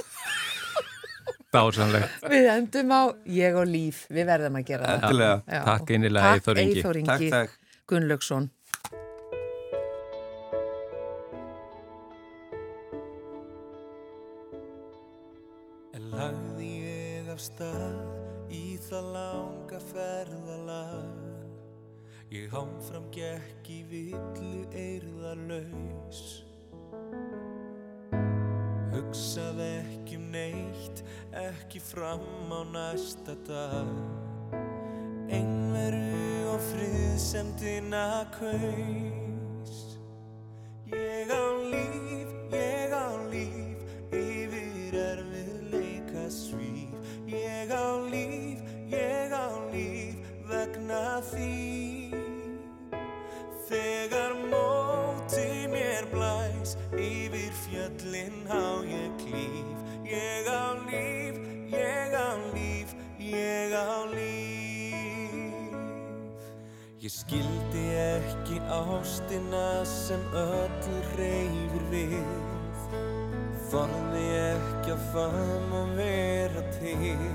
dásanlegt. 1.53 2.24
Við 2.32 2.47
endum 2.49 2.91
á 2.93 3.01
ég 3.30 3.57
og 3.57 3.68
líf. 3.70 4.03
Við 4.09 4.26
verðum 4.26 4.55
að 4.57 4.64
gera. 4.72 4.95
Já. 5.05 5.59
Takk 5.68 5.91
innilega, 5.93 6.39
Eyþór 6.64 6.99
Ingi. 7.03 7.30
Gunnlaugsson. 7.89 8.49
Ég 22.54 22.60
hamfram 22.60 23.06
gekk 23.10 23.70
í 23.74 23.80
villu 23.89 24.60
eirðarlaus. 24.78 26.20
Hugsaði 28.93 29.70
ekki 29.80 30.20
um 30.20 30.28
neitt, 30.36 31.01
ekki 31.34 31.82
fram 31.82 32.54
á 32.54 32.62
næsta 32.76 33.34
dag. 33.49 33.89
Einveru 35.34 36.54
og 36.54 36.62
friðsemdina 36.70 38.06
kaus. 38.38 39.97
Ég 40.93 41.34
á 41.34 41.53
á 58.54 58.70
ég 58.86 59.12
klíf. 59.22 59.78
Ég 60.06 60.47
á 60.47 60.66
líf, 60.86 61.36
ég 61.74 62.14
á 62.14 62.30
líf, 62.54 62.95
ég 63.18 63.74
á 63.74 64.06
líf. 64.14 64.34
Ég 67.04 67.12
skildi 67.12 67.86
ekki 67.99 68.62
ástina 68.72 69.84
sem 69.84 70.22
öllu 70.32 70.99
reyfir 71.18 71.84
við 71.91 72.14
Þorði 73.74 74.22
ekki 74.38 74.93
að 74.93 75.04
fann 75.12 75.74
að 75.80 75.91
vera 75.97 76.64
til 76.78 77.26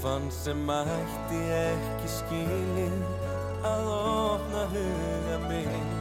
Fann 0.00 0.30
sem 0.32 0.64
mætti 0.68 1.42
ekki 1.58 2.12
skilið 2.14 2.96
að 3.66 3.92
opna 3.96 4.64
huga 4.72 5.38
minn 5.48 5.95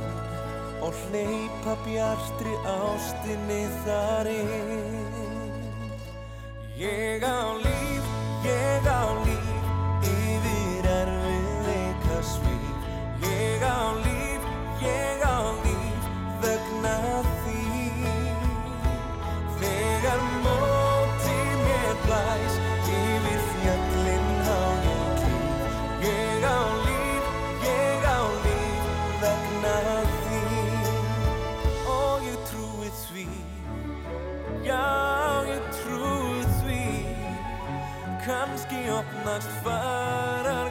og 0.85 0.93
hleypa 0.93 1.73
bjartri 1.85 2.53
ástinni 2.69 3.63
þar 3.85 4.29
inn. 4.29 5.55
Ég 6.77 7.25
á 7.25 7.41
líf, 7.63 8.05
ég 8.45 8.85
á 8.85 9.05
líf 9.25 9.44
opnast 38.89 39.49
farar 39.63 40.64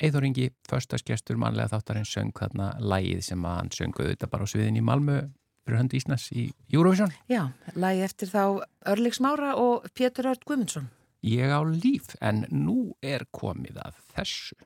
Eithor 0.00 0.24
Ingi, 0.24 0.48
förstaskestur 0.64 1.36
mannlega 1.36 1.74
þáttarinn 1.74 2.08
söng 2.08 2.32
þarna 2.38 2.70
lægið 2.80 3.20
sem 3.26 3.42
að 3.44 3.56
hann 3.58 3.74
söngu 3.76 4.06
þetta 4.06 4.30
bara 4.32 4.46
á 4.48 4.52
sviðin 4.52 4.78
í 4.80 4.84
Malmö 4.84 5.18
fyrir 5.66 5.76
höndu 5.76 5.98
Íslands 5.98 6.30
í 6.32 6.46
Eurovision. 6.72 7.12
Já, 7.28 7.52
lagi 7.76 8.00
eftir 8.06 8.32
þá 8.32 8.64
Örliks 8.88 9.20
Mára 9.20 9.52
og 9.60 9.90
Pétur 9.92 10.30
Ört 10.32 10.46
Guðmundsson. 10.48 10.88
Ég 11.20 11.52
á 11.52 11.60
líf, 11.68 12.16
en 12.24 12.46
nú 12.48 12.96
er 13.04 13.28
komið 13.28 13.76
að 13.84 14.00
þessu. 14.16 14.56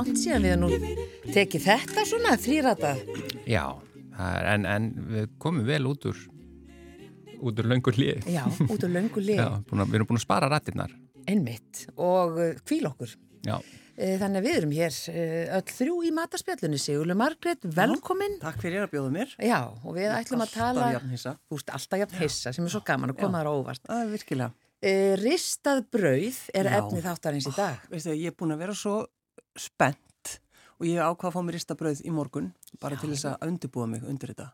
Langt 0.00 0.16
síðan 0.20 0.46
við 0.48 0.56
nú 0.62 0.68
tekið 1.34 1.64
þetta 1.68 2.04
svona 2.08 2.34
þrýrata. 2.40 2.92
Já, 3.50 3.64
það 4.16 4.36
er, 4.38 4.46
en, 4.54 4.68
en 4.74 4.86
við 5.12 5.26
komum 5.42 5.66
vel 5.68 5.82
út 5.90 6.06
úr 6.08 6.22
út 7.40 7.60
úr 7.60 7.68
löngur 7.72 7.96
hlið. 7.96 8.24
Já, 8.28 8.42
út 8.68 8.80
úr 8.84 8.90
löngu 8.96 9.20
lið, 9.24 9.38
Já, 9.44 9.50
búin 9.68 9.80
að, 9.84 9.92
við 9.92 10.00
erum 10.00 10.08
búin 10.10 10.20
að 10.20 10.24
spara 10.26 10.48
rattirnar. 10.52 10.90
einmitt, 11.28 11.84
og 12.00 12.40
uh, 12.40 12.50
hvíl 12.68 12.88
okkur. 12.90 13.14
Já, 13.46 13.58
Eh, 14.00 14.14
Þannig 14.16 14.38
að 14.40 14.44
við 14.46 14.54
erum 14.56 14.70
hér 14.72 14.94
eh, 15.12 15.50
öll 15.58 15.72
þrjú 15.76 15.94
í 16.08 16.10
matarspjallunni, 16.16 16.78
Sigurlu 16.80 17.12
Margrét, 17.20 17.66
velkomin. 17.76 18.38
Takk 18.40 18.62
fyrir 18.62 18.86
að 18.86 18.94
bjóða 18.94 19.10
mér. 19.12 19.34
Já, 19.44 19.58
og 19.84 19.92
við 19.98 20.06
ætlum 20.14 20.40
að 20.40 20.54
tala, 20.54 20.86
Alltaf 20.86 20.94
jafn 20.94 21.10
hissa. 21.12 21.32
þú 21.50 21.58
veist, 21.58 21.72
alltaf 21.76 22.00
jafn 22.00 22.16
hissa, 22.22 22.52
sem 22.56 22.64
er 22.64 22.72
svo 22.72 22.80
gaman 22.86 23.12
að 23.12 23.18
koma 23.20 23.42
þar 23.42 23.50
á 23.50 23.52
óvart. 23.58 23.82
Það 23.90 24.00
er 24.06 24.08
virkilega. 24.14 24.48
Ristað 25.20 25.82
brauð 25.92 26.38
er 26.56 26.70
Já. 26.70 26.76
efni 26.78 27.02
þáttarins 27.04 27.50
í 27.50 27.52
dag. 27.58 27.82
Veistu, 27.92 28.14
ég 28.16 28.32
er 28.32 28.36
búin 28.40 28.54
að 28.56 28.62
vera 28.64 28.78
svo 28.80 28.94
spennt 29.58 30.40
og 30.80 30.86
ég 30.88 31.00
ákvað 31.02 31.28
að 31.30 31.34
fá 31.36 31.40
mér 31.46 31.56
ristabrauð 31.58 32.02
í 32.06 32.12
morgun 32.14 32.50
bara 32.80 32.96
til 33.00 33.10
þess 33.12 33.26
að 33.32 33.46
undirbúa 33.48 33.86
mig 33.90 34.04
undir 34.08 34.32
þetta. 34.32 34.48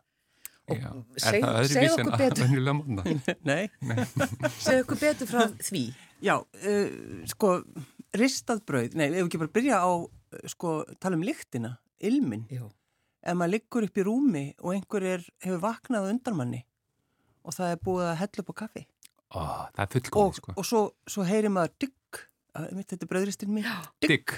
já. 0.67 0.89
seg- 1.17 1.37
er 1.37 1.43
það 1.43 1.59
öðruvísi 1.61 1.83
en 1.83 1.93
okkur 1.93 2.13
að 2.13 2.23
betur. 2.23 2.43
venjulega 2.47 2.75
mánu? 2.79 3.19
Nei. 3.49 3.63
Segðu 4.65 4.81
okkur 4.83 5.01
betur 5.03 5.29
frá 5.31 5.43
því. 5.69 5.83
Já, 6.25 6.35
uh, 6.41 7.21
sko, 7.31 7.51
ristað 8.17 8.63
brauð, 8.67 8.95
nei, 8.97 9.05
ef 9.11 9.19
við 9.19 9.25
ekki 9.27 9.41
bara 9.43 9.53
byrja 9.59 9.79
á, 9.85 9.89
uh, 9.93 10.41
sko, 10.49 10.73
tala 10.99 11.15
um 11.19 11.23
lyktina, 11.23 11.77
ilmin. 12.03 12.43
Jú. 12.51 12.67
Ef 13.27 13.35
maður 13.37 13.53
liggur 13.57 13.85
upp 13.87 13.97
í 13.99 14.03
rúmi 14.07 14.43
og 14.63 14.73
einhver 14.75 15.03
er, 15.15 15.23
hefur 15.43 15.61
vaknað 15.63 16.11
undan 16.13 16.35
manni 16.37 16.61
og 17.47 17.55
það 17.55 17.73
er 17.73 17.81
búið 17.83 18.05
að 18.11 18.17
hella 18.21 18.43
upp 18.43 18.51
á 18.51 18.55
kaffi 18.61 18.83
Ó, 19.27 19.39
það 19.75 19.81
er 19.83 19.89
fullkomið, 19.93 20.21
og, 20.23 20.37
sko. 20.37 20.53
og 20.55 20.67
svo, 20.67 20.81
svo 21.11 21.25
heyrir 21.27 21.51
maður 21.51 21.73
mitt, 21.75 21.96
þetta 22.57 22.99
er 23.03 23.11
brauðristinn 23.11 23.53
mín. 23.53 23.69
Digg. 24.03 24.33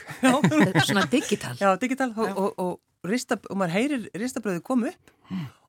Svona 0.85 1.07
digital. 1.11 1.55
Já, 1.59 1.73
digital. 1.81 2.11
Og, 2.17 2.29
og, 2.43 2.53
og, 2.59 2.77
rista, 3.07 3.39
og 3.49 3.59
maður 3.59 3.75
heyrir 3.77 4.05
ristabröðu 4.17 4.63
koma 4.65 4.91
upp 4.91 5.15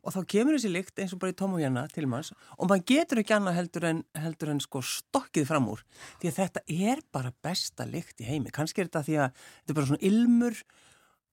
og 0.00 0.14
þá 0.14 0.20
kemur 0.32 0.56
þessi 0.56 0.70
lykt 0.72 1.00
eins 1.02 1.12
og 1.14 1.20
bara 1.22 1.34
í 1.34 1.36
tómu 1.36 1.60
hérna 1.60 1.84
til 1.92 2.06
manns 2.08 2.32
og 2.56 2.70
maður 2.70 2.86
getur 2.88 3.20
ekki 3.20 3.34
annað 3.36 3.58
heldur 3.58 3.86
en, 3.90 4.04
heldur 4.16 4.52
en 4.54 4.62
sko 4.64 4.80
stokkið 4.84 5.48
fram 5.50 5.68
úr. 5.70 5.82
Því 6.22 6.30
að 6.30 6.38
þetta 6.38 6.62
er 6.90 7.02
bara 7.12 7.34
besta 7.44 7.86
lykt 7.88 8.22
í 8.24 8.28
heimi. 8.30 8.52
Kannski 8.54 8.80
er 8.82 8.88
þetta 8.88 9.04
því 9.06 9.18
að 9.26 9.34
þetta 9.42 9.74
er 9.74 9.78
bara 9.78 9.90
svona 9.90 10.08
ilmur 10.10 10.62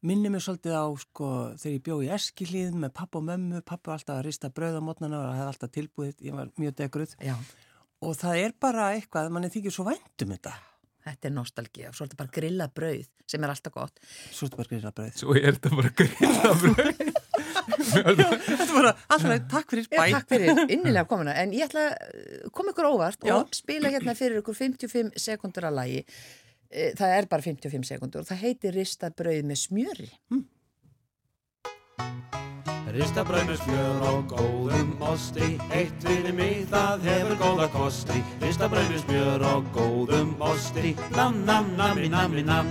minni 0.08 0.30
mig 0.30 0.44
svolítið 0.46 0.76
á 0.78 0.86
sko 1.02 1.30
þegar 1.58 1.78
ég 1.78 1.86
bjó 1.88 2.00
í 2.04 2.12
Eskilíð 2.18 2.76
með 2.84 2.94
pappa 3.00 3.22
og 3.22 3.28
mömmu. 3.32 3.64
Pappa 3.64 3.94
var 3.94 4.02
alltaf 4.02 4.20
að 4.20 4.26
rista 4.28 4.52
brauð 4.54 4.82
á 4.84 4.84
mótnana 4.84 5.22
og 5.22 5.30
það 5.30 5.40
hefði 5.40 5.54
alltaf 5.54 5.76
tilbúið, 5.80 6.16
ég 6.28 6.38
var 6.38 6.52
mjög 6.60 6.80
degruð. 6.84 7.16
Já, 7.24 7.38
og 8.04 8.18
það 8.20 8.44
er 8.44 8.58
bara 8.62 8.92
eitthvað, 8.98 9.32
manni 9.34 9.54
þykir 9.54 9.74
svo 9.74 9.88
vænt 9.88 10.28
um 10.28 10.36
þetta 10.36 10.58
þetta 11.08 11.30
er 11.30 11.34
nostalgía. 11.36 11.92
Svo 11.94 12.06
er 12.06 12.10
þetta 12.12 12.20
bara 12.24 12.34
grillað 12.38 12.74
brauð 12.78 13.08
sem 13.28 13.44
er 13.44 13.54
alltaf 13.54 13.74
gott. 13.76 14.00
svo 14.32 14.48
er 14.48 14.52
þetta 14.52 14.58
bara 14.58 14.70
grilla 14.72 14.92
brauð 14.98 15.14
Svo 15.22 15.36
er 15.38 15.58
þetta 15.58 15.72
bara 15.78 15.94
grillabröð. 16.02 17.16
Þetta 17.88 18.26
er 18.26 18.72
bara 18.74 18.92
alltaf, 19.14 19.44
takk 19.52 19.70
fyrir, 19.72 19.86
Já, 19.92 20.00
bæ 20.00 20.12
takk 20.16 20.32
fyrir, 20.32 20.60
innilega 20.74 21.06
komuna. 21.08 21.34
En 21.38 21.52
ég 21.56 21.68
ætla 21.68 21.84
að 21.94 22.50
koma 22.56 22.74
ykkur 22.74 22.88
óvart 22.90 23.24
Já. 23.28 23.36
og 23.38 23.54
spila 23.56 23.92
hérna 23.94 24.16
fyrir 24.18 24.42
ykkur 24.42 24.58
55 24.58 25.12
sekundur 25.22 25.68
að 25.70 25.78
lagi. 25.78 26.02
Eh, 26.72 26.94
Það 26.98 27.16
er 27.20 27.30
bara 27.32 27.46
55 27.46 27.88
sekundur 27.92 28.24
og 28.24 28.30
það 28.32 28.42
heitir 28.44 28.76
ristað 28.76 29.16
brauð 29.22 29.44
með 29.52 29.62
smjöri. 29.68 30.10
Rista 31.98 32.57
brauð 33.28 33.48
með 33.50 33.58
smjör 33.62 34.04
og 34.08 34.28
góðum 34.32 34.92
osti 35.04 35.58
Eitt 35.76 36.04
fyrir 36.04 36.34
mig 36.34 36.68
það 36.72 37.04
hefur 37.04 37.36
góða 37.42 37.68
kosti. 37.74 38.24
Rista 38.42 38.68
brauð 38.68 38.92
með 38.92 39.02
smjör 39.04 39.46
og 39.52 39.64
góðum 39.76 40.36
osti 40.40 40.96
Nam, 41.16 41.46
nam, 41.46 41.76
nammi, 41.78 42.08
nammi, 42.10 42.44
nam 42.44 42.68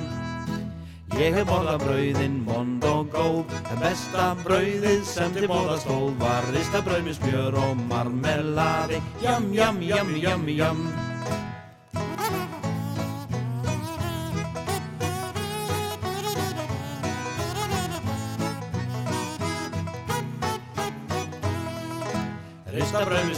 Ég 1.17 1.33
hef 1.37 1.47
borðað 1.49 1.85
brauðin 1.85 2.45
mond 2.45 2.85
og 2.85 3.11
góð 3.15 3.57
En 3.71 3.81
besta 3.81 4.35
brauðið 4.45 5.03
sem 5.05 5.33
til 5.37 5.49
bóða 5.49 5.79
stóð 5.85 6.15
Var 6.21 6.53
rista 6.57 6.83
brauð 6.83 7.05
með 7.07 7.19
smjör 7.21 7.59
og 7.63 7.83
marmelaði. 7.89 9.03
Jam, 9.23 9.53
jam, 9.55 9.83
jam, 9.83 10.17
jam, 10.17 10.49
jam. 10.49 10.87
Ristabrauð 10.87 11.06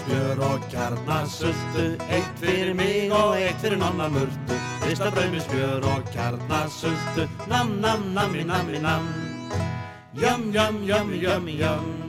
með 0.08 0.42
og 0.46 0.64
kjarnasultu 0.72 1.86
Eitt 2.08 2.40
fyrir 2.40 2.74
mig 2.74 3.12
og 3.12 3.36
eitt 3.36 3.60
fyrir 3.60 3.80
nonna 3.80 4.08
murtu 4.08 4.58
Ristabrauð 4.86 5.36
með 5.36 5.88
og 5.92 6.10
kjarnasultu 6.14 7.28
Nam, 7.48 7.80
nam, 7.80 8.12
nami, 8.14 8.44
nami, 8.44 8.78
nam. 8.78 9.08
Jam, 10.18 10.52
jam, 10.52 10.82
jam, 10.84 11.12
jam, 11.20 11.48
jam. 11.48 12.07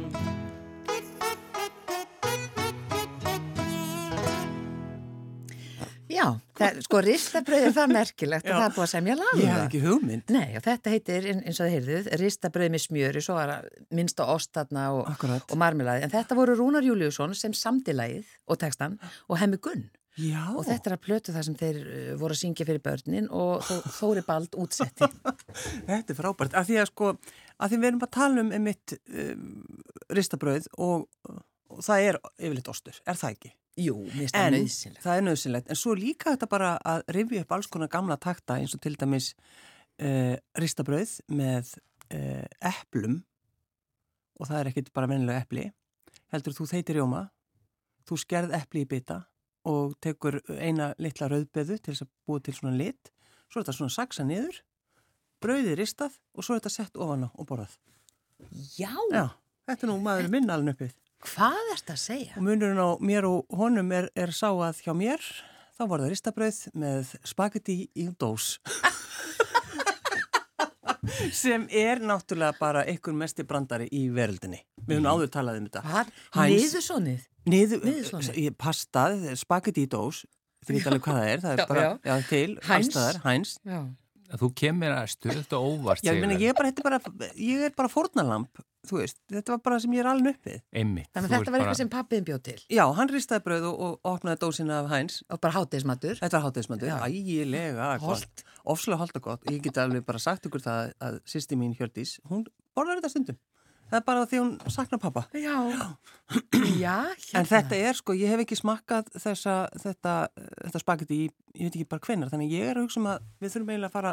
Það, 6.59 6.79
sko 6.85 7.01
ristabröð 7.05 7.67
er 7.69 7.75
það 7.77 7.93
merkilegt 7.95 8.47
og 8.49 8.55
það 8.55 8.65
er 8.67 8.73
búið 8.77 8.85
að 8.85 8.91
semja 8.93 9.15
laga. 9.19 9.35
um 9.35 9.41
Ég 9.43 9.51
hef 9.53 9.63
ekki 9.67 9.81
hugmynd. 9.85 10.33
Nei, 10.35 10.47
og 10.59 10.65
þetta 10.67 10.93
heitir, 10.95 11.29
ein- 11.33 11.43
eins 11.45 11.59
og 11.59 11.67
þið 11.69 11.75
heyrðuð, 11.77 12.09
ristabröð 12.23 12.73
með 12.75 12.83
smjöri, 12.85 13.23
svo 13.25 13.37
var 13.39 13.53
minnst 13.95 14.19
á 14.21 14.25
ostatna 14.29 14.89
og, 14.95 15.07
og 15.39 15.55
marmelaði. 15.59 16.03
En 16.07 16.13
þetta 16.13 16.37
voru 16.39 16.57
Rúnar 16.59 16.85
Júliusson 16.85 17.33
sem 17.37 17.55
samdilagið 17.55 18.27
og 18.47 18.59
textan 18.61 18.99
og 19.27 19.39
hemmi 19.41 19.57
Gunn. 19.63 19.87
Já. 20.19 20.49
Og 20.51 20.65
þetta 20.67 20.89
er 20.89 20.93
að 20.97 21.03
plötu 21.05 21.31
það 21.31 21.45
sem 21.47 21.55
þeir 21.55 21.77
uh, 21.79 22.15
voru 22.19 22.35
að 22.35 22.39
syngja 22.41 22.65
fyrir 22.67 22.81
börnin 22.83 23.29
og 23.31 23.61
þó, 23.63 23.75
Þóri 23.95 24.23
Bald 24.27 24.57
útsetti. 24.59 25.07
Þetta 25.87 26.11
er 26.11 26.17
frábært, 26.17 26.57
af 26.59 26.67
því 26.67 26.79
að 26.81 26.89
sko, 26.89 27.11
af 27.55 27.71
því 27.71 27.77
við 27.79 27.87
erum 27.91 28.01
bara 28.01 28.09
að 28.11 28.17
tala 28.17 28.43
um 28.43 28.51
mitt 28.65 28.95
um, 29.07 29.45
ristabrauð 30.11 30.67
og, 30.75 31.05
og 31.71 31.79
það 31.85 32.09
er 32.09 32.19
yfirleitt 32.35 32.71
ostur, 32.73 32.99
er 33.07 33.19
það 33.21 33.37
ekki? 33.37 33.53
Jú, 33.79 33.95
mér 34.11 34.27
finnst 34.27 34.35
það 34.35 34.53
nöðsynlegt. 34.55 35.01
það 35.05 35.17
er 35.17 35.25
nöðsynlegt, 35.27 35.69
en 35.71 35.79
svo 35.79 35.95
líka 35.97 36.33
þetta 36.33 36.49
bara 36.51 36.71
að 36.91 37.03
rifja 37.15 37.43
upp 37.45 37.55
alls 37.55 37.69
konar 37.71 37.91
gamla 37.91 38.17
takta 38.19 38.57
eins 38.59 38.75
og 38.75 38.81
til 38.83 38.95
dæmis 38.99 39.31
uh, 40.03 40.35
ristabrauð 40.59 41.15
með 41.31 41.73
uh, 42.11 42.45
eplum 42.71 43.21
og 44.39 44.47
það 44.49 44.59
er 44.61 44.71
ekkit 44.71 44.93
bara 44.95 45.09
vennilega 45.11 45.43
epli, 45.43 45.65
heldur 46.33 46.55
þú 46.55 46.67
þeitir 46.71 47.01
jóma, 47.01 47.25
þú 48.07 48.19
skerð 48.21 48.55
epli 48.59 48.85
í 48.85 48.89
bita 48.89 49.23
og 49.69 49.95
tekur 50.03 50.39
eina 50.55 50.93
litla 51.01 51.27
rauðbeðu 51.31 51.77
til 51.77 51.93
þess 51.93 52.05
að 52.05 52.11
búa 52.27 52.43
til 52.43 52.55
svona 52.55 52.77
lit, 52.79 53.11
svo 53.49 53.59
er 53.59 53.65
þetta 53.65 53.77
svona 53.79 53.95
saksa 53.95 54.25
niður, 54.27 54.61
brauðið 55.43 55.77
ristað 55.79 56.15
og 56.35 56.45
svo 56.45 56.55
er 56.55 56.61
þetta 56.61 56.75
sett 56.75 56.99
ofan 56.99 57.27
á 57.27 57.29
og 57.31 57.47
borðað. 57.49 57.75
Já, 58.79 58.93
Já, 59.11 59.25
þetta 59.67 59.85
er 59.85 59.91
nú 59.91 59.99
maður 60.03 60.31
minn 60.31 60.51
alveg 60.51 60.77
uppið. 60.77 60.95
Hvað 61.27 61.59
er 61.73 61.79
þetta 61.81 61.95
að 61.95 62.01
segja? 62.03 62.33
Og 62.39 62.45
munurinn 62.47 62.79
á 62.81 62.89
mér 63.03 63.27
og 63.29 63.45
honum 63.59 63.91
er, 63.95 64.09
er 64.15 64.31
sá 64.35 64.49
að 64.53 64.81
hjá 64.85 64.93
mér 64.97 65.23
þá 65.79 65.83
var 65.87 66.03
það 66.03 66.11
ristabrauð 66.13 66.59
með 66.79 67.13
spagetti 67.27 67.75
í 67.95 68.07
dós. 68.19 68.57
sem 71.33 71.63
er 71.71 72.01
náttúrulega 72.03 72.57
bara 72.59 72.81
einhver 72.89 73.15
mesti 73.17 73.45
brandari 73.47 73.87
í 73.95 74.05
veröldinni. 74.13 74.59
Við 74.83 74.99
höfum 74.99 75.07
áður 75.13 75.31
talað 75.33 75.59
um 75.61 75.67
þetta. 75.69 75.83
Hvað? 75.85 76.11
Heinz- 76.35 76.65
Niðursonið? 76.65 77.23
Niður, 77.49 77.81
Niðursoðið? 77.87 78.35
í 78.43 78.49
pasta, 78.59 79.05
spagetti 79.39 79.85
í 79.87 79.89
dós, 79.89 80.23
þið 80.67 80.75
veit 80.75 80.89
alveg 80.91 81.05
hvað 81.07 81.17
það 81.19 81.29
er, 81.31 81.41
það 81.45 81.51
er 81.55 81.61
Já, 81.63 81.67
bara 81.71 81.83
já. 81.85 81.91
já, 82.09 82.15
til, 82.29 82.49
allstaðar, 82.75 83.21
hæns. 83.23 83.53
Já. 83.65 83.79
Þú 84.39 84.49
kemur 84.61 84.93
að 84.93 85.07
stöðt 85.15 85.53
og 85.57 85.63
óvart 85.71 86.03
Já, 86.05 86.11
ég 86.13 86.21
það. 86.21 86.41
ég 86.43 86.51
er 86.51 86.57
bara, 86.59 86.69
er 86.69 86.83
bara, 86.85 87.29
ég 87.41 87.63
er 87.65 87.71
bara 87.79 87.89
fórnalamp, 87.89 88.59
þú 88.87 88.99
veist, 89.01 89.17
þetta 89.31 89.51
var 89.55 89.59
bara 89.65 89.79
sem 89.83 89.91
ég 89.93 89.99
er 90.03 90.09
alveg 90.11 90.37
uppið. 90.37 90.61
Einmitt. 90.73 91.09
Þannig 91.13 91.27
að 91.27 91.33
þetta 91.33 91.39
var 91.39 91.51
bara- 91.51 91.63
eitthvað 91.65 91.79
sem 91.81 91.89
pappiðin 91.89 92.25
bjóð 92.29 92.41
til 92.43 92.57
Já, 92.69 92.83
hann 92.95 93.09
ristaði 93.09 93.43
brauð 93.43 93.67
og, 93.69 93.79
og 93.81 93.99
opnaði 94.13 94.39
dósina 94.45 94.79
af 94.83 94.89
hæns. 94.93 95.23
og 95.29 95.41
bara 95.41 95.53
hátegismatur. 95.57 96.19
Þetta 96.21 96.39
var 96.39 96.51
hátegismöndur, 96.51 96.87
Já. 96.87 96.97
ægilega 97.09 97.99
Holt. 97.99 98.43
Ofslega 98.65 98.97
holdt 98.97 99.15
og 99.15 99.21
gott. 99.21 99.43
Ég 99.51 99.61
get 99.61 99.77
alveg 99.77 100.05
bara 100.05 100.19
sagt 100.19 100.45
ykkur 100.45 100.61
það 100.63 100.93
að 101.01 101.19
sýsti 101.25 101.55
mín 101.59 101.75
Hjördís, 101.75 102.19
hún 102.29 102.45
borðar 102.75 103.01
þetta 103.01 103.09
stundum. 103.09 103.37
Það 103.89 103.97
er 103.97 104.03
bara 104.05 104.25
því 104.29 104.37
hún 104.37 104.51
saknar 104.69 104.99
pappa. 105.01 105.23
Já. 105.33 105.55
Já, 106.77 106.97
hérna. 107.09 107.39
En 107.39 107.45
þetta 107.49 107.75
er 107.89 107.93
sko, 107.97 108.13
ég 108.13 108.29
hef 108.29 108.43
ekki 108.43 108.57
smakkað 108.59 109.07
þessa, 109.17 109.55
þetta, 109.81 110.13
þetta 110.67 110.81
spagetti 110.83 111.17
í, 111.25 111.29
ég 111.57 111.63
veit 111.71 111.75
ekki 111.79 111.87
bara 111.89 112.05
hvenar, 112.05 112.29
þannig 112.29 112.51
ég 112.53 112.69
er 112.69 112.77
að 112.77 112.85
hugsa 112.85 112.99
um 113.01 113.07
að 113.09 113.23
við 113.41 113.55
þurfum 113.55 113.71
eiginlega 113.73 113.89
að 113.89 113.95
fara 113.97 114.11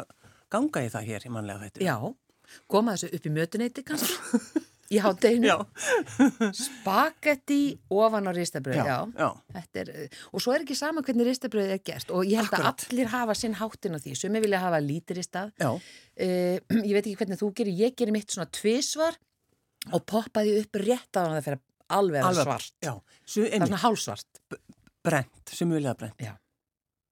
ganga 0.49 0.81
í 0.81 0.89
það 0.89 1.05
hér 1.11 1.27
í 1.29 1.29
mannlega 1.35 1.67
þetta. 1.67 1.85
Já, 1.85 1.95
koma 2.69 2.95
þessu 2.95 3.11
upp 3.17 3.27
í 3.29 3.33
mötuneyti 3.35 3.83
kannski 3.87 4.15
í 4.95 5.01
hátteginu. 5.03 5.57
Spagetti 6.55 7.59
ofan 7.91 8.29
á 8.29 8.31
ristabröð, 8.35 8.79
og 10.31 10.41
svo 10.43 10.53
er 10.55 10.63
ekki 10.63 10.77
sama 10.79 11.03
hvernig 11.03 11.27
ristabröð 11.27 11.73
er 11.75 11.81
gert 11.83 12.11
og 12.15 12.23
ég 12.27 12.39
held 12.39 12.51
Akkurat. 12.53 12.85
að 12.85 12.93
allir 12.95 13.11
hafa 13.11 13.35
sinn 13.35 13.57
háttin 13.59 13.97
á 13.97 13.99
því. 13.99 14.15
Sumi 14.15 14.41
vilja 14.43 14.61
hafa 14.63 14.79
lítið 14.83 15.21
ristað. 15.21 15.53
Já, 15.61 15.71
Uh, 16.17 16.57
ég 16.89 16.95
veit 16.95 17.05
ekki 17.05 17.19
hvernig 17.19 17.37
þú 17.37 17.51
gerir, 17.53 17.75
ég 17.77 17.91
gerir 17.93 18.09
mitt 18.15 18.31
svona 18.33 18.47
tvisvar 18.49 19.13
og 19.93 20.01
poppaði 20.09 20.55
upp 20.63 20.79
rétt 20.81 21.13
á 21.13 21.21
hann 21.21 21.35
að 21.35 21.35
það 21.37 21.45
fyrir 21.45 21.59
alveg 21.93 22.25
alveg 22.25 22.47
svart. 22.47 22.71
Það 22.81 23.43
er 23.51 23.61
svona 23.67 23.81
hálsvart. 23.83 24.39
brent, 25.05 25.53
sumulega 25.53 25.93
brent. 25.99 26.17
Já. 26.25 26.33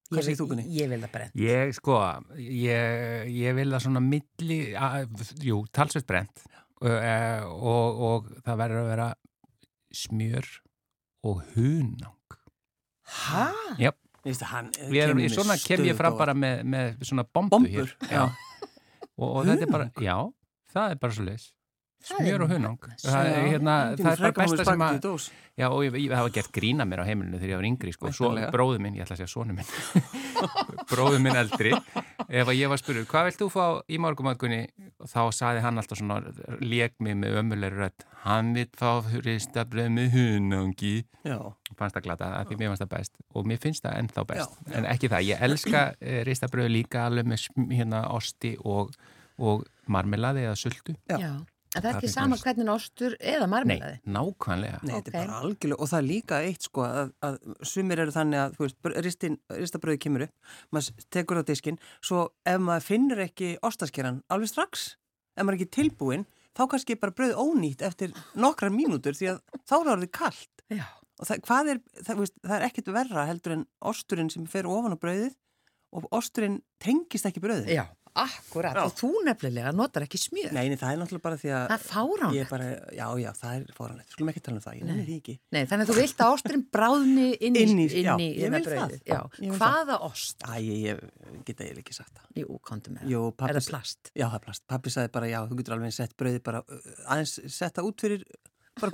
Hvað 0.05 0.19
Ég 0.19 0.25
segir 0.27 0.37
þú 0.37 0.45
Gunni? 0.51 0.63
Ég 0.69 0.89
vil 0.91 0.99
það 1.01 1.13
brent. 1.15 1.37
Ég, 1.41 1.71
sko, 1.73 1.95
ég, 2.37 3.29
ég 3.33 3.55
vil 3.57 3.71
það 3.73 3.85
svona 3.87 4.01
milli, 4.05 4.59
að, 4.77 5.23
jú, 5.41 5.63
talsveit 5.73 6.05
brent 6.09 6.43
og, 6.85 6.91
og, 7.55 8.01
og 8.09 8.27
það 8.45 8.59
verður 8.61 8.81
að 8.83 8.89
vera 8.91 9.07
smjör 9.95 10.49
og 11.25 11.41
hunang. 11.55 12.37
Hæ? 13.15 13.47
Já, 13.81 13.91
hann 14.51 14.69
við 14.89 15.01
erum, 15.07 15.19
með 15.21 15.33
svona 15.39 15.57
kem 15.61 15.85
ég 15.89 15.97
fram 15.97 16.17
bara 16.17 16.33
með, 16.37 16.61
með 16.69 17.03
svona 17.05 17.25
bombu 17.25 17.57
Bombur, 17.57 17.89
hér. 17.89 17.95
já. 18.09 18.23
Og, 19.15 19.29
og 19.29 19.41
þetta 19.47 19.65
er 19.65 19.71
bara, 19.71 19.89
já, 20.01 20.15
það 20.73 20.93
er 20.93 21.01
bara 21.01 21.17
svo 21.17 21.25
leis. 21.25 21.49
Smjör 22.05 22.43
og 22.45 22.51
hunang. 22.53 22.77
Það 23.01 23.27
er, 23.31 23.47
hérna, 23.49 23.75
það 23.97 24.11
er 24.11 24.19
bara 24.21 24.35
besta 24.37 24.65
sem 24.67 24.83
að, 24.85 25.05
já, 25.57 25.65
og 25.71 25.79
ég, 25.87 25.95
ég 26.03 26.11
hafa 26.13 26.31
gert 26.35 26.51
grína 26.53 26.85
mér 26.85 27.01
á 27.01 27.05
heimilinu 27.07 27.39
þegar 27.39 27.53
ég 27.55 27.57
var 27.61 27.67
yngri, 27.69 27.93
sko. 27.95 28.11
Svo 28.13 28.29
bróðu 28.53 28.81
minn, 28.83 28.97
ég 28.99 29.07
ætla 29.07 29.15
að 29.15 29.23
segja 29.23 29.31
sonu 29.31 29.55
minn, 29.57 29.71
bróðu 30.91 31.21
minn 31.23 31.39
eldri, 31.39 31.71
ef 32.27 32.51
að 32.51 32.59
ég 32.59 32.69
var 32.69 32.81
spurður, 32.81 33.07
hvað 33.09 33.29
vilt 33.29 33.41
þú 33.41 33.47
fá 33.55 33.65
í 33.89 33.99
morgumatkunni? 34.05 34.59
Þá 35.09 35.21
saði 35.33 35.63
hann 35.65 35.81
alltaf 35.81 36.01
svona, 36.01 36.19
lék 36.61 36.93
mig 37.01 37.17
með 37.23 37.39
ömulegur 37.41 37.81
rödd, 37.87 38.05
hann 38.27 38.53
vill 38.57 38.69
fá 38.77 39.01
ristabröð 39.25 39.89
með 39.97 40.13
hunangi. 40.19 40.93
Já, 41.25 41.39
fannst 41.73 41.97
það 41.97 42.07
glata, 42.11 42.29
af 42.43 42.51
því 42.51 42.59
mér 42.61 42.73
fannst 42.73 42.85
það 42.85 42.93
best. 42.93 43.17
Og 43.33 43.49
mér 43.49 43.63
finnst 43.65 43.87
það 43.87 43.97
ennþá 44.03 44.27
best, 44.29 44.61
en 44.77 44.89
ekki 44.93 45.09
það 45.15 45.27
ég 45.31 45.43
elska 45.49 45.83
uh, 45.97 46.21
ristabröð 46.29 46.71
líka 46.77 47.07
alveg 47.09 47.33
með 47.33 47.49
hérna 47.73 48.05
osti 48.13 48.53
og, 48.61 48.93
og 49.41 49.65
marmelaði 49.89 50.45
eða 50.45 50.57
sultu. 50.59 50.93
Já. 51.09 51.33
En 51.75 51.81
það 51.83 51.89
er 51.89 51.95
ekki 51.97 52.05
finnst 52.07 52.15
sama 52.15 52.35
mér- 52.35 52.43
hvernig 52.45 52.71
ostur 52.73 53.15
eða 53.19 53.45
Nei, 53.45 53.51
marmelaði. 53.53 53.97
nákvæmlega 54.15 54.77
Nei, 54.83 54.93
þetta 54.95 55.09
Ok. 55.09 55.15
er 55.15 55.27
bara 55.27 55.39
algjörlega 55.43 55.79
og 55.81 55.89
það 55.91 55.97
er 55.99 56.07
líka 56.09 56.39
eitt 56.47 56.61
sko 56.69 56.85
að, 56.87 57.11
að 57.27 57.39
sumir 57.67 57.99
eru 58.05 58.11
þannig 58.15 58.39
að 58.45 58.55
þú 58.55 58.65
veist, 58.65 58.77
ristabröði 59.59 59.99
kemur 60.05 60.25
upp 60.27 60.33
maður 60.71 61.05
tekur 61.11 61.39
það 61.41 61.43
á 61.45 61.49
diskinn 61.51 61.79
svo 62.01 62.21
ef 62.45 62.59
maður 62.63 62.85
finnur 62.87 63.23
ekki 63.25 63.49
ostaskeran 63.65 64.21
alveg 64.31 64.49
strax, 64.53 64.95
ef 65.35 65.43
maður 65.43 65.55
er 65.57 65.59
ekki 65.59 65.71
tilbúinn 65.79 66.25
þá 66.55 66.63
kannski 66.71 66.95
er 66.95 67.01
bara 67.03 67.11
bröð 67.17 67.35
ónýtt 67.43 67.81
eftir 67.83 68.13
nokkrar 68.39 68.71
mínútur 68.71 69.11
því 69.17 69.33
að 69.33 69.41
þá 69.67 69.75
er 69.75 69.89
það 69.91 70.11
kallt 70.15 70.63
Já. 70.71 70.85
og 71.19 71.27
það, 71.27 71.41
hvað 71.49 71.71
er, 71.73 71.81
það, 72.03 72.21
veist, 72.23 72.37
það 72.45 72.55
er 72.61 72.67
ekkit 72.69 72.93
verra 72.95 73.25
heldur 73.27 73.57
en 73.57 73.65
osturinn 73.91 74.31
sem 74.31 74.45
fer 74.47 74.63
ofan 74.71 74.95
á 74.95 74.99
bröðið 75.03 75.35
og 75.95 76.07
osturinn 76.15 76.61
tengist 76.79 77.27
ekki 77.27 77.43
bröðið 77.43 77.75
Já, 77.75 77.85
akkurat. 78.15 78.77
Já. 78.77 78.83
Og 78.87 78.93
þú 78.99 79.09
nefnilega 79.27 79.71
notar 79.75 80.05
ekki 80.05 80.19
smjör. 80.21 80.53
Nei, 80.55 80.69
nei, 80.71 80.77
það 80.79 80.93
er 80.93 80.99
náttúrulega 81.01 81.25
bara 81.25 81.39
því 81.41 81.49
að 81.51 81.65
Það 81.71 81.75
er 81.75 81.83
fáránlegt. 81.89 82.49
bara, 82.53 82.67
já, 82.95 83.05
já, 83.21 83.29
það 83.41 83.55
er 83.55 83.65
fáránlegt, 83.77 84.13
skulum 84.15 84.31
ekki 84.31 84.43
tala 84.45 84.59
um 84.59 84.63
það, 84.65 84.77
ég 84.79 84.87
nefnir 84.89 85.05
því 85.09 85.17
ekki 85.19 85.35
Nei, 85.55 85.61
þannig 85.65 85.83
að 85.85 85.91
þú 85.91 85.97
vilt 85.99 86.23
að 86.25 86.33
osturinn 86.37 86.65
bráðni 86.77 87.27
inn 87.49 87.59
í, 87.59 87.87
það. 89.11 89.37
vil 89.41 89.51
Hvaða 89.59 89.99
ost? 90.09 90.47
Æ, 90.47 90.55
ég, 90.63 91.03
geta 91.47 91.67
ég 91.67 91.81
ekki 91.83 91.95
sagt 91.97 92.15
það 92.15 92.41
Jú, 92.41 92.59
komdu 92.65 92.95
með 92.95 93.11
Jú, 93.11 93.21
pabbi 93.35 93.51
Er 93.55 93.59
það 93.59 93.69
plast? 93.73 94.11
Já, 94.15 94.25
það 94.29 94.39
er 94.39 94.45
plast. 94.47 94.65
Pappi 94.71 94.95
sagði 94.95 95.11
bara, 95.19 95.29
já, 95.31 95.39
þú 95.49 95.59
getur 95.61 95.75
alveg 95.77 95.95
sett 95.95 96.15
brauði 96.19 96.41
bara, 96.45 96.63
uh, 96.65 96.91
aðeins 97.15 97.35
setta 97.55 97.83
út 97.85 97.99
fyrir 98.05 98.25
bara 98.75 98.91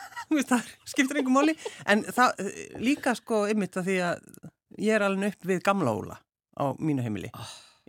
veist, 0.30 0.50
það 0.50 0.70
skiptir 0.90 1.20
einhver 1.20 1.34
máli. 1.34 1.54
En 1.86 2.02
það 2.06 2.40
líka 2.82 3.14
sko 3.18 3.44
ymmit 3.50 3.76
að 3.78 3.86
því 3.90 3.98
að 4.08 4.24
ég 4.82 4.94
er 4.96 5.04
alveg 5.06 5.34
upp 5.36 5.46
við 5.50 5.60
gamla 5.66 5.94
Óla 5.94 6.16
á 6.58 6.64
mínu 6.82 7.02
heimili. 7.06 7.30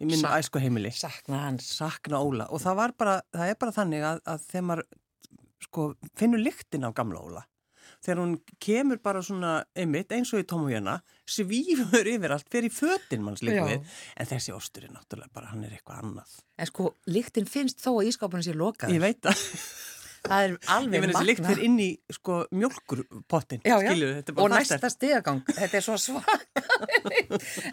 Í 0.01 0.09
mínu 0.09 0.23
sak- 0.23 0.41
æsku 0.41 0.63
heimili. 0.63 0.91
Sakna 0.97 1.43
hans. 1.45 1.69
Sakna 1.77 2.19
Óla. 2.25 2.49
Og 2.49 2.61
það 2.63 2.75
var 2.81 2.95
bara, 2.97 3.15
það 3.35 3.53
er 3.53 3.61
bara 3.61 3.75
þannig 3.77 4.07
að, 4.09 4.21
að 4.33 4.43
þegar 4.49 4.67
maður 4.71 4.85
sko 5.61 5.87
finnur 6.17 6.41
lyktin 6.41 6.87
af 6.89 6.95
gamla 6.97 7.21
Óla 7.21 7.45
þegar 8.01 8.17
hún 8.23 8.31
kemur 8.63 8.97
bara 9.03 9.21
svona 9.21 9.51
einmitt 9.77 10.09
eins 10.15 10.31
og 10.33 10.41
í 10.41 10.71
Jana 10.73 10.95
svífur 11.29 12.07
yfir 12.09 12.33
allt, 12.33 12.47
fer 12.49 12.65
í 12.65 12.71
fötin 12.73 13.21
manns 13.21 13.43
líka 13.45 13.61
við 13.67 13.85
en 14.17 14.25
þessi 14.31 14.55
ostur 14.55 14.87
er 14.87 14.93
náttúrulega 14.95 15.29
bara, 15.35 15.51
hann 15.53 15.63
er 15.67 15.75
eitthvað 15.75 16.01
annað 16.01 16.31
En 16.57 16.65
sko, 16.69 16.95
lyktin 17.05 17.45
finnst 17.45 17.77
þó 17.83 17.91
að 17.99 18.09
ískápunum 18.09 18.45
sé 18.45 18.53
lokaður. 18.57 18.93
Ég 18.97 19.01
veit 19.05 19.29
að 19.29 19.37
það 20.25 20.43
er 20.45 20.55
alveg 20.75 21.05
magna. 21.41 21.49
fyrir 21.49 21.63
inn 21.65 21.77
í 21.81 21.89
sko 22.13 22.35
Já, 23.65 23.77
já, 23.81 23.91
er 23.91 24.33
og 24.45 24.49
næsta 24.53 24.77
fastast. 24.77 24.97
stigagang, 24.99 25.41
þetta 25.47 25.77
er 25.79 25.85
svo 25.85 25.97
svaka 25.97 26.39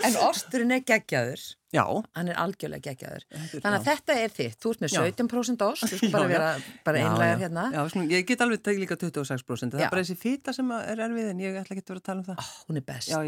en 0.09 0.16
osturinn 0.28 0.72
er 0.76 0.82
geggjaður 0.88 1.42
Já, 1.68 1.82
hann 2.16 2.30
er 2.32 2.38
algjörlega 2.40 2.80
geggjaður 2.94 3.24
er- 3.28 3.49
þannig 3.61 3.74
að 3.76 3.84
já. 3.84 3.88
þetta 3.90 4.14
er 4.22 4.30
þitt, 4.38 4.55
þú 4.62 4.70
ert 4.72 4.80
með 4.84 4.94
Já. 4.94 5.01
17% 5.05 5.64
ost 5.66 5.84
þú 5.84 5.99
skal 5.99 6.11
bara 6.16 6.24
Já, 6.24 6.32
já. 6.32 6.38
vera 6.86 7.03
Já, 7.03 7.28
já. 7.28 7.38
hérna 7.42 7.64
Já, 7.74 7.82
svona, 7.92 8.09
ég 8.14 8.24
get 8.30 8.40
alveg 8.46 8.62
tekið 8.64 8.80
líka 8.86 8.96
26%, 8.96 9.74
það 9.74 9.82
Já. 9.82 9.84
er 9.84 9.92
bara 9.92 10.05
þessi 10.07 10.16
fýta 10.22 10.55
sem 10.57 10.72
er 10.78 11.03
erfið 11.09 11.28
en 11.34 11.42
ég 11.44 11.61
ætla 11.61 11.76
ekki 11.76 11.84
að 11.84 11.92
vera 11.92 12.01
að 12.01 12.09
tala 12.09 12.24
um 12.24 12.28
það. 12.30 12.40
Ó, 12.40 12.64
hún 12.70 12.80
er 12.80 12.86
best 12.88 13.12
Já, 13.12 13.20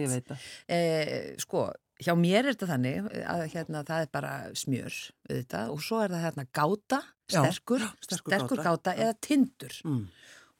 eh, 0.72 1.36
sko, 1.44 1.66
hjá 2.00 2.14
mér 2.18 2.44
er 2.46 2.54
þetta 2.54 2.68
þannig 2.72 3.08
að 3.34 3.42
hérna, 3.54 3.82
það 3.88 4.04
er 4.04 4.10
bara 4.16 4.32
smjör 4.56 4.96
auðvitað, 5.30 5.72
og 5.74 5.82
svo 5.84 6.00
er 6.04 6.14
það 6.14 6.24
hérna 6.26 6.46
gáta 6.56 7.00
Já, 7.30 7.42
sterkur, 7.44 7.84
sterkur 8.02 8.32
sterkur 8.34 8.62
gáta. 8.62 8.70
gáta, 8.70 8.94
eða 8.96 9.18
tindur. 9.22 9.76
Mm. 9.86 10.06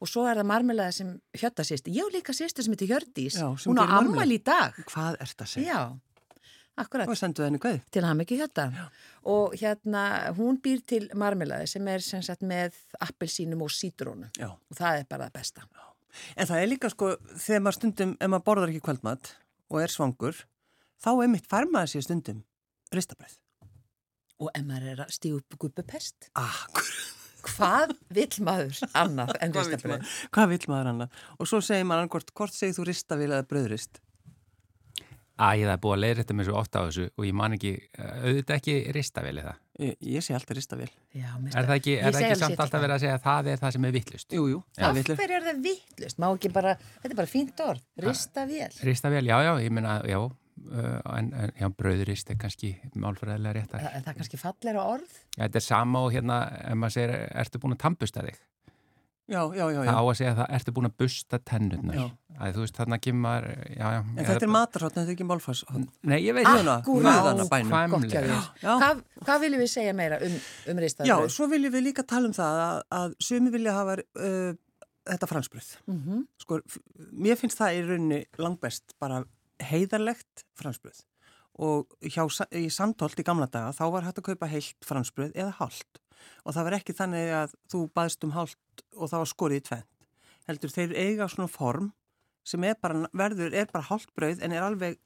og 0.01 0.09
svo 0.09 0.23
er 0.25 0.39
það 0.39 0.47
marmelaði 0.49 0.95
sem 0.97 1.09
hjötta 1.37 1.65
sýsti 1.67 1.93
ég 1.93 2.07
á 2.07 2.13
líka 2.13 2.33
sýsti 2.33 2.63
sem 2.65 2.73
heitir 2.73 2.89
Hjördís 2.89 3.35
Já, 3.37 3.49
sem 3.59 3.69
hún 3.69 3.81
á 3.81 3.85
ammæli 3.99 4.39
í 4.39 4.43
dag. 4.45 4.77
Hvað 4.89 5.19
ert 5.21 5.43
að 5.43 5.51
segja? 5.51 5.75
já, 5.75 5.81
akkurat. 6.81 7.09
Og 7.11 7.19
sendu 7.19 7.43
henni 7.45 7.59
hvað? 7.61 7.81
til 7.91 8.05
hann 8.07 8.23
ekki 8.23 8.39
hjötta 8.39 8.69
og 9.29 9.53
hérna 9.61 10.33
hún 10.37 10.57
býr 10.63 10.81
til 10.87 11.03
marmelaði 11.13 11.67
sem 11.69 11.87
er 11.91 12.01
sem 12.01 12.23
sagt 12.25 12.41
með 12.41 12.79
appelsínum 12.99 13.61
og 13.61 13.69
sítrónu. 13.69 14.31
Já. 14.39 14.49
og 14.49 14.77
það 14.79 15.03
er 15.03 15.05
bara 15.09 15.27
það 15.29 15.37
besta. 15.37 15.67
En 16.35 16.47
það 16.47 16.61
er 16.61 16.67
líka 16.71 16.89
sko, 16.91 17.13
þegar 17.39 17.61
maður 17.61 17.77
stundum, 17.77 18.15
ef 18.19 18.31
maður 18.31 18.47
borðar 18.49 18.71
ekki 18.73 18.83
kvöldmat 18.87 19.29
og 19.71 19.77
er 19.83 19.93
svangur, 19.93 20.41
þá 21.01 21.09
er 21.23 21.31
mitt 21.33 21.47
fær 21.49 21.67
maður 21.71 21.93
sér 21.95 22.05
stundum 22.07 22.43
ristabröð. 22.93 23.37
og 24.41 24.49
ef 24.57 24.63
maður 24.65 24.91
er 24.95 25.03
að 25.05 25.15
stíu 25.17 25.39
upp 25.41 25.57
gubbupest 25.61 26.29
Ah, 26.35 26.61
hvað 27.45 27.95
vill 28.13 28.37
maður 28.45 28.79
annað 28.93 29.35
en 29.41 29.51
maður, 29.57 30.05
hvað 30.33 30.53
vill 30.55 30.63
maður 30.69 30.93
annað? 30.93 31.19
Og 31.39 31.49
svo 31.49 31.61
segir 31.65 31.85
maður 31.89 32.07
annað, 32.07 32.31
hvort 32.37 32.55
segir 32.57 32.77
þú 32.77 32.87
ristavél 32.89 33.29
eða 33.31 33.45
bröðrist? 33.49 34.01
Æ, 35.41 35.63
það 35.65 35.71
er 35.73 35.79
búið 35.81 35.93
að 35.95 36.01
leiðrætta 36.03 36.33
mér 36.37 36.45
svo 36.45 36.57
ofta 36.59 36.81
á 36.81 36.85
þessu 36.85 37.05
og 37.17 37.25
ég 37.25 37.33
man 37.33 37.55
ekki, 37.55 37.69
eh, 37.97 38.09
auðvitað 38.27 38.57
ekki 38.59 38.73
ristaveli 38.93 39.41
það. 39.45 39.55
Ég, 39.81 39.95
ég 40.13 40.21
segi 40.25 40.35
alltaf 40.37 40.57
ristavél. 40.57 40.89
Já, 41.17 41.29
Er 41.33 41.65
það 41.65 41.73
ekki, 41.79 41.95
er 41.97 42.13
það 42.13 42.25
ekki 42.27 42.35
samt 42.43 42.59
alltaf 42.61 42.83
verið 42.83 42.93
að 42.93 43.01
segja 43.01 43.15
að 43.15 43.23
það 43.25 43.49
er 43.53 43.63
það 43.63 43.73
sem 43.73 43.87
er 43.89 43.95
vittlust? 43.95 44.35
Jú, 44.37 44.43
jú, 44.51 44.59
það 44.77 44.85
Af 44.85 44.99
er 45.15 45.33
er 45.39 45.47
það 45.47 45.63
vittlust? 45.65 46.19
Má 46.21 46.27
ekki 46.29 46.51
bara, 46.53 46.75
þetta 47.01 47.09
er 47.15 47.19
bara 47.23 47.31
fínt 47.31 47.63
orð, 47.65 47.81
rista 48.05 48.45
vel. 48.51 48.69
Ristavél, 48.91 49.23
já, 49.31 49.37
já, 49.47 49.51
ég 49.65 49.73
meina, 49.73 49.95
já, 50.05 50.19
en, 51.17 51.31
en 51.33 51.51
já, 51.59 51.67
bröðurist 51.81 52.29
er 52.33 52.37
kannski 52.41 52.73
málfræðilega 52.95 53.53
rétt 53.57 53.75
að. 53.75 53.83
Það, 53.87 53.97
það 54.05 54.13
er 54.13 54.19
kannski 54.21 54.39
fallegra 54.41 54.85
orð. 54.93 55.17
Já, 55.35 55.41
þetta 55.47 55.61
er 55.61 55.67
sama 55.67 56.05
og 56.05 56.15
hérna, 56.15 56.39
ef 56.71 56.79
maður 56.79 56.97
segir, 56.97 57.13
ertu 57.43 57.61
búin 57.63 57.75
að 57.77 57.83
tambusta 57.87 58.25
þig? 58.27 58.39
Já, 59.31 59.41
já, 59.55 59.63
já, 59.71 59.77
já. 59.79 59.87
Það 59.87 59.95
á 59.95 60.03
að 60.03 60.17
segja 60.19 60.31
það, 60.35 60.47
ertu 60.57 60.71
búin 60.75 60.87
að 60.89 60.95
busta 60.99 61.37
tennurnar? 61.47 61.95
Já. 61.95 62.05
Að 62.41 62.55
þú 62.55 62.63
veist, 62.65 62.75
þarna 62.79 62.97
kemur, 63.05 63.45
já, 63.77 63.85
já. 63.95 63.99
En 64.01 64.25
þetta 64.27 64.47
er 64.47 64.51
matarhótt, 64.51 64.95
þetta 64.97 65.05
er 65.07 65.13
ekki 65.13 65.27
málfarshótt. 65.29 65.85
Nei, 66.09 66.17
ég 66.25 66.35
veit 66.35 66.47
þér. 66.49 66.71
Já. 68.59 68.73
Hvað, 69.21 69.39
viljum 69.45 69.61
við 69.61 69.71
segja 69.71 69.93
meira 69.95 70.17
um, 70.25 70.35
um 70.35 70.81
Já, 70.81 70.83
ristabröð? 70.83 71.29
svo 71.35 71.47
viljum 71.51 71.75
við 71.77 71.85
líka 71.91 72.03
tala 72.07 72.27
um 72.31 72.35
það 72.35 72.61
að, 72.65 72.81
að 72.97 73.15
sumi 73.23 73.53
vilja 73.53 73.75
hafa 73.77 73.95
uh, 74.01 74.51
þetta 75.11 75.29
fransbröð. 75.31 75.69
Mm 75.91 76.23
Sko, 76.41 76.59
f- 76.65 76.81
mér 77.13 77.37
finnst 77.39 77.61
það 77.61 77.77
í 77.77 77.83
rauninni 77.87 78.19
langbest 78.41 78.97
bara 78.99 79.21
heiðarlegt 79.69 80.45
fransbröð. 80.57 81.03
Og 81.61 81.91
hjá, 82.07 82.23
í 82.55 82.69
Sandholt 82.71 83.19
í 83.19 83.25
gamla 83.27 83.49
daga 83.51 83.73
þá 83.75 83.83
var 83.93 84.07
hægt 84.07 84.21
að 84.21 84.29
kaupa 84.31 84.49
heilt 84.49 84.87
fransbröð 84.87 85.35
eða 85.35 85.55
hálft. 85.59 86.01
Og 86.45 86.55
það 86.55 86.67
var 86.67 86.77
ekki 86.77 86.95
þannig 86.97 87.31
að 87.35 87.55
þú 87.71 87.85
baðst 87.97 88.25
um 88.25 88.35
hálft 88.35 88.85
og 88.95 89.11
það 89.11 89.23
var 89.23 89.31
skorið 89.31 89.61
í 89.61 89.65
tvent. 89.69 90.07
Heldur, 90.49 90.73
þeir 90.73 90.95
eiga 90.97 91.29
svona 91.29 91.51
form 91.51 91.91
sem 92.47 92.63
er 92.65 92.77
bara, 92.81 93.05
verður, 93.13 93.53
er 93.53 93.69
bara 93.69 93.85
hálft 93.91 94.13
brauð 94.17 94.41
en 94.41 94.55
er 94.55 94.65
alveg 94.65 94.97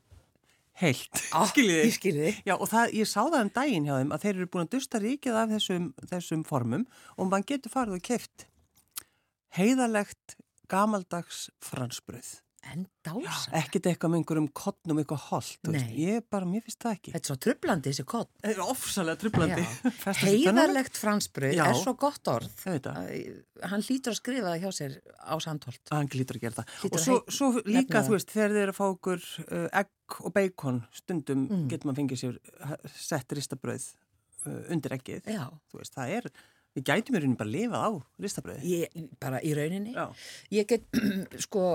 heilt. 0.79 1.21
Skiljið 1.51 1.81
Ég 1.81 1.95
skilði 1.95 2.25
þið. 2.27 2.41
Já 2.47 2.55
og 2.55 2.67
það, 2.71 2.97
ég 2.99 3.09
sá 3.09 3.19
það 3.21 3.39
um 3.41 3.53
daginn 3.57 3.87
hjá 3.87 3.95
þeim 3.97 4.15
að 4.15 4.25
þeir 4.25 4.35
eru 4.35 4.49
búin 4.53 4.67
að 4.67 4.73
dusta 4.75 5.01
ríkið 5.03 5.39
af 5.41 5.53
þessum, 5.55 5.87
þessum 6.11 6.43
formum 6.47 6.85
og 7.15 7.31
mann 7.31 7.47
getur 7.47 7.73
farið 7.73 7.99
og 7.99 8.05
keft 8.05 8.47
heiðalegt 9.55 10.35
gamaldags 10.71 11.49
fransbröð. 11.63 12.44
En 12.65 12.87
dása. 13.05 13.51
Ekkert 13.59 13.85
eitthvað 13.91 14.09
með 14.09 14.19
einhverjum 14.23 14.45
kottnum, 14.57 14.97
eitthvað 15.01 15.19
holdt. 15.29 15.59
þú 15.61 15.73
veist. 15.75 15.85
Nei. 15.91 15.97
Ég 16.01 16.23
bara, 16.33 16.47
mér 16.49 16.63
finnst 16.65 16.79
það 16.81 16.95
ekki. 16.97 17.11
Þetta 17.13 17.21
er 17.27 17.29
svo 17.29 17.35
trublandi 17.45 17.91
þessi 17.93 18.05
kott. 18.09 18.31
Það 18.41 18.53
er 18.55 18.61
ofsalega 18.65 19.19
trublandi. 19.21 19.65
Heiðarlegt 20.23 20.97
fransbröð 20.97 21.53
Já. 21.59 21.63
er 21.69 21.77
svo 21.77 21.93
gott 22.01 22.31
orð. 22.31 22.65
Hann 22.65 23.85
lítur 23.87 24.15
að 24.15 24.19
skrifa 24.19 24.49
það 24.49 24.63
hjá 24.65 24.71
sér 24.79 24.95
á 25.21 25.35
Sandholt. 25.45 25.83
Hann 25.93 26.09
lítur 26.15 26.39
að 26.39 26.45
gera 26.47 26.57
það. 26.57 26.73
Hlýtur 26.81 26.89
og 26.89 26.99
að 26.99 27.05
svo, 27.05 27.19
hei- 27.19 27.37
svo 27.37 27.51
líka, 27.77 28.01
þú 28.09 28.15
veist, 28.15 28.33
þegar 28.33 28.55
þeir 28.55 28.63
eru 28.65 28.73
að 28.75 28.79
fá 28.79 28.85
okkur 28.89 29.29
uh, 29.45 29.67
egg 29.81 30.19
og 30.25 30.35
bacon, 30.35 30.81
stundum 30.95 31.45
Mm. 31.45 31.67
getur 31.69 31.89
maður 31.91 32.01
fengið 32.01 32.19
sér 32.23 32.35
uh, 32.65 32.75
sett 32.97 33.33
ristabröð 33.37 33.85
uh, 34.49 34.61
undir 34.73 34.97
eggið. 34.97 35.29
Já. 35.29 35.45
Þú 35.71 35.79
veist, 35.83 35.93
það 35.95 36.13
er, 36.17 36.27
við 36.75 36.85
gætum 36.89 37.15
í 37.15 37.21
rauninni 37.21 37.39
bara 37.39 37.53
lifað 37.53 37.85
á 37.85 37.91
ristabröði. 38.25 38.71
Ég, 38.81 39.09
bara 39.21 39.41
í 39.45 39.53
rauninni. 39.57 39.93
Já. 39.95 40.07
Ég 40.57 40.67
get, 40.73 40.87
sko, 41.45 41.65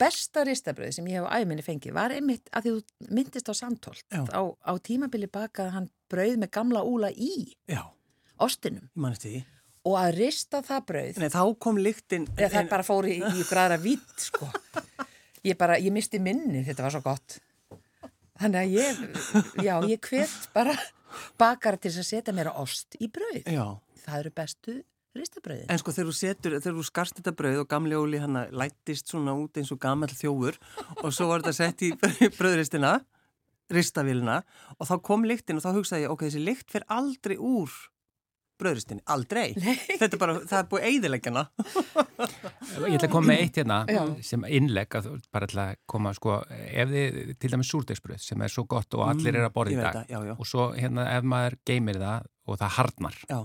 besta 0.00 0.44
ristabröð 0.46 0.94
sem 0.96 1.08
ég 1.10 1.20
hef 1.20 1.28
á 1.28 1.38
æminni 1.40 1.64
fengið 1.64 1.94
var 1.96 2.14
einmitt 2.14 2.48
að 2.52 2.66
því 2.66 2.72
þú 2.76 3.10
myndist 3.18 3.50
á. 3.50 3.54
Já. 3.56 4.22
Á, 4.32 4.42
á 4.66 4.72
tímabili 4.82 5.28
bakaði 5.32 5.74
hann 5.76 5.90
brauð 6.10 6.40
með 6.42 6.52
gamla 6.56 6.82
úla 6.86 7.10
í 7.12 7.52
ostinum 8.38 8.88
og 9.86 9.96
að 10.00 10.12
rista 10.18 10.62
það 10.66 10.86
brauð 10.90 11.20
Nei, 11.22 11.30
þá 11.30 11.42
kom 11.62 11.78
lyktin... 11.78 12.26
eða 12.36 12.52
það 12.56 12.70
bara 12.72 12.86
fór 12.86 13.06
í, 13.06 13.16
í 13.22 13.44
græðra 13.46 13.78
vitt, 13.80 14.16
sko. 14.18 14.48
Ég 15.46 15.54
bara, 15.58 15.78
ég 15.78 15.94
misti 15.94 16.18
minni, 16.18 16.64
þetta 16.66 16.82
var 16.82 16.94
svo 16.96 17.02
gott. 17.04 17.36
Þannig 18.36 18.58
að 18.60 18.72
ég, 18.74 18.98
já, 19.62 19.74
ég 19.86 20.08
hvet 20.10 20.48
bara 20.56 20.74
bakara 21.38 21.78
til 21.80 21.92
að 21.94 22.08
setja 22.08 22.34
mér 22.34 22.50
ost 22.58 22.98
í 22.98 23.06
brauð. 23.12 23.46
Já, 23.46 23.78
Það 24.06 24.20
eru 24.20 24.32
bestu 24.38 24.74
ristabrauðin. 25.20 25.66
en 25.72 25.78
sko 25.82 25.92
þegar 25.96 26.10
þú 26.10 26.14
setur, 26.20 26.56
þegar 26.60 26.76
þú 26.78 26.84
skarst 26.90 27.18
þetta 27.20 27.34
brauð 27.38 27.60
og 27.64 27.68
gamli 27.72 27.98
óli 27.98 28.20
hann 28.22 28.38
lættist 28.52 29.08
svona 29.12 29.34
út 29.38 29.56
eins 29.60 29.72
og 29.72 29.80
gamall 29.82 30.12
þjófur 30.12 30.56
og 31.02 31.10
svo 31.12 31.28
var 31.32 31.42
þetta 31.44 31.56
sett 31.58 31.82
í 31.82 31.92
brauðristina, 32.38 32.94
ristavélina 33.72 34.40
og 34.78 34.86
þá 34.88 34.96
kom 35.02 35.24
lyktin 35.26 35.58
og 35.58 35.64
þá 35.66 35.72
hugsaði 35.80 36.06
ég, 36.06 36.14
ok, 36.14 36.26
þessi 36.28 36.44
lykt 36.46 36.70
fer 36.70 36.84
aldrei 36.88 37.36
úr 37.38 37.70
brauðristinni, 38.56 39.02
aldrei. 39.12 39.50
Nei. 39.60 39.74
Þetta 40.00 40.16
er 40.16 40.20
bara, 40.22 40.34
það 40.48 40.60
er 40.62 40.68
búið 40.70 40.84
eiðileggjana. 40.88 41.42
Ég 42.86 42.94
ætla 42.96 43.04
að 43.04 43.12
koma 43.12 43.28
með 43.28 43.40
eitt 43.42 43.58
hérna 43.60 43.76
Já. 43.92 44.00
sem 44.24 44.46
innlegg 44.48 44.96
að 44.96 45.08
þú- 45.10 45.18
bara 45.36 45.48
ætla 45.50 45.66
að 45.74 45.80
koma 45.92 46.12
sko, 46.16 46.38
ef 46.48 46.88
þið 46.88 47.18
til 47.42 47.50
dæmis 47.52 47.68
súrdegsbröð 47.74 48.22
sem 48.24 48.40
er 48.46 48.48
svo 48.54 48.64
gott 48.64 48.96
og 48.96 49.04
allir 49.10 49.28
Mm, 49.28 49.36
eru 49.42 49.50
að 49.50 49.52
borða 49.58 49.74
ég 49.74 49.76
í 49.76 49.82
veit 49.82 49.84
dag 49.92 49.98
það, 49.98 50.08
já, 50.08 50.18
já. 50.30 50.34
og 50.40 50.46
svo 50.48 50.64
hérna 50.72 51.04
ef 51.18 51.28
maður 51.34 51.58
geymir 51.68 52.00
það 52.00 52.26
og 52.48 52.58
það 52.62 52.74
harnar 52.78 53.18
Já, 53.28 53.38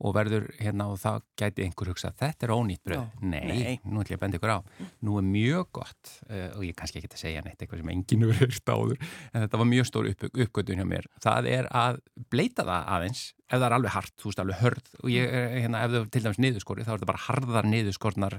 og 0.00 0.14
verður 0.16 0.46
hérna 0.56 0.86
og 0.88 0.96
þá 1.02 1.20
gæti 1.36 1.64
einhver 1.66 1.90
hugsa 1.92 2.10
þetta 2.16 2.46
er 2.46 2.52
ónýtt 2.54 2.80
bröð. 2.88 3.02
Nei, 3.20 3.40
Nei. 3.50 3.74
nú 3.84 4.00
ætla 4.00 4.14
ég 4.14 4.18
að 4.18 4.22
benda 4.24 4.38
ykkur 4.40 4.52
á. 4.56 4.58
Nú 5.04 5.18
er 5.20 5.26
mjög 5.28 5.66
gott 5.76 6.12
uh, 6.30 6.46
og 6.56 6.64
ég 6.64 6.76
kannski 6.78 7.02
ekki 7.02 7.10
að 7.12 7.20
segja 7.24 7.42
neitt 7.44 7.60
eitthvað 7.60 7.82
sem 7.82 7.92
enginn 7.92 8.24
hefur 8.24 8.40
heyrst 8.40 8.72
áður 8.72 8.96
en 9.34 9.44
þetta 9.44 9.60
var 9.60 9.68
mjög 9.74 9.90
stór 9.90 10.08
upp, 10.14 10.24
uppgötun 10.30 10.80
hjá 10.80 10.88
mér. 10.88 11.10
Það 11.20 11.50
er 11.52 11.68
að 11.82 12.00
bleita 12.32 12.64
það 12.64 12.88
aðeins 12.96 13.22
ef 13.50 13.58
það 13.58 13.66
er 13.68 13.76
alveg 13.76 13.94
hart, 13.98 14.12
þú 14.22 14.28
veist 14.30 14.40
alveg 14.44 14.60
hörð 14.62 14.90
og 15.02 15.08
ég, 15.10 15.26
er, 15.34 15.46
hérna, 15.64 15.84
ef 15.84 15.90
það 15.96 16.10
til 16.14 16.24
dæmis 16.24 16.38
niðurskori 16.44 16.84
þá 16.86 16.90
er 16.92 16.98
þetta 17.00 17.08
bara 17.10 17.24
harðar 17.26 17.66
niðurskornar 17.66 18.36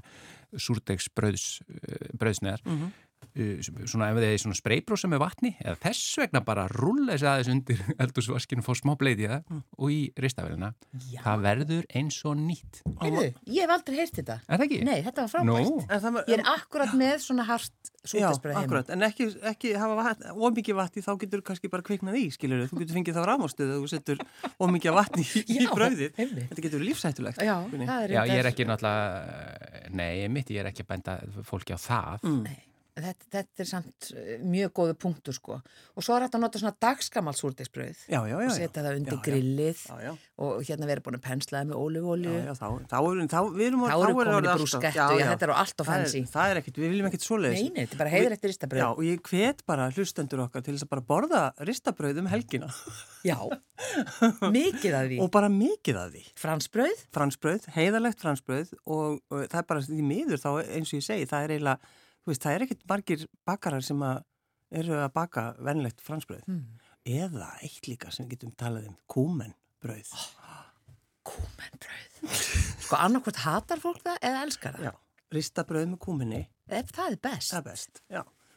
súrdegs 0.57 1.09
bröðs, 1.15 1.47
uh, 1.67 2.11
bröðsneðar 2.17 2.63
Mhm. 2.65 2.89
uh, 2.89 3.07
svona 3.31 4.09
ef 4.11 4.17
þið 4.19 4.27
er 4.27 4.41
svona 4.43 4.57
spreybrúsa 4.59 5.09
með 5.11 5.21
vatni 5.23 5.51
eða 5.61 5.77
þess 5.85 6.17
vegna 6.21 6.41
bara 6.45 6.65
rúlla 6.71 7.15
þessi 7.15 7.29
aðeins 7.31 7.51
undir 7.53 7.83
eldúsvaskinu, 8.03 8.65
fá 8.65 8.73
smá 8.77 8.95
bleiti 8.99 9.27
í 9.27 9.31
það 9.31 9.39
Mm. 9.51 9.61
og 9.83 9.91
í 9.91 9.99
ristafélina 10.21 10.67
Já. 11.11 11.21
það 11.25 11.41
verður 11.43 11.85
eins 11.97 12.17
og 12.29 12.35
nýtt 12.39 12.81
Heyrðu, 13.01 13.23
ég 13.51 13.65
hef 13.65 13.73
aldrei 13.73 13.97
heyrt 13.97 14.19
þetta. 14.19 14.35
er 14.47 14.61
það 14.61 14.65
ekki? 14.67 14.79
Nei, 14.87 14.99
þetta 15.03 15.25
var 15.25 15.31
frábært. 15.33 15.87
en 15.91 16.03
það 16.05 16.15
var... 16.17 16.29
Ég 16.31 16.37
er 16.37 16.51
akkurat 16.51 16.93
með 17.01 17.15
svona 17.25 17.45
hart 17.49 17.91
akkurat, 18.01 18.89
en 18.95 19.05
ekki, 19.05 19.27
ekki 19.51 19.73
hafa 19.77 20.15
ómikið 20.33 20.77
vatni, 20.79 21.03
þá 21.05 21.11
getur 21.21 21.43
kannski 21.45 21.69
bara 21.69 21.85
kviknað 21.85 22.17
í, 22.21 22.23
skilur 22.33 22.63
þú 22.71 22.79
getur 22.81 22.97
fengið 22.97 23.17
þá 23.19 23.27
rámástuð 23.29 23.73
að 23.75 23.83
þú 23.83 23.91
setur 23.91 24.23
ómikið 24.61 24.97
vatni 24.97 25.25
í, 25.27 25.43
í 25.61 25.67
einmitt. 25.67 26.17
Þetta 26.17 26.65
getur 26.65 26.79
verið 26.79 26.87
lífsættulegt. 26.89 27.43
Já, 27.45 27.55
er 27.61 28.15
Já, 28.15 28.21
ég 28.31 28.41
er 28.41 28.49
ekki 28.49 28.65
náttúrulega, 28.69 29.87
nei, 29.93 30.27
mitt, 30.33 30.49
ég 30.49 30.63
er 30.63 30.71
ekki 30.71 30.85
að 30.85 30.91
benda 30.95 31.17
fólki 31.45 31.77
á 31.77 31.79
það. 31.81 32.25
Mm. 32.25 32.70
Þetta, 33.01 33.25
þetta 33.35 33.63
er 33.63 33.67
samt 33.69 34.07
eh, 34.15 34.41
mjög 34.45 34.71
góðu 34.77 34.95
punktur 35.01 35.35
sko. 35.35 35.57
Og 35.97 36.05
svo 36.05 36.15
er 36.17 36.25
þetta 36.27 36.37
að 36.39 36.43
nota 36.45 36.61
svona 36.61 36.73
já. 38.41 38.45
og 38.47 38.53
setja 38.57 38.83
það 38.85 38.97
undir 39.01 39.15
Já, 39.17 39.21
grillið 39.27 39.81
Já, 39.89 39.95
já. 40.05 40.11
og 40.45 40.61
hérna 40.67 40.89
verið 40.91 41.05
búin 41.07 41.17
að 41.19 41.23
penslaða 41.25 41.67
með 41.71 41.79
já, 42.45 42.53
þá, 42.61 42.67
þá, 42.91 42.97
erum- 43.01 43.29
þá, 43.31 43.37
við 43.57 43.65
erum 43.71 43.85
Þá 43.85 43.95
erum 43.95 44.19
komin 44.21 44.31
í 44.31 44.51
alltaf- 44.53 44.85
já, 45.21 45.27
þetta 45.31 45.47
er 45.49 45.53
allt 45.61 45.81
er- 45.85 45.89
fancy. 45.91 46.23
Það 46.31 46.51
er 46.55 46.61
ekkit, 46.61 46.79
við 46.81 46.93
viljum 46.95 47.09
ekkit 47.11 47.25
svoleiðis. 47.27 47.61
Nei, 47.61 47.71
nei, 47.75 47.81
þetta 47.85 47.97
er 47.97 48.01
bara 48.03 48.13
heiðrætt 48.15 48.41
Já, 48.45 48.51
ristabrauð. 48.51 48.91
og 48.91 49.03
ég 49.07 49.21
hvet 49.31 49.65
bara 49.65 49.89
hlustendur 49.91 50.43
okkar 50.47 50.63
til 50.65 50.75
þess 50.77 50.85
að 50.87 50.93
bara 50.95 51.05
borða 51.11 51.43
ristabrauð 51.71 52.21
um 52.23 52.29
helgina 52.31 52.69
Já, 53.25 53.37
mikið 54.51 54.93
af 54.97 55.07
því. 55.09 55.17
og 55.21 55.31
bara 55.33 55.49
mikið 55.51 55.97
af 56.01 56.11
því. 56.13 56.23
Fransbrauð, 56.41 57.67
heiðalegt 57.75 58.21
fransbrauð 58.23 58.73
og, 58.85 59.19
og 59.31 59.43
það 59.47 59.59
er 59.61 59.67
bara 59.69 59.83
því 59.85 60.05
miður 60.05 60.41
þá 60.41 60.49
eins 60.65 60.91
og 60.93 60.99
ég 60.99 61.05
segi, 61.05 61.27
það 61.29 61.45
er 61.47 61.53
eiginlega, 61.55 61.91
veist, 62.29 62.43
það 62.43 62.53
er 62.55 62.65
ekkit 62.67 62.85
margir 62.89 63.25
bakarar 63.47 63.85
sem 63.85 64.01
að 64.05 64.21
eru 64.81 64.97
að 65.01 65.09
baka 65.15 65.45
venlegt 65.59 66.03
fransbrauð. 66.05 66.45
Mm. 66.47 66.65
Eða 67.11 67.47
eitt 67.65 67.87
líka 67.89 68.11
sem 68.13 68.27
við 68.27 68.35
getum 68.37 68.53
talað 68.61 68.91
um, 68.91 68.97
kúmenbrauð. 69.11 70.11
Kúmenbrauð. 71.31 72.35
Sko 72.85 72.97
annarkvort 72.97 73.41
hatar 73.43 73.81
fólk 73.81 74.03
það 74.05 74.21
eða 74.29 74.43
elskar 74.45 74.77
það. 74.77 74.85
Já, 74.89 74.93
ristabrauð 75.37 75.89
með 75.93 76.01
kúmenni, 76.05 76.43
Ef 76.71 76.93
það 76.95 77.15
er 77.15 77.19
best. 77.25 77.49
það 77.51 77.59
er 77.59 77.67
best. 77.67 78.03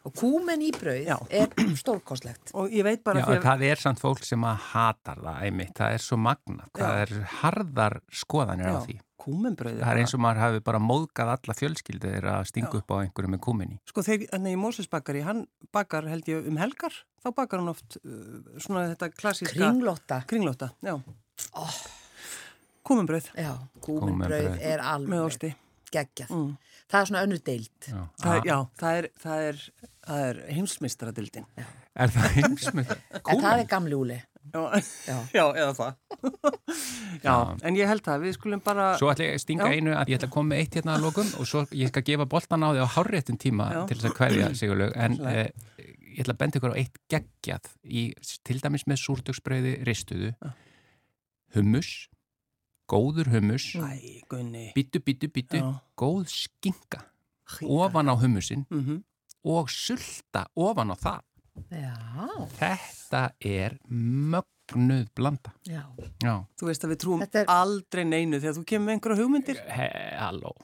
Já. 0.05 0.11
Og 0.11 0.13
kúmen 0.21 0.61
í 0.61 0.69
brauð 0.75 1.07
Já. 1.09 1.17
er 1.33 1.49
stórkostlegt. 1.81 2.53
Og 2.53 2.73
ég 2.75 2.85
veit 2.85 3.01
bara 3.07 3.23
Já, 3.23 3.31
að... 3.33 3.41
það 3.47 3.65
er 3.71 3.81
samt 3.81 4.03
fólk 4.03 4.27
sem 4.29 4.45
að 4.45 4.69
hatar 4.75 5.23
það 5.25 5.41
einmitt, 5.49 5.73
það 5.79 5.97
er 5.97 6.05
svo 6.05 6.19
magna, 6.21 6.69
það 6.77 7.01
er 7.07 7.15
harðar 7.41 7.99
skoðanir 8.13 8.69
á 8.69 8.79
því. 8.85 9.01
Kúmenbrauð 9.25 9.79
Það 9.81 9.89
er 9.95 10.03
eins 10.03 10.13
og 10.13 10.21
maður 10.21 10.43
hafi 10.43 10.63
bara 10.67 10.83
móðgað 10.85 11.31
alla 11.33 11.57
fjölskyldu 11.57 12.11
þeirra 12.13 12.37
að 12.43 12.51
stinga 12.51 12.77
upp 12.77 12.93
á 12.93 12.97
einhverju 13.01 13.33
með 13.33 13.41
kúminni. 13.47 13.79
Sko 13.89 14.05
þegar, 14.05 14.45
í 14.51 14.55
Móses 14.61 14.91
bakari, 14.93 15.25
hann 15.25 15.47
bakar 15.73 16.05
held 16.11 16.29
ég 16.29 16.45
um 16.51 16.61
helgar, 16.61 16.99
þá 17.25 17.31
bakar 17.33 17.63
hann 17.63 17.73
oft 17.73 17.97
uh, 18.03 18.61
svona 18.61 18.85
þetta 18.93 19.09
klassíska... 19.17 19.57
Kringlótta. 19.57 20.21
Kringlóta, 20.29 20.75
já. 20.85 20.99
Oh. 21.57 21.79
Kúmenbrauð 22.85 23.31
Já, 23.33 23.55
kúmenbrauð 23.81 24.19
Kúmenbrauð. 24.21 24.57
er 24.61 24.83
með 25.09 25.23
alveg. 25.25 25.61
Geggjað. 25.95 26.35
Mm. 26.35 26.53
Það 26.91 27.01
er 27.01 27.09
svona 27.11 27.25
önnur 27.25 27.41
deild. 27.47 27.89
Já. 27.89 28.03
Það, 28.21 28.37
er- 28.37 28.47
já, 28.51 28.57
það 28.83 28.99
er, 29.01 29.09
það 29.25 29.49
er, 29.49 29.65
það 30.11 30.27
er 30.29 30.41
heimsmeistaradildin. 30.59 31.49
Er 31.95 32.15
það 32.15 32.39
heimsmynd? 32.39 32.95
En 33.23 33.43
það 33.45 33.59
er 33.63 33.69
gamli 33.71 33.99
úli. 33.99 34.21
Já, 34.55 34.83
Já. 35.33 35.45
eða 35.61 35.71
það. 35.79 35.95
já, 37.27 37.35
en 37.65 37.79
ég 37.79 37.89
held 37.89 38.05
það, 38.05 38.27
við 38.27 38.35
skulum 38.37 38.61
bara... 38.67 38.91
Svo 39.01 39.09
ætla 39.11 39.25
ég 39.31 39.39
að 39.39 39.43
stinga 39.47 39.71
Já. 39.71 39.79
einu 39.79 39.95
að 39.97 40.13
ég 40.13 40.19
ætla 40.19 40.29
að 40.29 40.35
koma 40.35 40.51
með 40.53 40.61
eitt 40.61 40.77
hérna 40.79 40.97
að 40.99 41.07
lokum 41.07 41.31
og 41.41 41.49
svo 41.49 41.63
ég 41.73 41.91
skal 41.91 42.05
gefa 42.07 42.27
boltan 42.35 42.67
á 42.67 42.69
því 42.75 42.85
á 42.85 42.89
hárréttum 42.99 43.39
tíma 43.41 43.71
Já. 43.73 43.81
til 43.89 43.97
þess 43.99 44.11
að 44.11 44.17
hverja 44.21 44.51
sigurlaug 44.61 44.99
en 45.07 45.17
eh, 45.33 45.49
ég 45.81 46.21
ætla 46.27 46.37
að 46.37 46.41
benda 46.45 46.61
ykkur 46.61 46.77
á 46.77 46.81
eitt 46.83 47.01
geggjað 47.15 47.71
í, 47.89 48.05
til 48.45 48.59
dæmis 48.63 48.85
með 48.91 49.01
súrtöksbröði 49.07 49.75
ristuðu 49.89 50.35
hummus 51.57 51.95
góður 52.95 53.33
hummus. 53.35 53.67
Bítu, 54.75 55.03
bítu, 55.03 55.29
bítu, 55.35 55.59
Já. 55.61 55.73
góð 55.99 56.31
skinka. 56.31 57.03
Ofan 57.67 58.09
á 58.09 58.15
hummusin 58.17 58.65
Mm 58.71 59.03
og 59.45 59.69
sulta 59.69 60.47
ofan 60.57 60.89
á 60.89 60.97
það. 60.97 61.21
Já, 61.69 61.93
þetta 62.57 63.19
er 63.45 63.75
mögnuð 63.93 65.11
blanda. 65.15 65.53
Já. 65.69 65.83
já, 66.25 66.33
Þú 66.57 66.67
veist 66.71 66.87
að 66.87 66.95
við 66.95 66.99
trúum 67.03 67.23
er- 67.23 67.45
aldrei 67.53 68.05
neinu 68.09 68.41
þegar 68.41 68.57
þú 68.57 68.65
kemur 68.71 68.87
með 68.89 68.95
einhverja 68.97 69.19
hugmyndir. 69.21 69.61
he, 69.69 69.89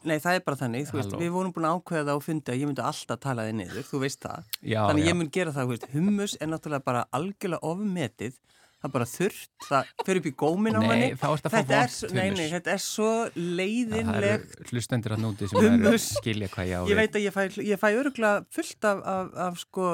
Nei, 0.08 0.16
það 0.18 0.34
er 0.34 0.40
bara 0.46 0.56
þannig, 0.56 0.88
þú 0.88 0.96
veist, 0.96 1.12
við 1.20 1.30
vorum 1.30 1.52
búin 1.52 1.68
að 1.68 1.76
ákveða 1.76 2.04
það 2.08 2.16
og 2.16 2.24
fundi 2.24 2.52
að 2.52 2.58
ég 2.62 2.66
myndi 2.70 2.82
alltaf 2.88 3.20
tala 3.20 3.42
þig 3.50 3.54
niður, 3.60 3.84
þú 3.92 4.00
veist 4.00 4.20
það. 4.24 4.44
já, 4.64 4.80
Þannig 4.88 5.06
ég 5.10 5.16
mun 5.20 5.30
gera 5.30 5.52
það, 5.52 5.64
þú 5.64 5.68
veist, 5.74 5.86
hummus 5.92 6.36
er 6.40 6.46
náttúrulega 6.48 6.84
bara 6.84 7.04
algjörlega 7.12 7.60
ofmetið, 7.62 8.34
það 8.80 8.88
er 8.88 8.92
bara 8.94 9.06
þurrt, 9.10 9.48
það 9.68 9.88
fer 10.06 10.18
upp 10.20 10.26
í 10.30 10.32
gómin 10.40 10.76
á 10.76 10.80
Nei, 10.80 10.88
manni. 10.88 11.08
þá 11.20 11.26
ertu 11.34 11.50
að 11.50 11.54
fá 11.54 11.74
er, 11.80 11.90
svo- 11.92 12.10
nei, 12.16 12.30
nei, 12.32 12.46
þetta 12.54 12.72
er 12.72 12.80
svo 12.84 13.08
það 13.28 13.40
leiðinleg. 13.60 14.28
eru 14.30 14.68
hlustendur 14.70 15.14
að 15.16 15.22
núti 15.26 15.48
sem 15.50 15.66
eru 15.84 15.98
skilja 16.00 16.48
hvað 16.54 16.70
ég 16.70 16.76
á 16.76 16.82
Ég 16.82 16.90
við. 16.94 17.00
veit 17.02 17.18
að 17.20 17.24
ég 17.26 17.34
fæ, 17.36 17.42
ég 17.70 17.80
fæ 17.82 17.88
öruglega 18.00 18.44
fullt 18.56 18.84
af, 18.90 19.02
af, 19.14 19.32
af 19.46 19.58
sko, 19.60 19.88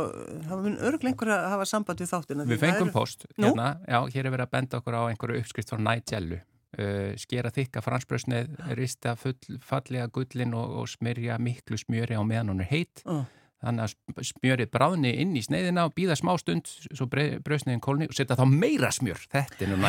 það 0.46 0.62
mun 0.68 0.76
öruglega 0.78 1.12
einhver 1.12 1.32
að 1.34 1.48
hafa 1.56 1.66
samband 1.66 1.98
við 2.04 2.12
þáttina. 2.14 2.46
Við 2.46 2.62
fengum 2.62 2.92
post, 2.94 3.26
Nú? 3.36 3.48
hérna, 3.50 3.70
já, 3.88 3.98
hér 4.14 4.26
er 4.26 4.30
verið 4.36 4.46
að 4.46 4.54
benda 4.56 4.78
okkur 4.80 4.94
á 4.94 5.02
einhverju 5.10 5.40
uppskrift 5.42 5.72
frá 5.74 5.82
Nigellu. 5.82 6.40
Uh, 6.76 7.14
skera 7.16 7.48
þykka 7.48 7.80
fransbrösnið, 7.80 8.50
rista 8.76 9.14
full, 9.16 9.38
fallega 9.64 10.10
gullin 10.12 10.52
og, 10.54 10.74
og 10.82 10.88
smyrja 10.92 11.38
miklu 11.40 11.78
smjöri 11.80 12.18
á 12.18 12.22
meðan 12.26 12.50
hún 12.52 12.60
er 12.60 12.68
heitt. 12.68 13.00
Ó. 13.08 13.24
Þannig 13.64 13.86
að 13.86 14.26
smjörið 14.28 14.68
bráðni 14.74 15.12
inn 15.22 15.32
í 15.38 15.42
sneiðina 15.44 15.86
og 15.88 15.94
býða 15.96 16.16
smá 16.20 16.34
stund, 16.40 16.68
svo 16.68 17.06
brösniðin 17.08 17.80
kólni 17.84 18.08
og 18.10 18.14
setja 18.16 18.36
þá 18.36 18.44
meira 18.52 18.90
smjör. 18.92 19.22
Þetta 19.32 19.64
er 19.64 19.72
nú 19.72 19.80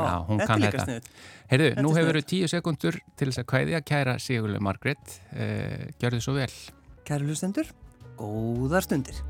Já, 0.00 0.14
hún 0.30 0.40
þetta 0.40 0.48
kann 0.48 0.64
er 0.64 0.78
líka. 0.78 0.98
Heyrðu, 1.52 1.70
Þetta 1.70 1.84
nú 1.84 1.94
hefur 1.98 2.20
við 2.20 2.28
tíu 2.32 2.50
sekundur 2.50 3.00
til 3.12 3.28
þess 3.30 3.44
að 3.44 3.50
kvæðja 3.52 3.84
kæra 3.92 4.18
Sigurlu 4.24 4.60
Margrét. 4.64 5.18
Uh, 5.34 5.88
gjörðu 6.00 6.24
svo 6.24 6.38
vel. 6.40 6.52
Kæru 7.08 7.28
hlustendur, 7.28 7.74
góðar 8.16 8.88
stundir. 8.88 9.20